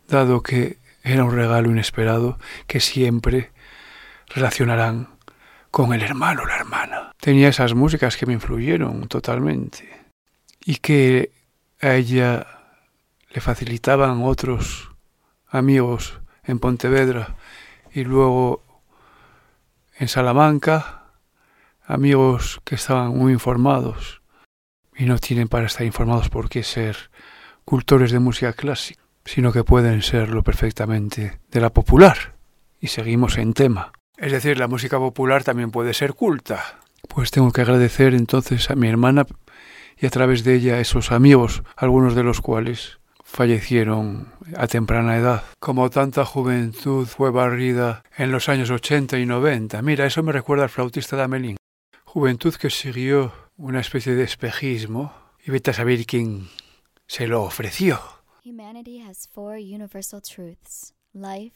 dado 0.08 0.42
que 0.42 0.80
era 1.04 1.24
un 1.24 1.36
regalo 1.36 1.70
inesperado 1.70 2.40
que 2.66 2.80
siempre 2.80 3.52
relacionarán 4.28 5.19
con 5.72 5.94
el 5.94 6.02
hermano 6.02 6.44
o 6.44 6.46
la 6.46 6.58
hermana. 6.58 7.12
Tenía 7.20 7.50
esas 7.50 7.74
músicas 7.74 8.18
que 8.18 8.26
me 8.26 8.34
influyeron 8.34 9.08
totalmente 9.08 10.06
y 10.66 10.78
que 10.78 11.32
a 11.82 11.96
ella 11.96 12.46
le 13.30 13.42
facilitaban 13.42 14.24
otros 14.24 14.92
amigos 15.48 16.20
en 16.44 16.60
Pontevedra 16.60 17.36
y 17.92 18.04
luego 18.04 18.64
en 19.98 20.08
Salamanca 20.08 21.00
amigos 21.86 22.62
que 22.64 22.76
estaban 22.76 23.18
muy 23.18 23.34
informados 23.34 24.22
y 24.96 25.06
no 25.06 25.18
tienen 25.18 25.48
para 25.48 25.66
estar 25.66 25.86
informados 25.86 26.30
por 26.30 26.50
qué 26.50 26.64
ser 26.64 27.10
cultores 27.66 28.12
de 28.12 28.20
música 28.20 28.54
clásica, 28.54 29.02
sino 29.26 29.52
que 29.52 29.64
pueden 29.64 30.02
serlo 30.02 30.44
perfectamente 30.44 31.40
de 31.50 31.62
la 31.62 31.72
popular. 31.72 32.36
Y 32.80 32.88
seguimos 32.88 33.38
en 33.38 33.54
tema. 33.54 33.92
Es 34.20 34.34
decir, 34.34 34.60
la 34.60 34.68
música 34.68 34.98
popular 34.98 35.44
también 35.44 35.72
puede 35.72 35.94
ser 35.94 36.14
culta. 36.14 36.80
Pues 37.08 37.32
tengo 37.32 37.52
que 37.52 37.62
agradecer 37.62 38.14
entonces 38.14 38.70
a 38.70 38.76
mi 38.76 38.90
hermana 38.90 39.26
y 39.98 40.06
a 40.06 40.10
través 40.10 40.44
de 40.44 40.56
ella 40.56 40.76
a 40.76 40.80
esos 40.82 41.12
amigos, 41.12 41.64
algunos 41.78 42.16
de 42.16 42.24
los 42.24 42.42
cuales 42.42 43.00
fallecieron 43.24 44.34
a 44.58 44.68
temprana 44.68 45.18
edad. 45.18 45.44
Como 45.60 45.90
tanta 45.90 46.26
juventud 46.26 47.08
fue 47.08 47.32
barrida 47.32 48.04
en 48.18 48.32
los 48.32 48.50
años 48.50 48.70
80 48.72 49.20
y 49.20 49.26
90. 49.26 49.82
Mira, 49.82 50.06
eso 50.06 50.22
me 50.22 50.34
recuerda 50.34 50.64
al 50.64 50.70
flautista 50.70 51.16
de. 51.16 51.56
Juventud 52.04 52.56
que 52.56 52.70
siguió 52.70 53.32
una 53.56 53.80
especie 53.80 54.16
de 54.16 54.24
espejismo 54.24 55.14
y 55.46 55.52
vete 55.52 55.72
a 55.72 55.74
saber 55.74 56.06
quién 56.06 56.50
se 57.08 57.28
lo 57.28 57.44
ofreció. 57.44 58.00
Humanity 58.44 59.02
has 59.02 59.28
four 59.28 59.58
universal 59.58 60.22
truths 60.22 60.94
life, 61.14 61.56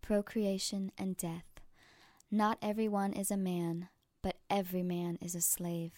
procreation, 0.00 0.92
and 0.98 1.16
death. 1.16 1.55
Not 2.30 2.58
everyone 2.60 3.12
is 3.12 3.30
a 3.30 3.36
man, 3.36 3.88
but 4.20 4.34
every 4.50 4.82
man 4.82 5.16
is 5.22 5.36
a 5.36 5.40
slave. 5.40 5.92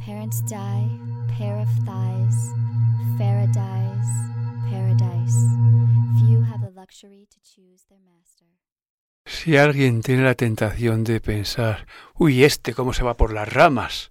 Parents 0.00 0.40
die, 0.42 0.90
pair 1.38 1.54
of 1.54 1.68
thighs, 1.86 2.34
Farah 3.16 3.46
paradise. 4.68 5.38
Few 6.18 6.42
have 6.42 6.62
the 6.62 6.72
luxury 6.74 7.28
to 7.30 7.38
choose 7.42 7.84
their 7.88 8.00
master. 8.00 8.46
Si 9.24 9.56
alguien 9.56 10.02
tiene 10.02 10.24
la 10.24 10.34
tentación 10.34 11.04
de 11.04 11.20
pensar, 11.20 11.86
uy, 12.16 12.42
este 12.42 12.74
cómo 12.74 12.92
se 12.92 13.04
va 13.04 13.16
por 13.16 13.32
las 13.32 13.48
ramas, 13.48 14.10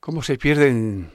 cómo 0.00 0.22
se 0.22 0.38
pierden 0.38 1.12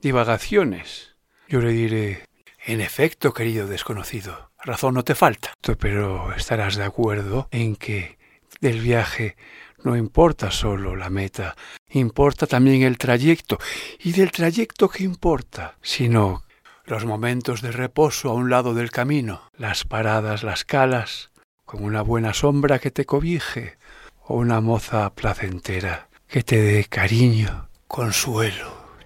divagaciones, 0.00 1.14
yo 1.46 1.60
le 1.60 1.70
diré, 1.70 2.24
en 2.66 2.80
efecto, 2.80 3.32
querido 3.32 3.68
desconocido, 3.68 4.50
razón 4.58 4.94
no 4.94 5.04
te 5.04 5.14
falta, 5.14 5.54
pero 5.78 6.34
estarás 6.34 6.74
de 6.74 6.84
acuerdo 6.84 7.46
en 7.52 7.76
que 7.76 8.23
del 8.64 8.80
viaje 8.80 9.36
no 9.82 9.94
importa 9.94 10.50
solo 10.50 10.96
la 10.96 11.10
meta, 11.10 11.54
importa 11.90 12.46
también 12.46 12.82
el 12.82 12.96
trayecto. 12.96 13.58
¿Y 14.02 14.12
del 14.12 14.32
trayecto 14.32 14.88
qué 14.88 15.04
importa? 15.04 15.76
Sino 15.82 16.44
los 16.86 17.04
momentos 17.04 17.60
de 17.60 17.72
reposo 17.72 18.30
a 18.30 18.32
un 18.32 18.48
lado 18.48 18.72
del 18.72 18.90
camino, 18.90 19.50
las 19.58 19.84
paradas, 19.84 20.42
las 20.42 20.64
calas, 20.64 21.30
con 21.66 21.84
una 21.84 22.00
buena 22.00 22.32
sombra 22.32 22.78
que 22.78 22.90
te 22.90 23.04
cobije, 23.04 23.76
o 24.22 24.36
una 24.36 24.62
moza 24.62 25.14
placentera 25.14 26.08
que 26.26 26.42
te 26.42 26.62
dé 26.62 26.84
cariño, 26.84 27.68
consuelo, 27.86 28.96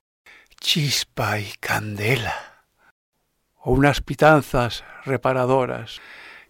chispa 0.60 1.40
y 1.40 1.50
candela, 1.58 2.62
o 3.56 3.72
unas 3.72 4.02
pitanzas 4.02 4.84
reparadoras 5.04 6.00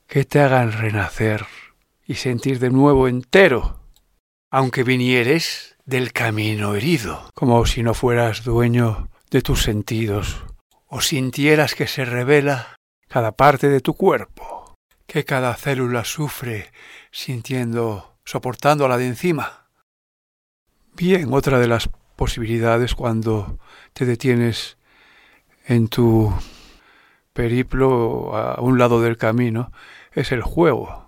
que 0.06 0.26
te 0.26 0.40
hagan 0.40 0.72
renacer 0.72 1.46
y 2.08 2.14
sentir 2.14 2.58
de 2.58 2.70
nuevo 2.70 3.06
entero, 3.06 3.80
aunque 4.50 4.82
vinieres 4.82 5.76
del 5.84 6.14
camino 6.14 6.74
herido, 6.74 7.28
como 7.34 7.66
si 7.66 7.82
no 7.82 7.92
fueras 7.92 8.44
dueño 8.44 9.10
de 9.30 9.42
tus 9.42 9.62
sentidos, 9.62 10.42
o 10.86 11.02
sintieras 11.02 11.74
que 11.74 11.86
se 11.86 12.06
revela 12.06 12.76
cada 13.08 13.32
parte 13.32 13.68
de 13.68 13.80
tu 13.80 13.92
cuerpo, 13.92 14.74
que 15.06 15.26
cada 15.26 15.54
célula 15.54 16.02
sufre 16.04 16.72
sintiendo, 17.12 18.16
soportando 18.24 18.88
la 18.88 18.96
de 18.96 19.06
encima. 19.06 19.68
Bien, 20.94 21.28
otra 21.30 21.58
de 21.58 21.68
las 21.68 21.90
posibilidades 22.16 22.94
cuando 22.94 23.58
te 23.92 24.06
detienes 24.06 24.78
en 25.66 25.88
tu 25.88 26.32
periplo 27.34 28.34
a 28.34 28.62
un 28.62 28.78
lado 28.78 29.02
del 29.02 29.18
camino 29.18 29.72
es 30.12 30.32
el 30.32 30.40
juego 30.40 31.07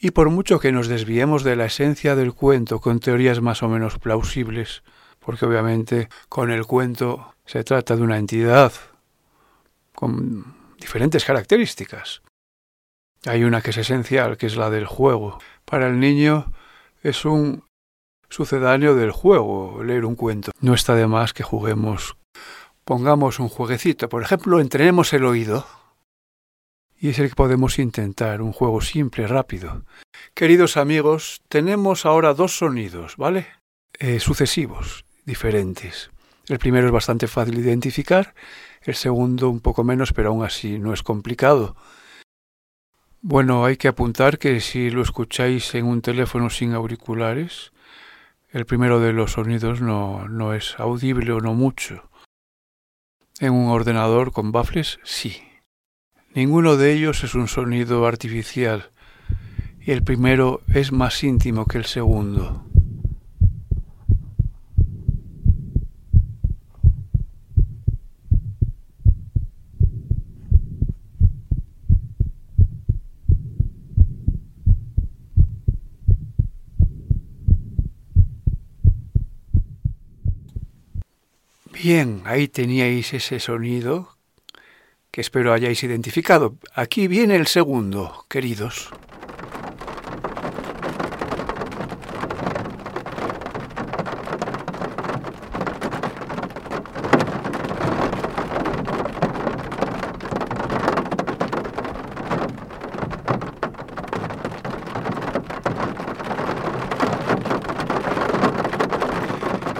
y 0.00 0.12
por 0.12 0.30
mucho 0.30 0.60
que 0.60 0.72
nos 0.72 0.88
desviemos 0.88 1.42
de 1.42 1.56
la 1.56 1.66
esencia 1.66 2.14
del 2.14 2.32
cuento 2.32 2.80
con 2.80 3.00
teorías 3.00 3.40
más 3.40 3.62
o 3.62 3.68
menos 3.68 3.98
plausibles, 3.98 4.82
porque 5.18 5.44
obviamente 5.44 6.08
con 6.28 6.50
el 6.50 6.64
cuento 6.64 7.34
se 7.44 7.64
trata 7.64 7.96
de 7.96 8.02
una 8.02 8.18
entidad 8.18 8.72
con 9.94 10.54
diferentes 10.78 11.24
características. 11.24 12.22
Hay 13.26 13.42
una 13.42 13.60
que 13.60 13.70
es 13.70 13.78
esencial, 13.78 14.36
que 14.36 14.46
es 14.46 14.56
la 14.56 14.70
del 14.70 14.86
juego. 14.86 15.38
Para 15.64 15.88
el 15.88 15.98
niño 15.98 16.52
es 17.02 17.24
un 17.24 17.64
sucedáneo 18.28 18.94
del 18.94 19.10
juego 19.10 19.82
leer 19.82 20.04
un 20.04 20.14
cuento. 20.14 20.52
No 20.60 20.74
está 20.74 20.94
de 20.94 21.08
más 21.08 21.32
que 21.32 21.42
juguemos, 21.42 22.16
pongamos 22.84 23.40
un 23.40 23.48
jueguecito, 23.48 24.08
por 24.08 24.22
ejemplo, 24.22 24.60
entrenemos 24.60 25.12
el 25.12 25.24
oído 25.24 25.66
y 27.00 27.10
es 27.10 27.18
el 27.18 27.28
que 27.28 27.34
podemos 27.34 27.78
intentar, 27.78 28.42
un 28.42 28.52
juego 28.52 28.80
simple, 28.80 29.26
rápido. 29.26 29.84
Queridos 30.34 30.76
amigos, 30.76 31.42
tenemos 31.48 32.06
ahora 32.06 32.34
dos 32.34 32.58
sonidos, 32.58 33.16
¿vale? 33.16 33.46
Eh, 33.98 34.20
sucesivos, 34.20 35.04
diferentes. 35.24 36.10
El 36.48 36.58
primero 36.58 36.86
es 36.86 36.92
bastante 36.92 37.28
fácil 37.28 37.56
de 37.56 37.62
identificar, 37.62 38.34
el 38.82 38.94
segundo 38.94 39.50
un 39.50 39.60
poco 39.60 39.84
menos, 39.84 40.12
pero 40.12 40.30
aún 40.30 40.44
así 40.44 40.78
no 40.78 40.92
es 40.92 41.02
complicado. 41.02 41.76
Bueno, 43.20 43.64
hay 43.64 43.76
que 43.76 43.88
apuntar 43.88 44.38
que 44.38 44.60
si 44.60 44.90
lo 44.90 45.02
escucháis 45.02 45.74
en 45.74 45.86
un 45.86 46.00
teléfono 46.00 46.50
sin 46.50 46.72
auriculares, 46.72 47.72
el 48.50 48.64
primero 48.64 49.00
de 49.00 49.12
los 49.12 49.32
sonidos 49.32 49.80
no, 49.80 50.28
no 50.28 50.54
es 50.54 50.78
audible 50.78 51.32
o 51.32 51.40
no 51.40 51.54
mucho. 51.54 52.08
En 53.40 53.52
un 53.52 53.68
ordenador 53.68 54.32
con 54.32 54.52
baffles, 54.52 54.98
sí. 55.04 55.47
Ninguno 56.38 56.76
de 56.76 56.92
ellos 56.92 57.24
es 57.24 57.34
un 57.34 57.48
sonido 57.48 58.06
artificial 58.06 58.92
y 59.84 59.90
el 59.90 60.04
primero 60.04 60.60
es 60.72 60.92
más 60.92 61.24
íntimo 61.24 61.66
que 61.66 61.78
el 61.78 61.84
segundo. 61.84 62.64
Bien, 81.72 82.22
ahí 82.26 82.46
teníais 82.46 83.12
ese 83.12 83.40
sonido 83.40 84.17
espero 85.20 85.52
hayáis 85.52 85.82
identificado. 85.82 86.56
Aquí 86.74 87.08
viene 87.08 87.36
el 87.36 87.46
segundo, 87.46 88.24
queridos. 88.28 88.90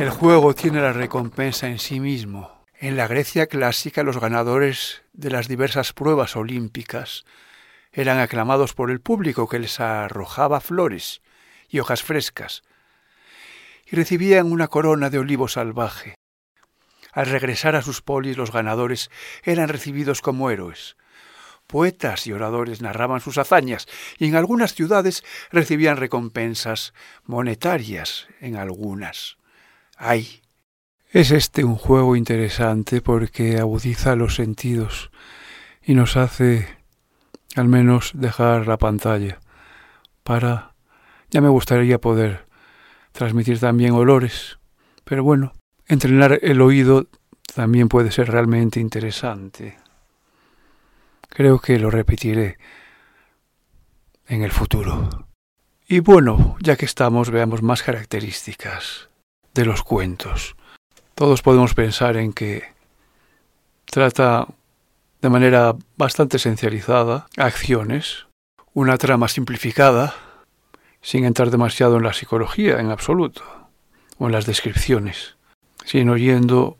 El 0.00 0.10
juego 0.10 0.54
tiene 0.54 0.80
la 0.80 0.92
recompensa 0.92 1.68
en 1.68 1.78
sí 1.78 2.00
mismo. 2.00 2.50
En 2.80 2.96
la 2.96 3.08
Grecia 3.08 3.46
clásica 3.46 4.04
los 4.04 4.20
ganadores 4.20 5.02
de 5.18 5.30
las 5.30 5.48
diversas 5.48 5.92
pruebas 5.92 6.36
olímpicas 6.36 7.24
eran 7.90 8.20
aclamados 8.20 8.72
por 8.72 8.90
el 8.90 9.00
público 9.00 9.48
que 9.48 9.58
les 9.58 9.80
arrojaba 9.80 10.60
flores 10.60 11.22
y 11.68 11.80
hojas 11.80 12.04
frescas 12.04 12.62
y 13.84 13.96
recibían 13.96 14.52
una 14.52 14.68
corona 14.68 15.10
de 15.10 15.18
olivo 15.18 15.48
salvaje. 15.48 16.14
Al 17.12 17.26
regresar 17.26 17.74
a 17.74 17.82
sus 17.82 18.00
polis 18.00 18.36
los 18.36 18.52
ganadores 18.52 19.10
eran 19.42 19.68
recibidos 19.68 20.20
como 20.20 20.50
héroes. 20.50 20.96
Poetas 21.66 22.28
y 22.28 22.32
oradores 22.32 22.80
narraban 22.80 23.20
sus 23.20 23.38
hazañas 23.38 23.88
y 24.18 24.28
en 24.28 24.36
algunas 24.36 24.74
ciudades 24.74 25.24
recibían 25.50 25.96
recompensas 25.96 26.94
monetarias 27.24 28.28
en 28.40 28.56
algunas. 28.56 29.36
¡Ay! 29.96 30.42
Es 31.10 31.30
este 31.30 31.64
un 31.64 31.76
juego 31.76 32.16
interesante 32.16 33.00
porque 33.00 33.56
agudiza 33.56 34.14
los 34.14 34.34
sentidos 34.34 35.10
y 35.82 35.94
nos 35.94 36.18
hace 36.18 36.68
al 37.56 37.66
menos 37.66 38.12
dejar 38.14 38.66
la 38.66 38.76
pantalla 38.76 39.40
para... 40.22 40.74
Ya 41.30 41.40
me 41.40 41.48
gustaría 41.48 41.98
poder 41.98 42.46
transmitir 43.12 43.58
también 43.58 43.92
olores, 43.92 44.58
pero 45.04 45.24
bueno, 45.24 45.52
entrenar 45.86 46.38
el 46.42 46.60
oído 46.60 47.06
también 47.54 47.88
puede 47.88 48.12
ser 48.12 48.30
realmente 48.30 48.78
interesante. 48.78 49.78
Creo 51.28 51.58
que 51.58 51.78
lo 51.78 51.90
repetiré. 51.90 52.58
en 54.26 54.42
el 54.42 54.52
futuro. 54.52 55.26
Y 55.86 56.00
bueno, 56.00 56.58
ya 56.60 56.76
que 56.76 56.84
estamos, 56.84 57.30
veamos 57.30 57.62
más 57.62 57.82
características 57.82 59.08
de 59.54 59.64
los 59.64 59.82
cuentos. 59.82 60.57
Todos 61.18 61.42
podemos 61.42 61.74
pensar 61.74 62.16
en 62.16 62.32
que 62.32 62.62
trata 63.86 64.46
de 65.20 65.28
manera 65.28 65.74
bastante 65.96 66.36
esencializada 66.36 67.26
acciones, 67.36 68.28
una 68.72 68.96
trama 68.98 69.26
simplificada, 69.26 70.14
sin 71.02 71.24
entrar 71.24 71.50
demasiado 71.50 71.96
en 71.96 72.04
la 72.04 72.12
psicología 72.12 72.78
en 72.78 72.92
absoluto, 72.92 73.42
o 74.18 74.26
en 74.26 74.32
las 74.32 74.46
descripciones, 74.46 75.34
sino 75.84 76.16
yendo 76.16 76.76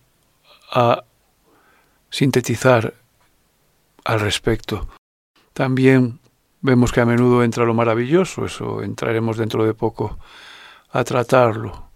a 0.70 1.02
sintetizar 2.08 2.94
al 4.04 4.20
respecto. 4.20 4.86
También 5.52 6.20
vemos 6.60 6.92
que 6.92 7.00
a 7.00 7.06
menudo 7.06 7.42
entra 7.42 7.64
lo 7.64 7.74
maravilloso, 7.74 8.44
eso 8.44 8.84
entraremos 8.84 9.36
dentro 9.36 9.64
de 9.64 9.74
poco 9.74 10.16
a 10.92 11.02
tratarlo. 11.02 11.90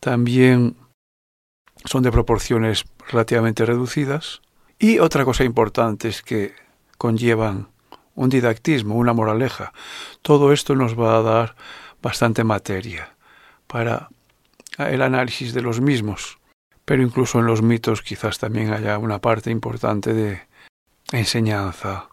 También 0.00 0.76
son 1.84 2.02
de 2.02 2.12
proporciones 2.12 2.84
relativamente 3.08 3.64
reducidas. 3.64 4.42
Y 4.78 4.98
otra 4.98 5.24
cosa 5.24 5.44
importante 5.44 6.08
es 6.08 6.22
que 6.22 6.54
conllevan 6.98 7.68
un 8.14 8.28
didactismo, 8.28 8.96
una 8.96 9.12
moraleja. 9.12 9.72
Todo 10.22 10.52
esto 10.52 10.74
nos 10.74 10.98
va 10.98 11.16
a 11.16 11.22
dar 11.22 11.56
bastante 12.02 12.44
materia 12.44 13.16
para 13.66 14.08
el 14.78 15.02
análisis 15.02 15.54
de 15.54 15.62
los 15.62 15.80
mismos. 15.80 16.38
Pero 16.84 17.02
incluso 17.02 17.38
en 17.38 17.46
los 17.46 17.62
mitos 17.62 18.02
quizás 18.02 18.38
también 18.38 18.72
haya 18.72 18.98
una 18.98 19.20
parte 19.20 19.50
importante 19.50 20.12
de 20.12 20.42
enseñanza. 21.12 22.08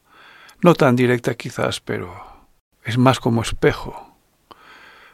No 0.62 0.76
tan 0.76 0.96
directa 0.96 1.34
quizás, 1.36 1.80
pero 1.80 2.14
es 2.84 2.98
más 2.98 3.20
como 3.20 3.42
espejo 3.42 4.16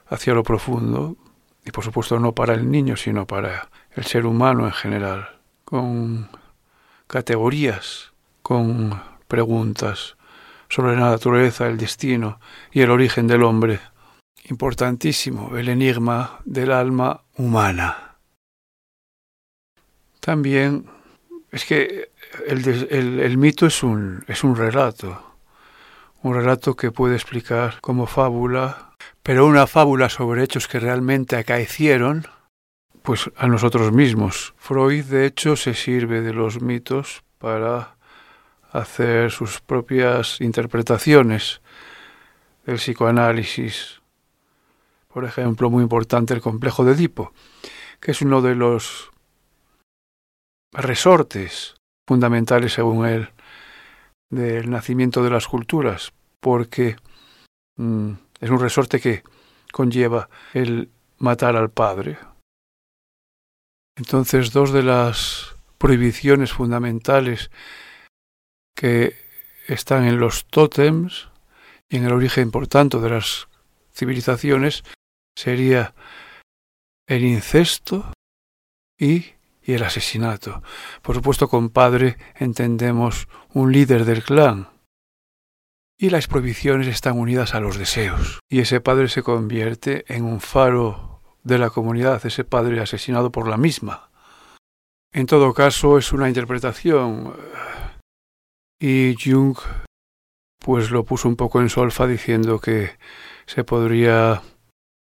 hacia 0.07 0.33
lo 0.33 0.43
profundo 0.43 1.17
y 1.65 1.71
por 1.71 1.83
supuesto 1.83 2.19
no 2.19 2.33
para 2.33 2.53
el 2.53 2.69
niño, 2.69 2.95
sino 2.95 3.25
para 3.25 3.69
el 3.95 4.05
ser 4.05 4.25
humano 4.25 4.65
en 4.65 4.71
general, 4.71 5.39
con 5.65 6.29
categorías, 7.07 8.13
con 8.41 9.01
preguntas 9.27 10.15
sobre 10.69 10.95
la 10.95 11.09
naturaleza, 11.09 11.67
el 11.67 11.77
destino 11.77 12.39
y 12.71 12.81
el 12.81 12.91
origen 12.91 13.27
del 13.27 13.43
hombre. 13.43 13.79
Importantísimo, 14.47 15.57
el 15.57 15.69
enigma 15.69 16.39
del 16.45 16.71
alma 16.71 17.23
humana. 17.35 18.17
También 20.19 20.85
es 21.51 21.65
que 21.65 22.11
el, 22.45 22.67
el, 22.67 23.19
el 23.19 23.37
mito 23.37 23.65
es 23.65 23.81
un, 23.81 24.23
es 24.27 24.43
un 24.43 24.55
relato, 24.55 25.34
un 26.25 26.33
relato 26.33 26.75
que 26.75 26.91
puede 26.91 27.13
explicar 27.13 27.79
como 27.81 28.07
fábula, 28.07 28.93
pero 29.21 29.45
una 29.45 29.67
fábula 29.67 30.09
sobre 30.09 30.41
hechos 30.41 30.67
que 30.67 30.79
realmente 30.79 31.35
acaecieron, 31.35 32.25
pues 33.03 33.29
a 33.37 33.45
nosotros 33.45 33.91
mismos. 33.91 34.55
Freud, 34.57 35.05
de 35.05 35.27
hecho, 35.27 35.55
se 35.55 35.75
sirve 35.75 36.21
de 36.21 36.33
los 36.33 36.63
mitos 36.63 37.21
para 37.37 37.95
hacer 38.71 39.29
sus 39.29 39.61
propias 39.61 40.41
interpretaciones 40.41 41.61
del 42.65 42.77
psicoanálisis. 42.77 44.01
Por 45.13 45.25
ejemplo, 45.25 45.69
muy 45.69 45.83
importante 45.83 46.33
el 46.33 46.41
complejo 46.41 46.83
de 46.85 46.93
Edipo, 46.93 47.33
que 47.99 48.09
es 48.09 48.23
uno 48.23 48.41
de 48.41 48.55
los 48.55 49.11
resortes 50.73 51.75
fundamentales, 52.07 52.73
según 52.73 53.05
él, 53.05 53.29
del 54.29 54.69
nacimiento 54.69 55.23
de 55.23 55.29
las 55.29 55.47
culturas, 55.47 56.13
porque 56.39 56.95
mm, 57.77 58.11
es 58.39 58.49
un 58.49 58.59
resorte 58.59 58.99
que 58.99 59.23
conlleva 59.71 60.29
el 60.53 60.89
matar 61.17 61.55
al 61.55 61.69
padre. 61.69 62.17
Entonces, 63.97 64.51
dos 64.51 64.73
de 64.73 64.83
las 64.83 65.55
prohibiciones 65.77 66.51
fundamentales 66.51 67.49
que 68.75 69.15
están 69.67 70.05
en 70.05 70.19
los 70.19 70.45
tótems 70.45 71.29
y 71.89 71.97
en 71.97 72.05
el 72.05 72.13
origen, 72.13 72.51
por 72.51 72.67
tanto, 72.67 72.99
de 72.99 73.09
las 73.09 73.47
civilizaciones 73.93 74.83
sería 75.37 75.93
el 77.07 77.23
incesto 77.23 78.11
y, 78.99 79.25
y 79.65 79.73
el 79.73 79.83
asesinato. 79.83 80.61
Por 81.01 81.15
supuesto, 81.15 81.47
con 81.49 81.69
padre 81.69 82.17
entendemos 82.35 83.27
un 83.53 83.71
líder 83.71 84.05
del 84.05 84.23
clan. 84.23 84.69
Y 85.97 86.09
las 86.09 86.27
prohibiciones 86.27 86.87
están 86.87 87.17
unidas 87.17 87.55
a 87.55 87.59
los 87.59 87.77
deseos. 87.77 88.39
Y 88.49 88.59
ese 88.59 88.81
padre 88.81 89.07
se 89.07 89.23
convierte 89.23 90.05
en 90.13 90.25
un 90.25 90.41
faro 90.41 91.21
de 91.43 91.57
la 91.57 91.69
comunidad, 91.69 92.25
ese 92.25 92.43
padre 92.43 92.81
asesinado 92.81 93.31
por 93.31 93.47
la 93.47 93.57
misma. 93.57 94.09
En 95.13 95.25
todo 95.25 95.53
caso, 95.53 95.97
es 95.97 96.11
una 96.11 96.27
interpretación 96.27 97.33
y 98.79 99.15
Jung 99.23 99.57
pues 100.59 100.91
lo 100.91 101.05
puso 101.05 101.29
un 101.29 101.35
poco 101.35 101.61
en 101.61 101.69
solfa 101.69 102.07
diciendo 102.07 102.59
que 102.59 102.97
se 103.45 103.63
podría 103.63 104.41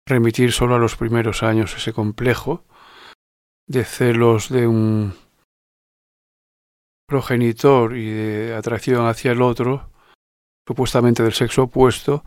remitir 0.06 0.52
solo 0.52 0.76
a 0.76 0.80
los 0.80 0.96
primeros 0.96 1.42
años 1.42 1.76
ese 1.76 1.94
complejo 1.94 2.66
de 3.68 3.84
celos 3.84 4.50
de 4.50 4.68
un 4.68 5.14
progenitor 7.08 7.96
y 7.96 8.10
de 8.10 8.56
atracción 8.56 9.06
hacia 9.08 9.32
el 9.32 9.42
otro, 9.42 9.90
supuestamente 10.68 11.24
del 11.24 11.34
sexo 11.34 11.64
opuesto, 11.64 12.24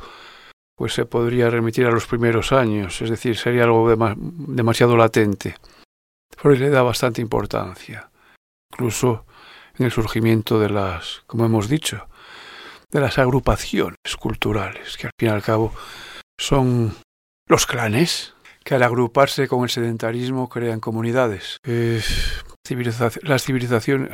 pues 0.77 0.93
se 0.93 1.07
podría 1.07 1.51
remitir 1.51 1.87
a 1.87 1.91
los 1.91 2.07
primeros 2.07 2.53
años, 2.53 3.01
es 3.01 3.11
decir, 3.11 3.37
sería 3.37 3.65
algo 3.65 3.89
demasiado 3.89 4.97
latente. 4.97 5.57
Freud 6.37 6.59
le 6.59 6.71
da 6.71 6.83
bastante 6.83 7.23
importancia. 7.23 8.11
Incluso 8.73 9.25
en 9.79 9.87
el 9.87 9.93
surgimiento 9.93 10.61
de 10.61 10.69
las, 10.69 11.23
como 11.27 11.47
hemos 11.47 11.69
dicho, 11.69 12.09
de 12.91 13.01
las 13.01 13.19
agrupaciones 13.19 13.97
culturales, 14.21 14.97
que 14.97 15.07
al 15.07 15.13
fin 15.19 15.29
y 15.31 15.33
al 15.33 15.43
cabo 15.43 15.73
son 16.39 16.95
los 17.49 17.67
clanes, 17.67 18.35
que 18.67 18.75
al 18.75 18.83
agruparse 18.83 19.47
con 19.47 19.63
el 19.63 19.71
sedentarismo 19.71 20.49
crean 20.49 20.81
comunidades. 20.81 21.59
Eh, 21.65 22.03
las 23.23 23.45
civilizaciones, 23.45 24.11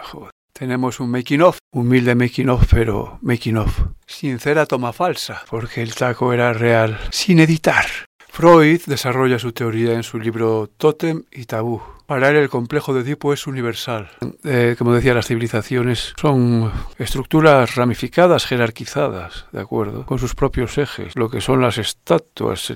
tenemos 0.53 1.00
un 1.00 1.11
making 1.11 1.40
of, 1.40 1.57
humilde 1.72 2.14
making 2.14 2.50
of, 2.50 2.66
pero 2.70 3.18
making 3.22 3.57
of. 3.57 3.86
Sincera 4.07 4.66
toma 4.66 4.92
falsa, 4.92 5.42
porque 5.48 5.80
el 5.80 5.94
taco 5.94 6.34
era 6.34 6.53
real, 6.53 6.98
sin 7.11 7.40
editar. 7.40 7.86
Freud 8.33 8.80
desarrolla 8.87 9.39
su 9.39 9.53
teoría 9.53 9.93
en 9.93 10.03
su 10.03 10.18
libro 10.18 10.66
Totem 10.78 11.24
y 11.30 11.45
Tabú. 11.45 11.83
Para 12.07 12.30
él 12.30 12.37
el 12.37 12.49
complejo 12.49 12.95
de 12.95 13.03
Edipo 13.03 13.35
es 13.35 13.47
universal. 13.47 14.09
Eh, 14.43 14.74
como 14.78 14.95
decía, 14.95 15.12
las 15.12 15.26
civilizaciones 15.26 16.14
son 16.18 16.72
estructuras 16.97 17.74
ramificadas, 17.74 18.47
jerarquizadas, 18.47 19.45
¿de 19.53 19.61
acuerdo? 19.61 20.07
Con 20.07 20.18
sus 20.18 20.35
propios 20.35 20.78
ejes, 20.78 21.14
lo 21.14 21.28
que 21.28 21.43
son 21.43 21.61
las 21.61 21.76
estatuas, 21.76 22.72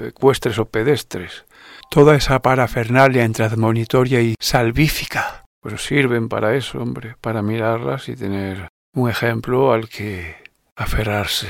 ecuestres 0.00 0.60
o 0.60 0.66
pedestres. 0.66 1.44
Toda 1.90 2.14
esa 2.14 2.40
parafernalia 2.40 3.24
entre 3.24 3.46
admonitoria 3.46 4.20
y 4.20 4.36
salvífica, 4.38 5.44
pues 5.60 5.84
sirven 5.84 6.28
para 6.28 6.54
eso, 6.54 6.78
hombre, 6.78 7.16
para 7.20 7.42
mirarlas 7.42 8.08
y 8.08 8.14
tener 8.14 8.68
un 8.94 9.10
ejemplo 9.10 9.72
al 9.72 9.88
que 9.88 10.36
aferrarse. 10.76 11.48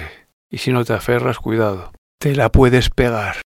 Y 0.49 0.57
si 0.57 0.73
no 0.73 0.83
te 0.83 0.95
aferras, 0.95 1.39
cuidado 1.39 1.93
te 2.25 2.35
la 2.35 2.51
puedes 2.51 2.89
pegar. 2.89 3.43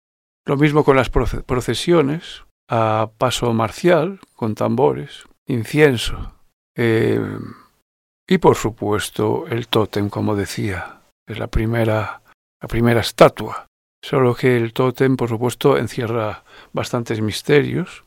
Lo 0.45 0.57
mismo 0.57 0.83
con 0.83 0.97
las 0.97 1.09
procesiones, 1.09 2.43
a 2.69 3.13
paso 3.19 3.53
marcial, 3.53 4.19
con 4.35 4.57
tambores, 4.57 5.27
incienso. 5.47 6.35
Eh, 6.77 7.21
y 8.29 8.39
por 8.39 8.57
supuesto 8.57 9.47
el 9.47 9.69
tótem, 9.69 10.09
como 10.09 10.35
decía, 10.35 11.03
es 11.25 11.39
la 11.39 11.47
primera, 11.47 12.23
la 12.61 12.69
primera 12.69 13.01
estatua. 13.01 13.67
Solo 14.05 14.35
que 14.35 14.57
el 14.57 14.73
tótem, 14.73 15.17
por 15.17 15.29
supuesto, 15.29 15.79
encierra 15.79 16.43
bastantes 16.73 17.21
misterios. 17.21 18.03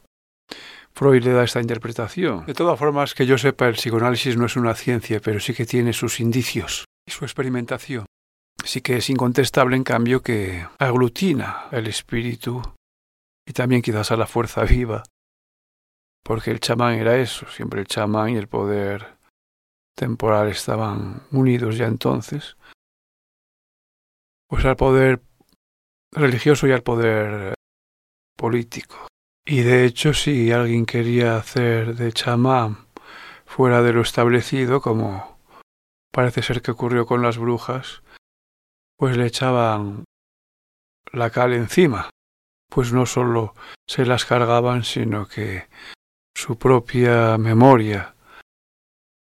Freud 0.91 1.23
le 1.23 1.31
da 1.31 1.45
esta 1.45 1.61
interpretación. 1.61 2.45
De 2.45 2.53
todas 2.53 2.77
formas, 2.77 3.13
que 3.13 3.25
yo 3.25 3.37
sepa, 3.37 3.69
el 3.69 3.75
psicoanálisis 3.75 4.35
no 4.35 4.47
es 4.47 4.57
una 4.57 4.73
ciencia, 4.73 5.21
pero 5.21 5.39
sí 5.39 5.53
que 5.53 5.65
tiene 5.65 5.93
sus 5.93 6.19
indicios 6.19 6.83
y 7.07 7.11
su 7.11 7.23
experimentación. 7.23 8.05
Sí 8.67 8.81
que 8.81 8.97
es 8.97 9.09
incontestable, 9.09 9.77
en 9.77 9.85
cambio, 9.85 10.21
que 10.21 10.67
aglutina 10.77 11.67
el 11.71 11.87
espíritu 11.87 12.61
y 13.47 13.53
también 13.53 13.81
quizás 13.81 14.11
a 14.11 14.17
la 14.17 14.27
fuerza 14.27 14.63
viva, 14.65 15.03
porque 16.21 16.51
el 16.51 16.59
chamán 16.59 16.95
era 16.95 17.15
eso, 17.17 17.47
siempre 17.47 17.79
el 17.79 17.87
chamán 17.87 18.31
y 18.31 18.35
el 18.35 18.49
poder 18.49 19.15
temporal 19.95 20.49
estaban 20.49 21.21
unidos 21.31 21.77
ya 21.77 21.85
entonces, 21.85 22.57
pues 24.49 24.65
al 24.65 24.75
poder 24.75 25.21
religioso 26.11 26.67
y 26.67 26.73
al 26.73 26.83
poder 26.83 27.53
político. 28.35 29.07
Y 29.45 29.61
de 29.61 29.85
hecho, 29.85 30.13
si 30.13 30.51
alguien 30.51 30.85
quería 30.85 31.37
hacer 31.37 31.95
de 31.95 32.11
chamán 32.11 32.85
fuera 33.45 33.81
de 33.81 33.93
lo 33.93 34.01
establecido, 34.01 34.81
como 34.81 35.39
parece 36.11 36.41
ser 36.41 36.61
que 36.61 36.71
ocurrió 36.71 37.05
con 37.05 37.21
las 37.21 37.37
brujas, 37.37 38.03
pues 38.97 39.15
le 39.15 39.27
echaban 39.27 40.03
la 41.13 41.29
cal 41.29 41.53
encima, 41.53 42.09
pues 42.69 42.91
no 42.91 43.05
solo 43.05 43.53
se 43.87 44.05
las 44.05 44.25
cargaban, 44.25 44.83
sino 44.83 45.27
que 45.27 45.67
su 46.35 46.57
propia 46.57 47.37
memoria 47.37 48.15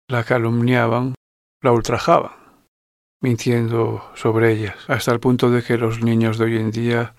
la 0.08 0.24
calumniaban, 0.24 1.14
la 1.62 1.72
ultrajaban, 1.72 2.32
mintiendo 3.22 4.10
sobre 4.14 4.52
ellas, 4.52 4.76
hasta 4.88 5.12
el 5.12 5.20
punto 5.20 5.50
de 5.50 5.62
que 5.62 5.78
los 5.78 6.02
niños 6.02 6.38
de 6.38 6.44
hoy 6.44 6.56
en 6.56 6.70
día 6.70 7.14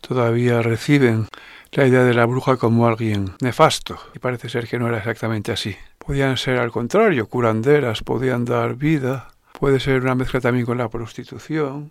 todavía 0.00 0.62
reciben 0.62 1.26
la 1.72 1.86
idea 1.86 2.04
de 2.04 2.14
la 2.14 2.24
bruja 2.24 2.56
como 2.56 2.86
alguien 2.86 3.34
nefasto, 3.42 3.98
y 4.14 4.18
parece 4.18 4.48
ser 4.48 4.68
que 4.68 4.78
no 4.78 4.88
era 4.88 4.98
exactamente 4.98 5.52
así. 5.52 5.76
Podían 5.98 6.36
ser 6.36 6.58
al 6.58 6.70
contrario, 6.70 7.28
curanderas, 7.28 8.02
podían 8.02 8.44
dar 8.44 8.76
vida, 8.76 9.28
puede 9.58 9.80
ser 9.80 10.02
una 10.02 10.14
mezcla 10.14 10.40
también 10.40 10.64
con 10.64 10.78
la 10.78 10.88
prostitución, 10.88 11.90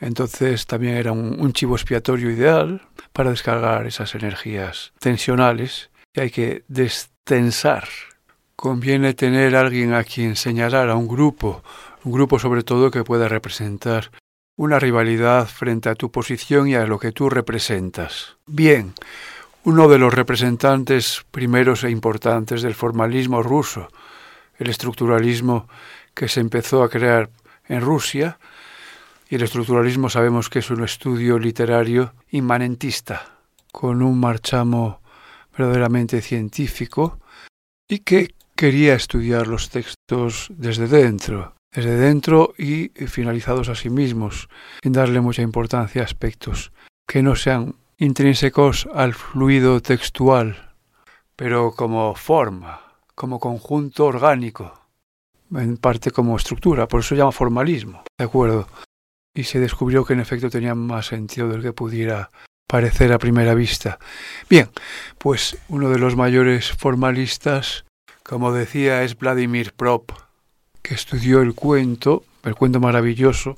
entonces 0.00 0.66
también 0.66 0.94
era 0.94 1.12
un, 1.12 1.52
chivo 1.52 1.74
expiatorio 1.74 2.30
ideal 2.30 2.82
para 3.12 3.30
descargar 3.30 3.86
esas 3.86 4.14
energías 4.14 4.92
tensionales 5.00 5.90
y 6.14 6.20
hay 6.20 6.30
que 6.30 6.64
destensar. 6.68 7.88
Conviene 8.54 9.14
tener 9.14 9.56
alguien 9.56 9.94
a 9.94 10.04
quien 10.04 10.36
señalar 10.36 10.88
a 10.90 10.96
un 10.96 11.08
grupo, 11.08 11.62
un 12.04 12.12
grupo 12.12 12.38
sobre 12.38 12.62
todo 12.62 12.90
que 12.90 13.04
pueda 13.04 13.28
representar 13.28 14.10
una 14.56 14.78
rivalidad 14.78 15.46
frente 15.46 15.88
a 15.88 15.94
tu 15.94 16.10
posición 16.10 16.68
y 16.68 16.74
a 16.74 16.86
lo 16.86 16.98
que 16.98 17.12
tú 17.12 17.30
representas. 17.30 18.36
Bien, 18.46 18.92
uno 19.64 19.88
de 19.88 19.98
los 19.98 20.14
representantes 20.14 21.24
primeros 21.30 21.84
e 21.84 21.90
importantes 21.90 22.62
del 22.62 22.74
formalismo 22.74 23.42
ruso, 23.42 23.88
el 24.58 24.70
estructuralismo 24.70 25.68
que 26.18 26.26
se 26.26 26.40
empezó 26.40 26.82
a 26.82 26.88
crear 26.88 27.30
en 27.68 27.80
Rusia, 27.80 28.40
y 29.30 29.36
el 29.36 29.42
estructuralismo 29.42 30.10
sabemos 30.10 30.50
que 30.50 30.58
es 30.58 30.68
un 30.68 30.82
estudio 30.82 31.38
literario 31.38 32.12
inmanentista, 32.30 33.38
con 33.70 34.02
un 34.02 34.18
marchamo 34.18 35.00
verdaderamente 35.56 36.20
científico 36.20 37.20
y 37.88 38.00
que 38.00 38.34
quería 38.56 38.94
estudiar 38.94 39.46
los 39.46 39.70
textos 39.70 40.48
desde 40.50 40.88
dentro, 40.88 41.54
desde 41.72 41.96
dentro 41.96 42.52
y 42.58 42.88
finalizados 43.06 43.68
a 43.68 43.76
sí 43.76 43.88
mismos, 43.88 44.48
sin 44.82 44.92
darle 44.92 45.20
mucha 45.20 45.42
importancia 45.42 46.02
a 46.02 46.04
aspectos 46.04 46.72
que 47.06 47.22
no 47.22 47.36
sean 47.36 47.76
intrínsecos 47.96 48.88
al 48.92 49.14
fluido 49.14 49.80
textual, 49.80 50.74
pero 51.36 51.70
como 51.76 52.16
forma, 52.16 52.80
como 53.14 53.38
conjunto 53.38 54.06
orgánico, 54.06 54.77
en 55.54 55.76
parte 55.76 56.10
como 56.10 56.36
estructura, 56.36 56.88
por 56.88 57.00
eso 57.00 57.10
se 57.10 57.16
llama 57.16 57.32
formalismo, 57.32 58.02
¿de 58.18 58.24
acuerdo? 58.24 58.66
y 59.38 59.44
se 59.44 59.60
descubrió 59.60 60.04
que 60.04 60.14
en 60.14 60.20
efecto 60.20 60.50
tenía 60.50 60.74
más 60.74 61.06
sentido 61.06 61.48
del 61.48 61.62
que 61.62 61.72
pudiera 61.72 62.28
parecer 62.66 63.12
a 63.12 63.18
primera 63.18 63.54
vista. 63.54 64.00
Bien, 64.50 64.68
pues 65.16 65.56
uno 65.68 65.90
de 65.90 66.00
los 66.00 66.16
mayores 66.16 66.72
formalistas, 66.72 67.84
como 68.24 68.52
decía, 68.52 69.04
es 69.04 69.16
Vladimir 69.16 69.74
Prop, 69.74 70.10
que 70.82 70.94
estudió 70.94 71.40
el 71.40 71.54
cuento, 71.54 72.24
el 72.42 72.56
cuento 72.56 72.80
maravilloso. 72.80 73.54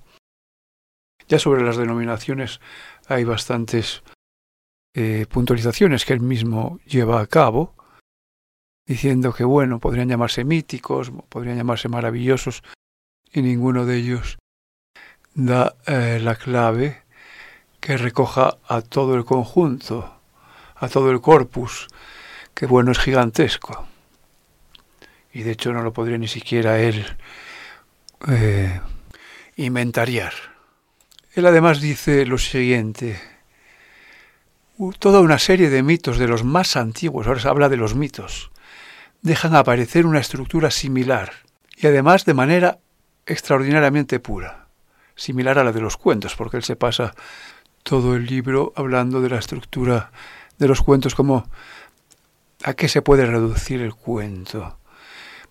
Ya 1.29 1.39
sobre 1.39 1.65
las 1.65 1.79
denominaciones 1.79 2.61
hay 3.09 3.25
bastantes 3.25 4.03
eh, 4.95 5.25
puntualizaciones 5.31 6.05
que 6.05 6.13
él 6.13 6.21
mismo 6.21 6.79
lleva 6.85 7.23
a 7.23 7.27
cabo, 7.27 7.75
diciendo 8.91 9.33
que, 9.33 9.45
bueno, 9.45 9.79
podrían 9.79 10.09
llamarse 10.09 10.43
míticos, 10.43 11.13
podrían 11.29 11.57
llamarse 11.57 11.89
maravillosos, 11.89 12.65
y 13.33 13.41
ninguno 13.41 13.87
de 13.87 13.97
ellos 13.99 14.37
da 15.33 15.77
eh, 15.87 16.19
la 16.21 16.35
clave 16.35 17.05
que 17.79 17.97
recoja 17.97 18.59
a 18.67 18.83
todo 18.83 19.15
el 19.15 19.25
conjunto, 19.25 20.13
a 20.75 20.89
todo 20.89 21.13
el 21.13 21.21
corpus, 21.21 21.87
que 22.53 22.67
bueno, 22.67 22.91
es 22.91 22.99
gigantesco. 22.99 23.87
Y 25.33 25.45
de 25.45 25.53
hecho 25.53 25.73
no 25.73 25.85
lo 25.85 25.93
podría 25.93 26.19
ni 26.19 26.27
siquiera 26.27 26.81
él 26.81 27.07
eh, 28.27 28.81
inventariar. 29.55 30.33
Él 31.37 31.47
además 31.47 31.81
dice 31.81 32.27
lo 32.27 32.39
siguiente, 32.39 33.21
toda 34.99 35.21
una 35.21 35.39
serie 35.39 35.71
de 35.71 35.85
mitos 35.85 36.19
de 36.19 36.27
los 36.27 36.43
más 36.43 36.77
antiguos, 36.77 37.29
ahora 37.29 37.39
se 37.39 37.47
habla 37.47 37.69
de 37.69 37.77
los 37.77 37.95
mitos, 37.95 38.51
dejan 39.23 39.55
aparecer 39.55 40.07
una 40.07 40.21
estructura 40.21 40.71
similar 40.71 41.33
y 41.77 41.87
además 41.87 42.25
de 42.25 42.35
manera 42.35 42.79
extraordinariamente 43.27 44.21
pura 44.21 44.67
similar 45.21 45.59
a 45.59 45.65
la 45.65 45.73
de 45.73 45.81
los 45.81 45.97
cuentos, 45.97 46.35
porque 46.35 46.57
él 46.57 46.65
se 46.65 46.77
pasa 46.77 47.15
todo 47.83 48.17
el 48.17 48.27
libro 48.27 48.73
hablando 48.75 49.21
de 49.21 49.29
la 49.29 49.39
estructura 49.39 50.11
de 50.59 50.69
los 50.69 50.83
cuentos, 50.83 51.15
como 51.15 51.49
a 52.63 52.75
qué 52.75 52.89
se 52.89 53.03
puede 53.03 53.27
reducir 53.27 53.81
el 53.83 53.95
cuento. 53.95 54.79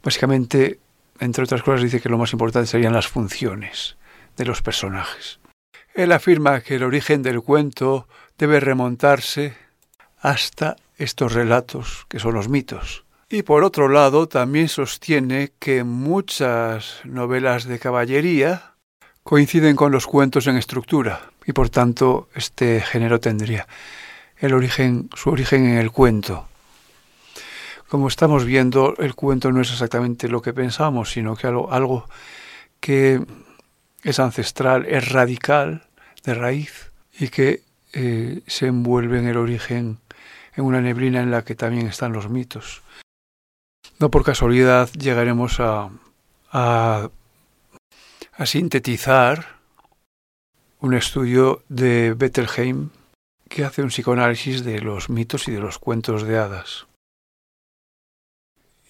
Básicamente, 0.03 0.79
entre 1.19 1.43
otras 1.43 1.63
cosas, 1.63 1.83
dice 1.83 2.01
que 2.01 2.09
lo 2.09 2.17
más 2.17 2.33
importante 2.33 2.67
serían 2.67 2.93
las 2.93 3.07
funciones 3.07 3.97
de 4.37 4.45
los 4.45 4.61
personajes. 4.61 5.39
Él 5.93 6.11
afirma 6.11 6.61
que 6.61 6.75
el 6.75 6.83
origen 6.83 7.21
del 7.23 7.41
cuento 7.41 8.07
debe 8.37 8.59
remontarse 8.59 9.55
hasta 10.19 10.77
estos 10.97 11.33
relatos, 11.33 12.05
que 12.09 12.19
son 12.19 12.33
los 12.33 12.49
mitos. 12.49 13.05
Y 13.31 13.43
por 13.43 13.63
otro 13.63 13.89
lado, 13.89 14.27
también 14.27 14.69
sostiene 14.69 15.51
que 15.59 15.83
muchas 15.83 17.01
novelas 17.03 17.65
de 17.65 17.77
caballería 17.77 18.73
coinciden 19.23 19.75
con 19.75 19.91
los 19.91 20.07
cuentos 20.07 20.47
en 20.47 20.57
estructura 20.57 21.29
y 21.45 21.53
por 21.53 21.69
tanto 21.69 22.29
este 22.33 22.81
género 22.81 23.19
tendría 23.19 23.67
el 24.37 24.55
origen, 24.55 25.09
su 25.15 25.29
origen 25.29 25.65
en 25.65 25.77
el 25.77 25.91
cuento. 25.91 26.47
Como 27.87 28.07
estamos 28.07 28.45
viendo, 28.45 28.95
el 28.97 29.13
cuento 29.13 29.51
no 29.51 29.61
es 29.61 29.71
exactamente 29.71 30.27
lo 30.27 30.41
que 30.41 30.53
pensamos, 30.53 31.11
sino 31.11 31.35
que 31.35 31.45
algo, 31.45 31.71
algo 31.71 32.05
que 32.79 33.21
es 34.03 34.19
ancestral, 34.19 34.85
es 34.87 35.09
radical, 35.09 35.83
de 36.23 36.33
raíz, 36.33 36.91
y 37.19 37.27
que 37.29 37.61
eh, 37.93 38.41
se 38.47 38.67
envuelve 38.67 39.19
en 39.19 39.27
el 39.27 39.37
origen, 39.37 39.99
en 40.55 40.63
una 40.63 40.81
neblina 40.81 41.21
en 41.21 41.31
la 41.31 41.43
que 41.43 41.55
también 41.55 41.87
están 41.87 42.13
los 42.13 42.29
mitos. 42.29 42.81
No 43.99 44.09
por 44.09 44.23
casualidad 44.23 44.89
llegaremos 44.93 45.59
a, 45.59 45.89
a 46.51 47.09
sintetizar 48.45 49.59
un 50.79 50.93
estudio 50.93 51.63
de 51.67 52.13
Bettelheim 52.13 52.89
que 53.49 53.65
hace 53.65 53.81
un 53.81 53.89
psicoanálisis 53.89 54.63
de 54.63 54.79
los 54.79 55.09
mitos 55.09 55.47
y 55.47 55.51
de 55.51 55.59
los 55.59 55.79
cuentos 55.79 56.23
de 56.23 56.37
hadas. 56.37 56.87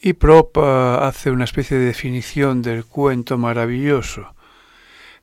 Y 0.01 0.13
Prop 0.13 0.55
eh, 0.57 0.97
hace 1.01 1.31
una 1.31 1.45
especie 1.45 1.77
de 1.77 1.85
definición 1.85 2.61
del 2.61 2.85
cuento 2.85 3.37
maravilloso, 3.37 4.33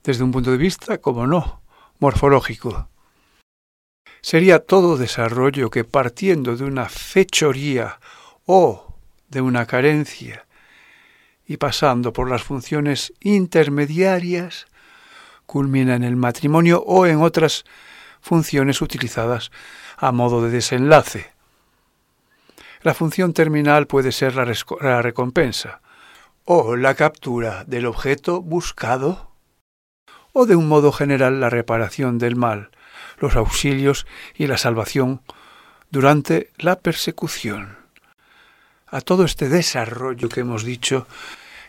desde 0.02 0.24
un 0.24 0.32
punto 0.32 0.50
de 0.50 0.56
vista, 0.56 0.98
como 0.98 1.26
no, 1.26 1.62
morfológico. 1.98 2.88
Sería 4.20 4.58
todo 4.58 4.96
desarrollo 4.96 5.70
que 5.70 5.84
partiendo 5.84 6.56
de 6.56 6.64
una 6.64 6.88
fechoría 6.88 8.00
o 8.44 8.85
de 9.28 9.40
una 9.40 9.66
carencia 9.66 10.46
y 11.46 11.58
pasando 11.58 12.12
por 12.12 12.28
las 12.28 12.42
funciones 12.42 13.12
intermediarias, 13.20 14.66
culmina 15.46 15.94
en 15.94 16.02
el 16.02 16.16
matrimonio 16.16 16.82
o 16.84 17.06
en 17.06 17.22
otras 17.22 17.64
funciones 18.20 18.82
utilizadas 18.82 19.52
a 19.96 20.10
modo 20.10 20.42
de 20.42 20.50
desenlace. 20.50 21.32
La 22.82 22.94
función 22.94 23.32
terminal 23.32 23.86
puede 23.86 24.12
ser 24.12 24.34
la, 24.34 24.52
la 24.80 25.02
recompensa 25.02 25.80
o 26.44 26.76
la 26.76 26.94
captura 26.94 27.64
del 27.64 27.86
objeto 27.86 28.42
buscado 28.42 29.32
o 30.32 30.46
de 30.46 30.56
un 30.56 30.68
modo 30.68 30.92
general 30.92 31.40
la 31.40 31.50
reparación 31.50 32.18
del 32.18 32.36
mal, 32.36 32.70
los 33.18 33.36
auxilios 33.36 34.06
y 34.34 34.46
la 34.46 34.58
salvación 34.58 35.22
durante 35.90 36.50
la 36.58 36.78
persecución. 36.78 37.75
A 38.96 39.02
todo 39.02 39.26
este 39.26 39.50
desarrollo 39.50 40.30
que 40.30 40.40
hemos 40.40 40.64
dicho 40.64 41.06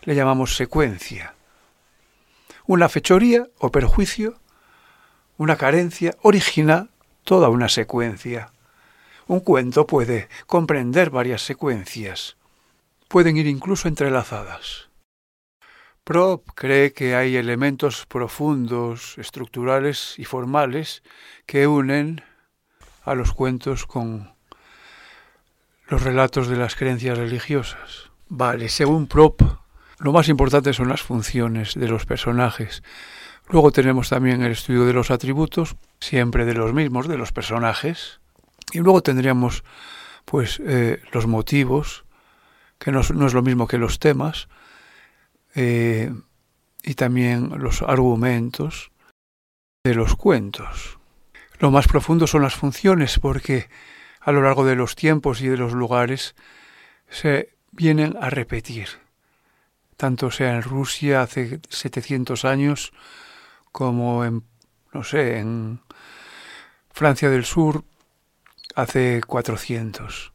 le 0.03 0.15
llamamos 0.15 0.55
secuencia. 0.55 1.35
Una 2.65 2.87
fechoría 2.87 3.49
o 3.57 3.69
perjuicio, 3.69 4.39
una 5.35 5.57
carencia, 5.57 6.15
origina 6.21 6.87
toda 7.25 7.49
una 7.49 7.67
secuencia. 7.67 8.53
Un 9.27 9.41
cuento 9.41 9.85
puede 9.85 10.29
comprender 10.45 11.09
varias 11.09 11.41
secuencias. 11.41 12.37
Pueden 13.09 13.35
ir 13.35 13.47
incluso 13.47 13.89
entrelazadas. 13.89 14.87
Prop 16.05 16.47
cree 16.55 16.93
que 16.93 17.13
hay 17.13 17.35
elementos 17.35 18.05
profundos, 18.05 19.17
estructurales 19.17 20.17
y 20.17 20.23
formales 20.23 21.03
que 21.45 21.67
unen 21.67 22.23
a 23.03 23.15
los 23.15 23.33
cuentos 23.33 23.85
con 23.85 24.36
los 25.87 26.03
relatos 26.03 26.47
de 26.47 26.57
las 26.57 26.75
creencias 26.75 27.17
religiosas. 27.17 28.11
Vale, 28.29 28.69
según 28.69 29.07
Prop, 29.07 29.41
lo 29.99 30.11
más 30.11 30.27
importante 30.27 30.73
son 30.73 30.89
las 30.89 31.01
funciones 31.01 31.75
de 31.75 31.87
los 31.87 32.05
personajes. 32.05 32.83
Luego 33.49 33.71
tenemos 33.71 34.09
también 34.09 34.43
el 34.43 34.51
estudio 34.51 34.85
de 34.85 34.93
los 34.93 35.09
atributos, 35.11 35.75
siempre 35.99 36.45
de 36.45 36.53
los 36.53 36.73
mismos, 36.73 37.07
de 37.07 37.17
los 37.17 37.31
personajes. 37.31 38.19
Y 38.73 38.79
luego 38.79 39.01
tendríamos 39.01 39.63
pues 40.25 40.61
eh, 40.65 41.01
los 41.13 41.25
motivos, 41.25 42.03
que 42.77 42.91
no, 42.91 42.99
es 42.99 43.09
lo 43.09 43.41
mismo 43.41 43.67
que 43.67 43.77
los 43.77 43.99
temas, 43.99 44.49
eh, 45.55 46.13
y 46.83 46.93
también 46.95 47.51
los 47.57 47.81
argumentos 47.81 48.91
de 49.85 49.95
los 49.95 50.17
cuentos. 50.17 50.99
Lo 51.59 51.71
más 51.71 51.87
profundo 51.87 52.27
son 52.27 52.41
las 52.41 52.55
funciones, 52.55 53.19
porque 53.19 53.69
a 54.27 54.33
lo 54.33 54.41
largo 54.41 54.65
de 54.65 54.75
los 54.75 54.97
tiempos 54.97 55.39
y 55.39 55.47
de 55.47 55.55
los 55.55 55.71
lugares 55.71 56.35
se 57.09 57.55
vienen 57.71 58.17
a 58.19 58.29
repetir, 58.29 58.89
tanto 59.95 60.31
sea 60.31 60.53
en 60.53 60.63
Rusia 60.63 61.21
hace 61.21 61.61
700 61.69 62.43
años 62.43 62.91
como 63.71 64.25
en, 64.25 64.43
no 64.91 65.05
sé, 65.05 65.39
en 65.39 65.79
Francia 66.91 67.29
del 67.29 67.45
Sur 67.45 67.85
hace 68.75 69.21
400. 69.25 70.33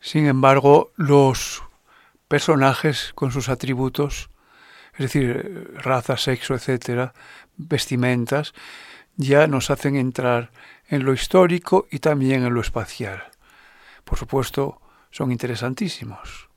Sin 0.00 0.26
embargo, 0.26 0.92
los 0.94 1.64
personajes 2.28 3.10
con 3.16 3.32
sus 3.32 3.48
atributos, 3.48 4.30
es 4.92 5.00
decir, 5.00 5.72
raza, 5.74 6.16
sexo, 6.16 6.54
etcétera, 6.54 7.14
vestimentas, 7.56 8.54
ya 9.16 9.48
nos 9.48 9.70
hacen 9.70 9.96
entrar 9.96 10.52
en 10.92 11.04
lo 11.04 11.14
histórico 11.14 11.86
y 11.90 12.00
también 12.00 12.44
en 12.44 12.52
lo 12.52 12.60
espacial. 12.60 13.24
Por 14.04 14.18
supuesto, 14.18 14.80
son 15.10 15.32
interesantísimos. 15.32 16.50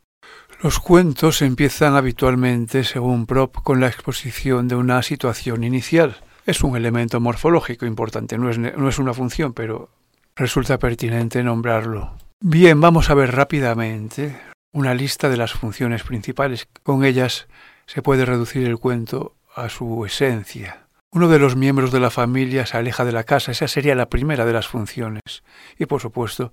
Los 0.62 0.80
cuentos 0.80 1.42
empiezan 1.42 1.96
habitualmente, 1.96 2.84
según 2.84 3.28
Prop, 3.28 3.56
con 3.64 3.80
la 3.80 3.88
exposición 3.88 4.68
de 4.68 4.76
una 4.76 5.02
situación 5.04 5.64
inicial. 5.64 6.18
Es 6.46 6.64
un 6.64 6.76
elemento 6.76 7.20
morfológico 7.22 7.86
importante, 7.86 8.38
no 8.38 8.50
es, 8.50 8.60
no 8.60 8.90
es 8.90 9.00
una 9.00 9.14
función, 9.14 9.54
pero 9.54 9.90
resulta 10.36 10.80
pertinente 10.80 11.42
nombrarlo. 11.42 12.18
Bien, 12.42 12.80
vamos 12.82 13.10
a 13.10 13.14
ver 13.14 13.34
rápidamente 13.34 14.38
una 14.74 14.94
lista 14.94 15.30
de 15.30 15.38
las 15.38 15.54
funciones 15.54 16.04
principales. 16.04 16.68
Con 16.84 17.06
ellas 17.06 17.48
se 17.86 18.02
puede 18.02 18.26
reducir 18.26 18.68
el 18.68 18.80
cuento 18.80 19.36
a 19.56 19.70
su 19.70 20.06
esencia. 20.06 20.85
Uno 21.16 21.30
de 21.30 21.40
los 21.40 21.56
miembros 21.56 21.94
de 21.94 22.02
la 22.02 22.10
familia 22.10 22.66
se 22.66 22.76
aleja 22.76 23.06
de 23.06 23.14
la 23.14 23.24
casa, 23.24 23.54
esa 23.54 23.70
sería 23.70 23.96
la 23.96 24.10
primera 24.10 24.44
de 24.44 24.52
las 24.52 24.68
funciones. 24.68 25.46
Y 25.80 25.86
por 25.86 26.02
supuesto, 26.02 26.52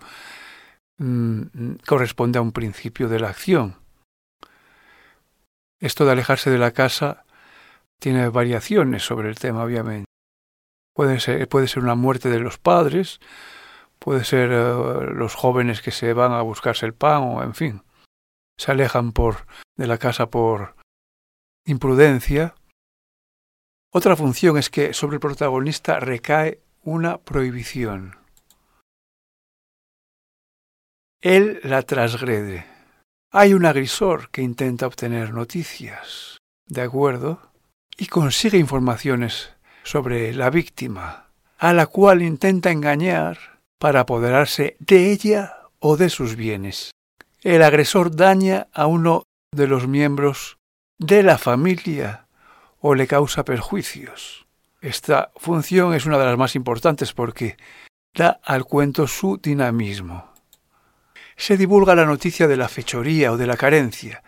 mmm, 0.99 1.43
corresponde 1.85 2.39
a 2.39 2.43
un 2.43 2.53
principio 2.53 3.09
de 3.09 3.19
la 3.19 3.31
acción. 3.31 3.75
Esto 5.81 6.05
de 6.05 6.13
alejarse 6.13 6.49
de 6.49 6.59
la 6.59 6.71
casa 6.71 7.25
tiene 8.01 8.29
variaciones 8.29 9.05
sobre 9.05 9.31
el 9.31 9.35
tema, 9.35 9.65
obviamente. 9.65 10.07
Puede 10.95 11.19
ser, 11.19 11.49
puede 11.49 11.67
ser 11.67 11.83
una 11.83 11.97
muerte 11.97 12.29
de 12.29 12.39
los 12.39 12.59
padres, 12.59 13.19
puede 13.99 14.23
ser 14.23 14.51
uh, 14.51 15.13
los 15.13 15.35
jóvenes 15.35 15.83
que 15.83 15.91
se 15.91 16.13
van 16.13 16.31
a 16.31 16.43
buscarse 16.43 16.87
el 16.87 16.95
pan, 16.95 17.23
o 17.25 17.43
en 17.43 17.57
fin, 17.57 17.83
se 18.57 18.71
alejan 18.71 19.11
por 19.11 19.45
de 19.77 19.89
la 19.89 19.99
casa 19.99 20.31
por 20.31 20.77
imprudencia. 21.67 22.55
Otra 23.95 24.17
función 24.17 24.57
es 24.57 24.71
que 24.71 24.95
sobre 24.95 25.17
el 25.17 25.21
protagonista 25.21 26.01
recae 26.01 26.61
una 26.83 27.19
prohibición. 27.19 28.17
Él 31.21 31.61
la 31.63 31.83
transgrede. 31.83 32.65
Hay 33.31 33.53
un 33.53 33.67
agresor 33.67 34.31
que 34.31 34.41
intenta 34.41 34.87
obtener 34.87 35.35
noticias, 35.35 36.39
¿de 36.67 36.81
acuerdo? 36.81 37.53
Y 37.99 38.07
consigue 38.07 38.57
informaciones 38.57 39.51
sobre 39.85 40.33
la 40.33 40.49
víctima, 40.49 41.29
a 41.59 41.75
la 41.75 41.87
cual 41.87 42.23
intenta 42.23 42.71
engañar 42.71 43.61
para 43.79 44.01
apoderarse 44.01 44.77
de 44.81 45.13
ella 45.13 45.59
o 45.81 45.99
de 45.99 46.09
sus 46.09 46.35
bienes. 46.35 46.93
El 47.43 47.63
agresor 47.63 48.17
daña 48.17 48.69
a 48.73 48.87
uno 48.87 49.25
de 49.55 49.67
los 49.67 49.87
miembros 49.87 50.57
de 50.99 51.23
la 51.23 51.37
familia 51.37 52.27
o 52.83 52.95
le 52.95 53.07
causa 53.07 53.47
perjuicios. 53.47 54.47
Esta 54.83 55.33
función 55.37 55.95
es 55.95 56.05
una 56.05 56.19
de 56.19 56.27
las 56.27 56.37
más 56.37 56.55
importantes 56.57 57.15
porque 57.15 57.57
da 58.13 58.41
al 58.45 58.65
cuento 58.65 59.07
su 59.07 59.39
dinamismo 59.39 60.33
se 61.37 61.57
divulga 61.57 61.95
la 61.95 62.05
noticia 62.05 62.47
de 62.47 62.57
la 62.57 62.69
fechoría 62.69 63.33
o 63.33 63.37
de 63.37 63.47
la 63.47 63.57
carencia. 63.57 64.23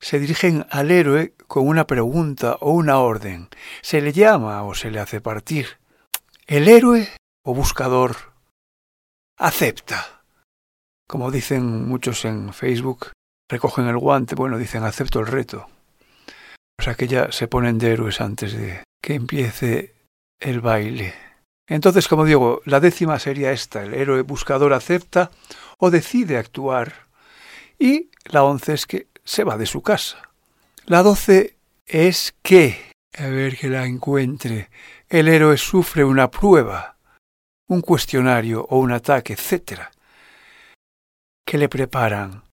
Se 0.00 0.18
dirigen 0.18 0.66
al 0.70 0.90
héroe 0.90 1.34
con 1.46 1.66
una 1.66 1.86
pregunta 1.86 2.56
o 2.60 2.72
una 2.72 2.98
orden. 2.98 3.48
Se 3.80 4.00
le 4.00 4.12
llama 4.12 4.62
o 4.64 4.74
se 4.74 4.90
le 4.90 5.00
hace 5.00 5.20
partir. 5.20 5.78
El 6.46 6.68
héroe 6.68 7.08
o 7.44 7.54
buscador 7.54 8.32
acepta. 9.36 10.22
Como 11.06 11.30
dicen 11.30 11.86
muchos 11.88 12.24
en 12.24 12.52
Facebook, 12.52 13.12
recogen 13.48 13.86
el 13.86 13.98
guante, 13.98 14.34
bueno, 14.34 14.58
dicen 14.58 14.84
acepto 14.84 15.20
el 15.20 15.26
reto. 15.26 15.68
O 16.78 16.82
sea 16.82 16.94
que 16.94 17.08
ya 17.08 17.32
se 17.32 17.48
ponen 17.48 17.78
de 17.78 17.92
héroes 17.92 18.20
antes 18.20 18.52
de 18.52 18.84
que 19.02 19.14
empiece 19.14 19.94
el 20.40 20.60
baile. 20.60 21.14
Entonces, 21.66 22.08
como 22.08 22.24
digo, 22.24 22.62
la 22.64 22.80
décima 22.80 23.18
sería 23.18 23.52
esta, 23.52 23.82
el 23.82 23.94
héroe 23.94 24.22
buscador 24.22 24.72
acepta 24.72 25.30
o 25.78 25.90
decide 25.90 26.38
actuar. 26.38 27.06
Y 27.78 28.10
la 28.24 28.42
once 28.44 28.72
es 28.72 28.86
que 28.86 29.08
se 29.24 29.44
va 29.44 29.58
de 29.58 29.66
su 29.66 29.82
casa. 29.82 30.30
La 30.86 31.02
doce 31.02 31.56
es 31.86 32.34
que, 32.42 32.92
a 33.18 33.26
ver 33.26 33.58
que 33.58 33.68
la 33.68 33.84
encuentre, 33.84 34.70
el 35.08 35.28
héroe 35.28 35.58
sufre 35.58 36.04
una 36.04 36.30
prueba, 36.30 36.96
un 37.68 37.82
cuestionario 37.82 38.66
o 38.70 38.78
un 38.78 38.92
ataque, 38.92 39.34
etc., 39.34 39.82
que 41.44 41.58
le 41.58 41.68
preparan 41.68 42.47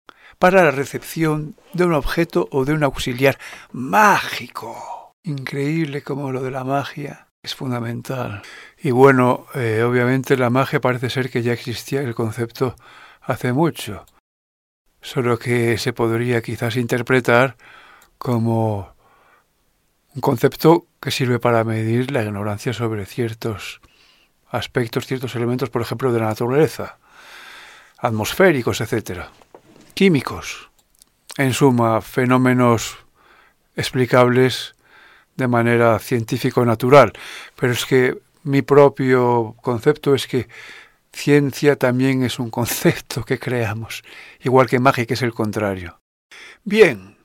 para 0.45 0.63
la 0.63 0.73
recepción 0.73 1.57
de 1.73 1.87
un 1.87 1.95
objeto 1.95 2.49
o 2.51 2.67
de 2.67 2.75
un 2.75 2.85
auxiliar 2.85 3.39
mágico. 3.73 5.15
Increíble 5.23 6.03
como 6.03 6.33
lo 6.33 6.43
de 6.43 6.51
la 6.51 6.65
magia 6.65 7.29
es 7.43 7.55
fundamental. 7.55 8.43
Y 8.77 8.91
bueno, 8.91 9.47
eh, 9.55 9.83
obviamente 9.83 10.37
la 10.37 10.51
magia 10.51 10.83
parece 10.83 11.09
ser 11.09 11.31
que 11.31 11.43
ya 11.43 11.55
existía 11.55 12.03
el 12.03 12.15
concepto 12.15 12.77
hace 13.23 13.55
mucho, 13.55 14.05
solo 15.01 15.39
que 15.39 15.79
se 15.79 15.95
podría 15.95 16.43
quizás 16.43 16.77
interpretar 16.77 17.57
como 18.19 18.95
un 20.15 20.21
concepto 20.21 20.89
que 21.01 21.11
sirve 21.11 21.39
para 21.39 21.65
medir 21.65 22.11
la 22.11 22.23
ignorancia 22.23 22.75
sobre 22.75 23.07
ciertos 23.07 23.81
aspectos, 24.51 25.07
ciertos 25.07 25.35
elementos, 25.37 25.71
por 25.71 25.81
ejemplo, 25.81 26.13
de 26.13 26.21
la 26.21 26.27
naturaleza, 26.27 26.99
atmosféricos, 27.97 28.83
etcétera, 28.83 29.31
químicos, 29.95 30.71
en 31.37 31.53
suma, 31.53 32.01
fenómenos 32.01 32.99
explicables 33.77 34.75
de 35.37 35.49
manera 35.49 35.99
científico-natural. 35.99 37.13
Pero 37.57 37.73
es 37.73 37.87
que 37.87 38.19
mi 38.43 38.63
propio 38.63 39.57
concepto 39.63 40.15
es 40.15 40.27
que 40.27 40.49
Ciencia 41.13 41.77
también 41.77 42.25
es 42.25 42.39
un 42.39 42.51
concepto 42.59 43.25
que 43.25 43.39
creamos, 43.39 44.03
igual 44.41 44.67
que 44.67 44.81
magia 44.81 45.07
que 45.07 45.15
es 45.15 45.23
el 45.23 45.33
contrario. 45.33 46.01
Bien, 46.65 47.17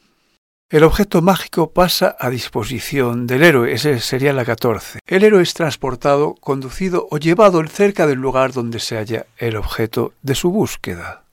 el 0.70 0.84
objeto 0.84 1.24
mágico 1.24 1.72
pasa 1.72 2.16
a 2.20 2.30
disposición 2.30 3.26
del 3.26 3.42
héroe, 3.42 3.74
ese 3.74 4.00
sería 4.00 4.34
la 4.34 4.46
14. 4.46 5.00
El 5.08 5.24
héroe 5.24 5.42
es 5.42 5.56
transportado, 5.56 6.36
conducido 6.36 7.08
o 7.10 7.18
llevado 7.18 7.66
cerca 7.68 8.06
del 8.06 8.20
lugar 8.20 8.54
donde 8.54 8.80
se 8.80 8.98
halla 8.98 9.26
el 9.38 9.56
objeto 9.56 10.14
de 10.22 10.36
su 10.36 10.52
búsqueda. 10.52 11.24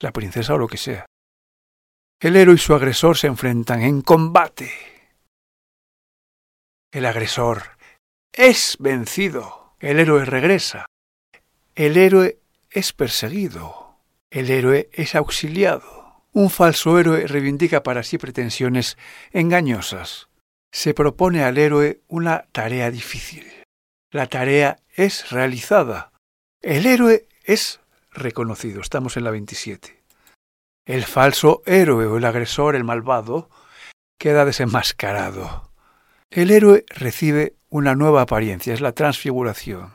La 0.00 0.12
princesa 0.12 0.54
o 0.54 0.58
lo 0.58 0.68
que 0.68 0.76
sea. 0.76 1.06
El 2.20 2.36
héroe 2.36 2.54
y 2.54 2.58
su 2.58 2.74
agresor 2.74 3.16
se 3.16 3.26
enfrentan 3.26 3.82
en 3.82 4.02
combate. 4.02 4.72
El 6.92 7.06
agresor 7.06 7.62
es 8.32 8.76
vencido. 8.80 9.74
El 9.80 10.00
héroe 10.00 10.24
regresa. 10.24 10.86
El 11.76 11.96
héroe 11.96 12.40
es 12.70 12.92
perseguido, 12.92 14.00
el 14.30 14.50
héroe 14.50 14.90
es 14.92 15.14
auxiliado. 15.14 16.24
Un 16.32 16.50
falso 16.50 16.98
héroe 16.98 17.26
reivindica 17.26 17.84
para 17.84 18.02
sí 18.02 18.18
pretensiones 18.18 18.98
engañosas. 19.32 20.28
Se 20.72 20.94
propone 20.94 21.44
al 21.44 21.56
héroe 21.56 22.00
una 22.08 22.48
tarea 22.50 22.90
difícil. 22.90 23.46
La 24.10 24.26
tarea 24.26 24.80
es 24.96 25.30
realizada. 25.30 26.12
El 26.60 26.86
héroe 26.86 27.28
es 27.44 27.80
reconocido. 28.18 28.80
Estamos 28.80 29.16
en 29.16 29.24
la 29.24 29.30
27. 29.30 30.02
El 30.86 31.04
falso 31.04 31.62
héroe 31.66 32.06
o 32.06 32.16
el 32.16 32.24
agresor, 32.24 32.74
el 32.74 32.84
malvado, 32.84 33.50
queda 34.18 34.44
desenmascarado. 34.44 35.70
El 36.30 36.50
héroe 36.50 36.84
recibe 36.88 37.54
una 37.70 37.94
nueva 37.94 38.22
apariencia, 38.22 38.74
es 38.74 38.80
la 38.80 38.92
transfiguración. 38.92 39.92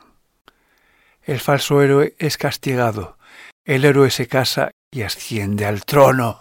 El 1.22 1.40
falso 1.40 1.82
héroe 1.82 2.16
es 2.20 2.38
castigado. 2.38 3.18
El 3.66 3.86
héroe 3.86 4.12
se 4.12 4.28
casa 4.28 4.72
y 4.92 5.04
asciende 5.04 5.66
al 5.66 5.86
trono. 5.86 6.40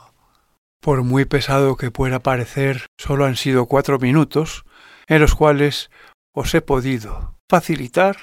por 0.81 1.05
muy 1.05 1.25
pesado 1.27 1.77
que 1.77 1.93
pueda 1.93 2.19
parecer, 2.19 2.87
solo 2.99 3.25
han 3.25 3.37
sido 3.37 3.67
cuatro 3.67 4.01
minutos 4.01 4.65
en 5.07 5.21
los 5.21 5.37
cuales 5.37 5.91
os 6.35 6.53
he 6.55 6.61
podido 6.61 7.39
facilitar 7.49 8.17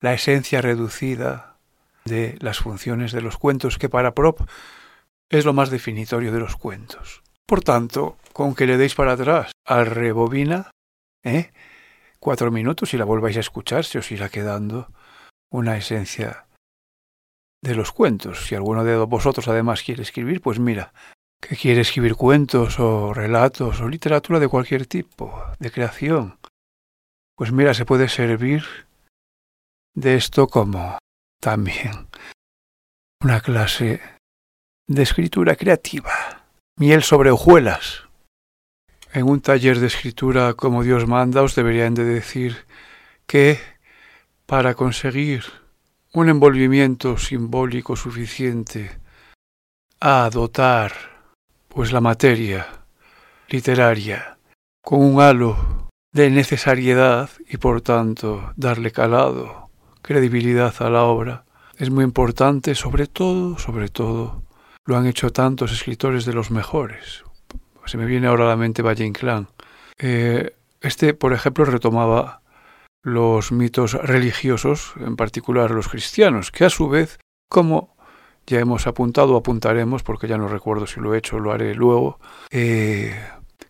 la 0.00 0.14
esencia 0.14 0.60
reducida 0.60 1.53
de 2.04 2.36
las 2.40 2.58
funciones 2.58 3.12
de 3.12 3.22
los 3.22 3.38
cuentos 3.38 3.78
que 3.78 3.88
para 3.88 4.14
Prop 4.14 4.40
es 5.30 5.44
lo 5.44 5.52
más 5.52 5.70
definitorio 5.70 6.32
de 6.32 6.40
los 6.40 6.56
cuentos. 6.56 7.22
Por 7.46 7.62
tanto, 7.62 8.16
con 8.32 8.54
que 8.54 8.66
le 8.66 8.76
deis 8.76 8.94
para 8.94 9.12
atrás 9.12 9.52
al 9.64 9.86
rebobina, 9.86 10.70
¿eh? 11.24 11.52
cuatro 12.18 12.50
minutos 12.50 12.94
y 12.94 12.98
la 12.98 13.04
volváis 13.04 13.36
a 13.36 13.40
escuchar, 13.40 13.84
se 13.84 13.98
os 13.98 14.10
irá 14.10 14.28
quedando 14.28 14.92
una 15.50 15.76
esencia 15.76 16.46
de 17.62 17.74
los 17.74 17.92
cuentos. 17.92 18.46
Si 18.46 18.54
alguno 18.54 18.84
de 18.84 18.96
vosotros 18.96 19.48
además 19.48 19.82
quiere 19.82 20.02
escribir, 20.02 20.40
pues 20.40 20.58
mira, 20.58 20.92
que 21.40 21.56
quiere 21.56 21.82
escribir 21.82 22.14
cuentos 22.14 22.78
o 22.80 23.12
relatos 23.12 23.80
o 23.80 23.88
literatura 23.88 24.40
de 24.40 24.48
cualquier 24.48 24.86
tipo, 24.86 25.42
de 25.58 25.70
creación, 25.70 26.38
pues 27.36 27.52
mira, 27.52 27.74
se 27.74 27.84
puede 27.84 28.08
servir 28.08 28.64
de 29.94 30.14
esto 30.14 30.46
como 30.48 30.98
también 31.44 32.08
una 33.22 33.42
clase 33.42 34.00
de 34.88 35.02
escritura 35.02 35.56
creativa. 35.56 36.46
Miel 36.78 37.02
sobre 37.02 37.30
hojuelas. 37.30 38.04
En 39.12 39.28
un 39.28 39.42
taller 39.42 39.78
de 39.78 39.88
escritura 39.88 40.54
como 40.54 40.82
Dios 40.82 41.06
manda 41.06 41.42
os 41.42 41.54
deberían 41.54 41.92
de 41.92 42.04
decir 42.04 42.64
que 43.26 43.58
para 44.46 44.72
conseguir 44.72 45.44
un 46.14 46.30
envolvimiento 46.30 47.18
simbólico 47.18 47.94
suficiente 47.94 48.98
a 50.00 50.30
dotar 50.32 50.92
pues 51.68 51.92
la 51.92 52.00
materia 52.00 52.66
literaria 53.50 54.38
con 54.82 55.02
un 55.02 55.20
halo 55.20 55.90
de 56.10 56.30
necesariedad 56.30 57.28
y 57.46 57.58
por 57.58 57.82
tanto 57.82 58.54
darle 58.56 58.92
calado, 58.92 59.63
credibilidad 60.04 60.74
a 60.80 60.90
la 60.90 61.04
obra, 61.04 61.44
es 61.78 61.90
muy 61.90 62.04
importante, 62.04 62.74
sobre 62.74 63.06
todo, 63.06 63.58
sobre 63.58 63.88
todo, 63.88 64.42
lo 64.84 64.96
han 64.98 65.06
hecho 65.06 65.32
tantos 65.32 65.72
escritores 65.72 66.26
de 66.26 66.34
los 66.34 66.50
mejores. 66.50 67.24
Se 67.86 67.96
me 67.96 68.04
viene 68.04 68.26
ahora 68.26 68.44
a 68.44 68.48
la 68.48 68.56
mente 68.56 68.82
Valle 68.82 69.06
Inclán. 69.06 69.48
Eh, 69.98 70.54
este, 70.82 71.14
por 71.14 71.32
ejemplo, 71.32 71.64
retomaba 71.64 72.42
los 73.02 73.50
mitos 73.50 73.94
religiosos, 73.94 74.92
en 75.00 75.16
particular 75.16 75.70
los 75.70 75.88
cristianos, 75.88 76.50
que 76.50 76.66
a 76.66 76.70
su 76.70 76.88
vez, 76.88 77.18
como 77.50 77.96
ya 78.46 78.60
hemos 78.60 78.86
apuntado 78.86 79.36
apuntaremos, 79.36 80.02
porque 80.02 80.28
ya 80.28 80.36
no 80.36 80.48
recuerdo 80.48 80.86
si 80.86 81.00
lo 81.00 81.14
he 81.14 81.18
hecho 81.18 81.38
lo 81.38 81.50
haré 81.50 81.74
luego, 81.74 82.20
eh, 82.50 83.18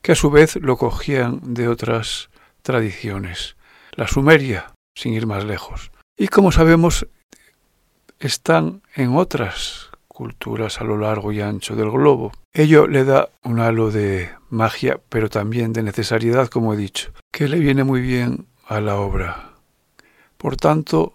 que 0.02 0.12
a 0.12 0.16
su 0.16 0.30
vez 0.30 0.56
lo 0.56 0.76
cogían 0.76 1.40
de 1.54 1.68
otras 1.68 2.28
tradiciones. 2.62 3.56
La 3.92 4.08
Sumeria, 4.08 4.72
sin 4.96 5.12
ir 5.12 5.28
más 5.28 5.44
lejos. 5.44 5.92
Y 6.16 6.28
como 6.28 6.52
sabemos, 6.52 7.06
están 8.20 8.82
en 8.94 9.16
otras 9.16 9.90
culturas 10.06 10.80
a 10.80 10.84
lo 10.84 10.96
largo 10.96 11.32
y 11.32 11.40
ancho 11.40 11.74
del 11.74 11.90
globo. 11.90 12.32
Ello 12.52 12.86
le 12.86 13.04
da 13.04 13.30
un 13.42 13.58
halo 13.58 13.90
de 13.90 14.30
magia, 14.48 15.00
pero 15.08 15.28
también 15.28 15.72
de 15.72 15.82
necesariedad, 15.82 16.48
como 16.48 16.72
he 16.72 16.76
dicho, 16.76 17.12
que 17.32 17.48
le 17.48 17.58
viene 17.58 17.82
muy 17.82 18.00
bien 18.00 18.46
a 18.68 18.80
la 18.80 18.96
obra. 18.96 19.54
Por 20.36 20.56
tanto, 20.56 21.14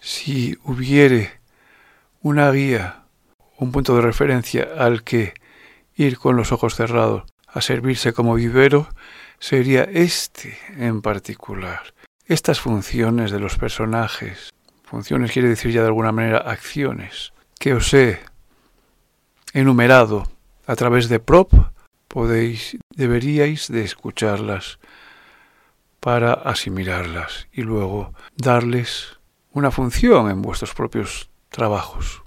si 0.00 0.56
hubiere 0.64 1.30
una 2.22 2.50
guía, 2.50 3.02
un 3.58 3.70
punto 3.70 3.94
de 3.96 4.00
referencia 4.00 4.66
al 4.78 5.04
que 5.04 5.34
ir 5.94 6.16
con 6.16 6.36
los 6.36 6.52
ojos 6.52 6.74
cerrados 6.74 7.24
a 7.46 7.60
servirse 7.60 8.14
como 8.14 8.34
vivero, 8.34 8.88
sería 9.38 9.82
este 9.84 10.56
en 10.78 11.02
particular. 11.02 11.92
Estas 12.26 12.60
funciones 12.60 13.32
de 13.32 13.40
los 13.40 13.58
personajes, 13.58 14.54
funciones 14.84 15.32
quiere 15.32 15.48
decir 15.48 15.72
ya 15.72 15.80
de 15.80 15.88
alguna 15.88 16.12
manera 16.12 16.38
acciones, 16.38 17.32
que 17.58 17.74
os 17.74 17.92
he 17.94 18.20
enumerado 19.52 20.28
a 20.66 20.76
través 20.76 21.08
de 21.08 21.18
prop, 21.18 21.52
podéis, 22.06 22.78
deberíais 22.94 23.68
de 23.68 23.82
escucharlas 23.82 24.78
para 25.98 26.32
asimilarlas 26.32 27.48
y 27.52 27.62
luego 27.62 28.12
darles 28.36 29.18
una 29.50 29.70
función 29.70 30.30
en 30.30 30.42
vuestros 30.42 30.74
propios 30.74 31.28
trabajos. 31.48 32.21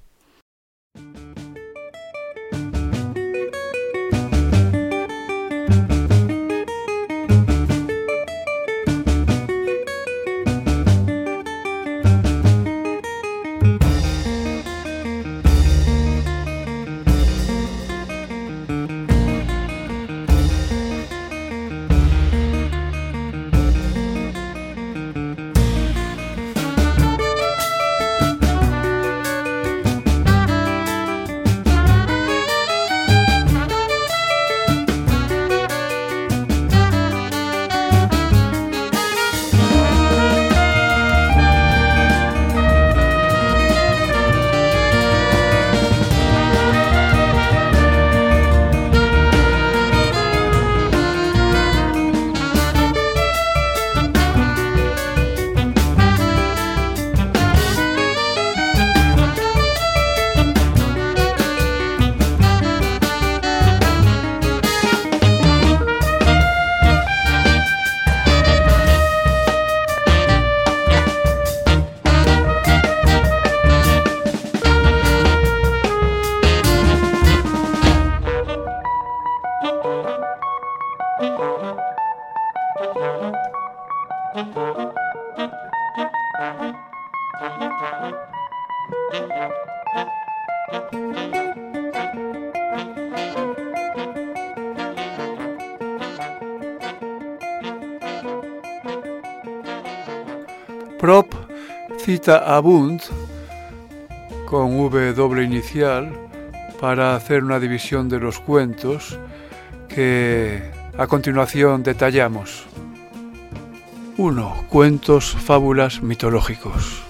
Cita 102.05 102.55
a 102.55 102.59
Bund 102.59 103.01
con 104.45 104.79
V 104.79 105.13
doble 105.13 105.41
inicial 105.41 106.13
para 106.79 107.15
hacer 107.15 107.43
una 107.43 107.59
división 107.59 108.09
de 108.09 108.19
los 108.19 108.39
cuentos 108.39 109.17
que 109.89 110.61
a 110.95 111.07
continuación 111.07 111.81
detallamos. 111.81 112.67
1. 114.17 114.65
Cuentos, 114.69 115.35
fábulas 115.35 116.03
mitológicos. 116.03 117.01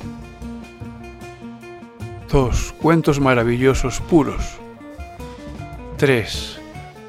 2. 2.31 2.75
Cuentos 2.81 3.19
maravillosos 3.19 3.99
puros. 3.99 4.55
3. 5.97 6.61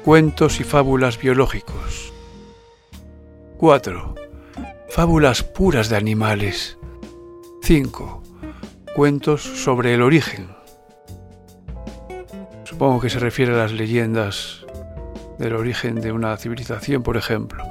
Cuentos 0.03 0.59
y 0.59 0.65
fábulas 0.65 1.17
biológicos. 1.17 2.11
4. 3.57 4.15
Fábulas 4.89 5.41
puras 5.41 5.87
de 5.87 5.95
animales. 5.95 6.76
5. 7.67 8.23
Cuentos 8.95 9.41
sobre 9.41 9.93
el 9.93 10.01
origen. 10.01 10.47
Supongo 12.63 13.01
que 13.01 13.09
se 13.09 13.19
refiere 13.19 13.53
a 13.53 13.57
las 13.57 13.73
leyendas 13.73 14.65
del 15.37 15.53
origen 15.53 15.95
de 15.95 16.13
una 16.13 16.37
civilización, 16.37 17.03
por 17.03 17.17
ejemplo. 17.17 17.61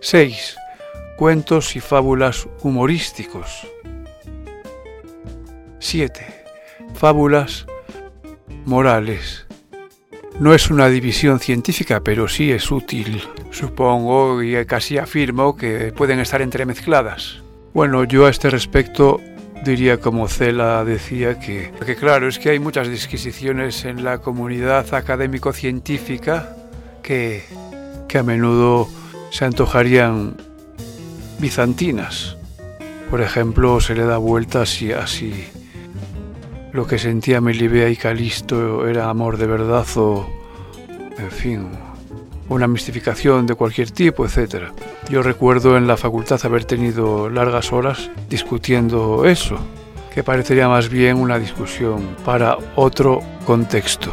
6 0.00 0.56
cuentos 1.18 1.74
y 1.74 1.80
fábulas 1.80 2.46
humorísticos. 2.62 3.66
7. 5.80 6.44
Fábulas 6.94 7.66
morales. 8.64 9.48
No 10.38 10.54
es 10.54 10.70
una 10.70 10.88
división 10.88 11.40
científica, 11.40 12.00
pero 12.04 12.28
sí 12.28 12.52
es 12.52 12.70
útil. 12.70 13.24
Supongo 13.50 14.40
y 14.40 14.64
casi 14.66 14.98
afirmo 14.98 15.56
que 15.56 15.92
pueden 15.92 16.20
estar 16.20 16.40
entremezcladas. 16.40 17.43
Bueno, 17.74 18.04
yo 18.04 18.26
a 18.26 18.30
este 18.30 18.50
respecto 18.50 19.20
diría 19.64 19.98
como 19.98 20.28
Cela 20.28 20.84
decía 20.84 21.40
que, 21.40 21.72
que 21.84 21.96
claro, 21.96 22.28
es 22.28 22.38
que 22.38 22.50
hay 22.50 22.60
muchas 22.60 22.88
disquisiciones 22.88 23.84
en 23.84 24.04
la 24.04 24.18
comunidad 24.18 24.94
académico-científica 24.94 26.54
que, 27.02 27.42
que 28.06 28.18
a 28.18 28.22
menudo 28.22 28.88
se 29.32 29.44
antojarían 29.44 30.36
bizantinas. 31.40 32.36
Por 33.10 33.20
ejemplo, 33.20 33.80
se 33.80 33.96
le 33.96 34.04
da 34.04 34.18
vueltas 34.18 34.80
y 34.80 34.92
así 34.92 35.32
lo 36.72 36.86
que 36.86 37.00
sentía 37.00 37.40
Melibea 37.40 37.88
y 37.88 37.96
Calisto 37.96 38.86
era 38.86 39.10
amor 39.10 39.36
de 39.36 39.48
verdad 39.48 39.86
o, 39.96 40.28
en 41.18 41.30
fin, 41.32 41.68
una 42.48 42.66
mistificación 42.66 43.46
de 43.46 43.54
cualquier 43.54 43.90
tipo, 43.90 44.26
etc. 44.26 44.66
Yo 45.08 45.22
recuerdo 45.22 45.76
en 45.76 45.86
la 45.86 45.96
facultad 45.96 46.40
haber 46.44 46.64
tenido 46.64 47.28
largas 47.30 47.72
horas 47.72 48.10
discutiendo 48.28 49.24
eso, 49.24 49.58
que 50.12 50.22
parecería 50.22 50.68
más 50.68 50.88
bien 50.88 51.16
una 51.16 51.38
discusión 51.38 52.16
para 52.24 52.56
otro 52.76 53.20
contexto. 53.46 54.12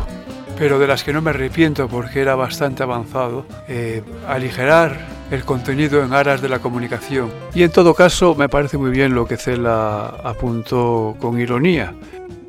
Pero 0.58 0.80
de 0.80 0.88
las 0.88 1.04
que 1.04 1.14
no 1.14 1.22
me 1.22 1.32
arrepiento 1.32 1.88
porque 1.88 2.22
era 2.22 2.36
bastante 2.36 2.84
avanzado, 2.84 3.46
eh, 3.68 4.04
aligerar 4.28 4.98
el 5.32 5.44
contenido 5.46 6.04
en 6.04 6.14
aras 6.14 6.42
de 6.42 6.50
la 6.50 6.60
comunicación. 6.60 7.32
Y 7.56 7.64
en 7.64 7.72
todo 7.72 7.94
caso 7.94 8.36
me 8.36 8.50
parece 8.50 8.78
muy 8.78 8.92
bien 8.92 9.16
lo 9.16 9.26
que 9.26 9.38
Cela 9.38 10.08
apuntó 10.24 11.16
con 11.20 11.40
ironía, 11.40 11.94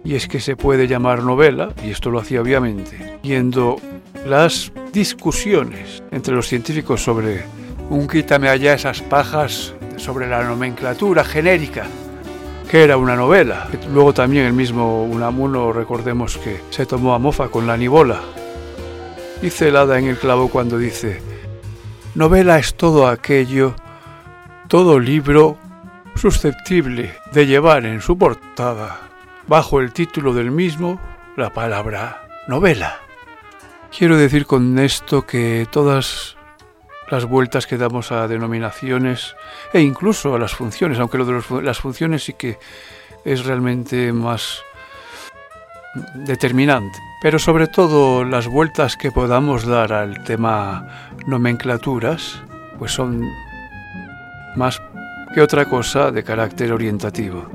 y 0.04 0.16
es 0.16 0.26
que 0.26 0.40
se 0.40 0.56
puede 0.56 0.88
llamar 0.88 1.22
novela, 1.22 1.70
y 1.84 1.90
esto 1.90 2.10
lo 2.10 2.18
hacía 2.18 2.42
obviamente, 2.42 3.18
yendo 3.22 3.76
las 4.26 4.72
discusiones 4.92 6.02
entre 6.10 6.34
los 6.34 6.46
científicos 6.46 7.02
sobre 7.02 7.44
un 7.90 8.06
quítame 8.06 8.48
allá 8.48 8.74
esas 8.74 9.02
pajas 9.02 9.74
sobre 9.96 10.28
la 10.28 10.44
nomenclatura 10.44 11.24
genérica, 11.24 11.86
que 12.70 12.84
era 12.84 12.96
una 12.96 13.16
novela. 13.16 13.68
Luego 13.92 14.14
también 14.14 14.46
el 14.46 14.52
mismo 14.52 15.04
Unamuno, 15.04 15.72
recordemos 15.72 16.38
que 16.38 16.60
se 16.70 16.86
tomó 16.86 17.14
a 17.14 17.18
mofa 17.18 17.48
con 17.48 17.66
la 17.66 17.76
nibola. 17.76 18.20
Y 19.42 19.50
celada 19.50 19.98
en 19.98 20.06
el 20.06 20.18
clavo 20.18 20.48
cuando 20.48 20.78
dice, 20.78 21.20
novela 22.14 22.58
es 22.58 22.74
todo 22.74 23.08
aquello, 23.08 23.74
todo 24.68 25.00
libro 25.00 25.58
susceptible 26.14 27.14
de 27.32 27.46
llevar 27.46 27.84
en 27.86 28.00
su 28.00 28.16
portada, 28.16 29.00
bajo 29.48 29.80
el 29.80 29.92
título 29.92 30.32
del 30.32 30.52
mismo, 30.52 31.00
la 31.36 31.52
palabra 31.52 32.22
novela. 32.46 33.00
Quiero 33.96 34.16
decir 34.16 34.46
con 34.46 34.78
esto 34.78 35.26
que 35.26 35.66
todas 35.70 36.36
las 37.10 37.26
vueltas 37.26 37.66
que 37.66 37.76
damos 37.76 38.10
a 38.10 38.26
denominaciones 38.26 39.36
e 39.74 39.82
incluso 39.82 40.34
a 40.34 40.38
las 40.38 40.54
funciones, 40.54 40.98
aunque 40.98 41.18
lo 41.18 41.26
de 41.26 41.62
las 41.62 41.78
funciones 41.78 42.24
sí 42.24 42.32
que 42.32 42.58
es 43.26 43.44
realmente 43.44 44.10
más 44.14 44.62
determinante, 46.14 46.98
pero 47.20 47.38
sobre 47.38 47.66
todo 47.66 48.24
las 48.24 48.48
vueltas 48.48 48.96
que 48.96 49.12
podamos 49.12 49.66
dar 49.66 49.92
al 49.92 50.24
tema 50.24 50.88
nomenclaturas, 51.26 52.42
pues 52.78 52.92
son 52.92 53.28
más 54.56 54.80
que 55.34 55.42
otra 55.42 55.66
cosa 55.66 56.10
de 56.10 56.24
carácter 56.24 56.72
orientativo. 56.72 57.46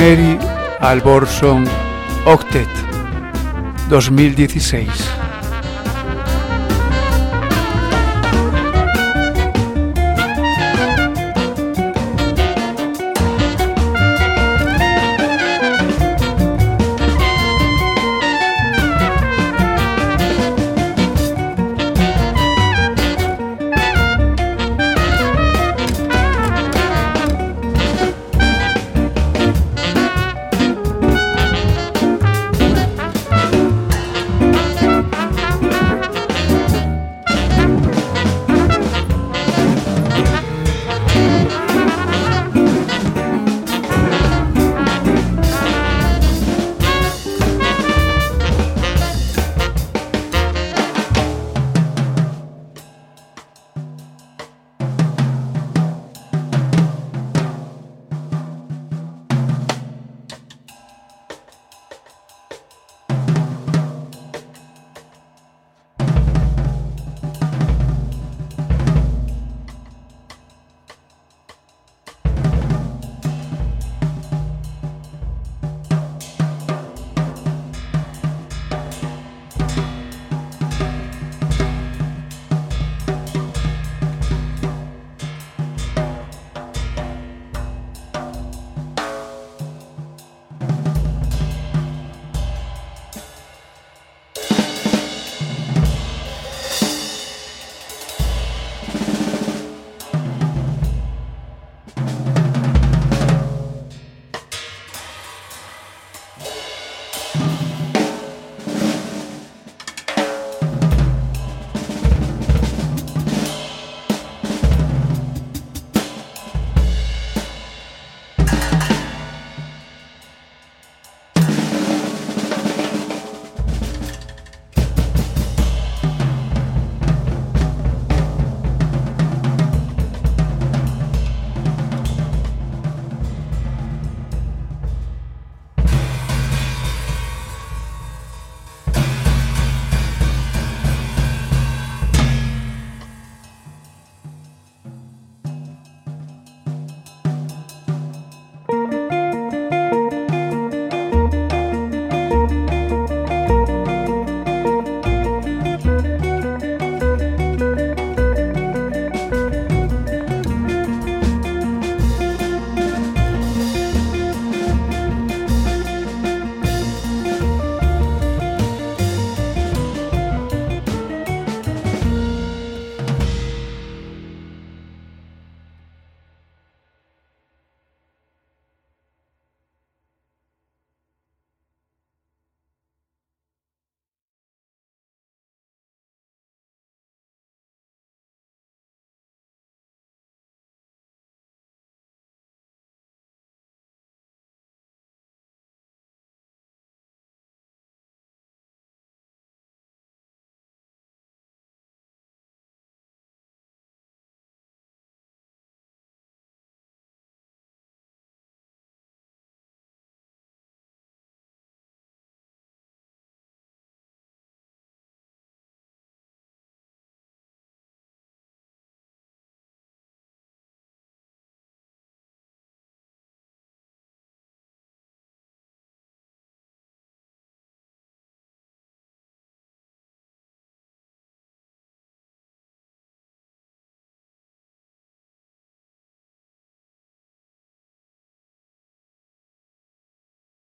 Mary 0.00 0.38
Alborson 0.80 1.68
Octet 2.24 2.68
2016 3.90 5.29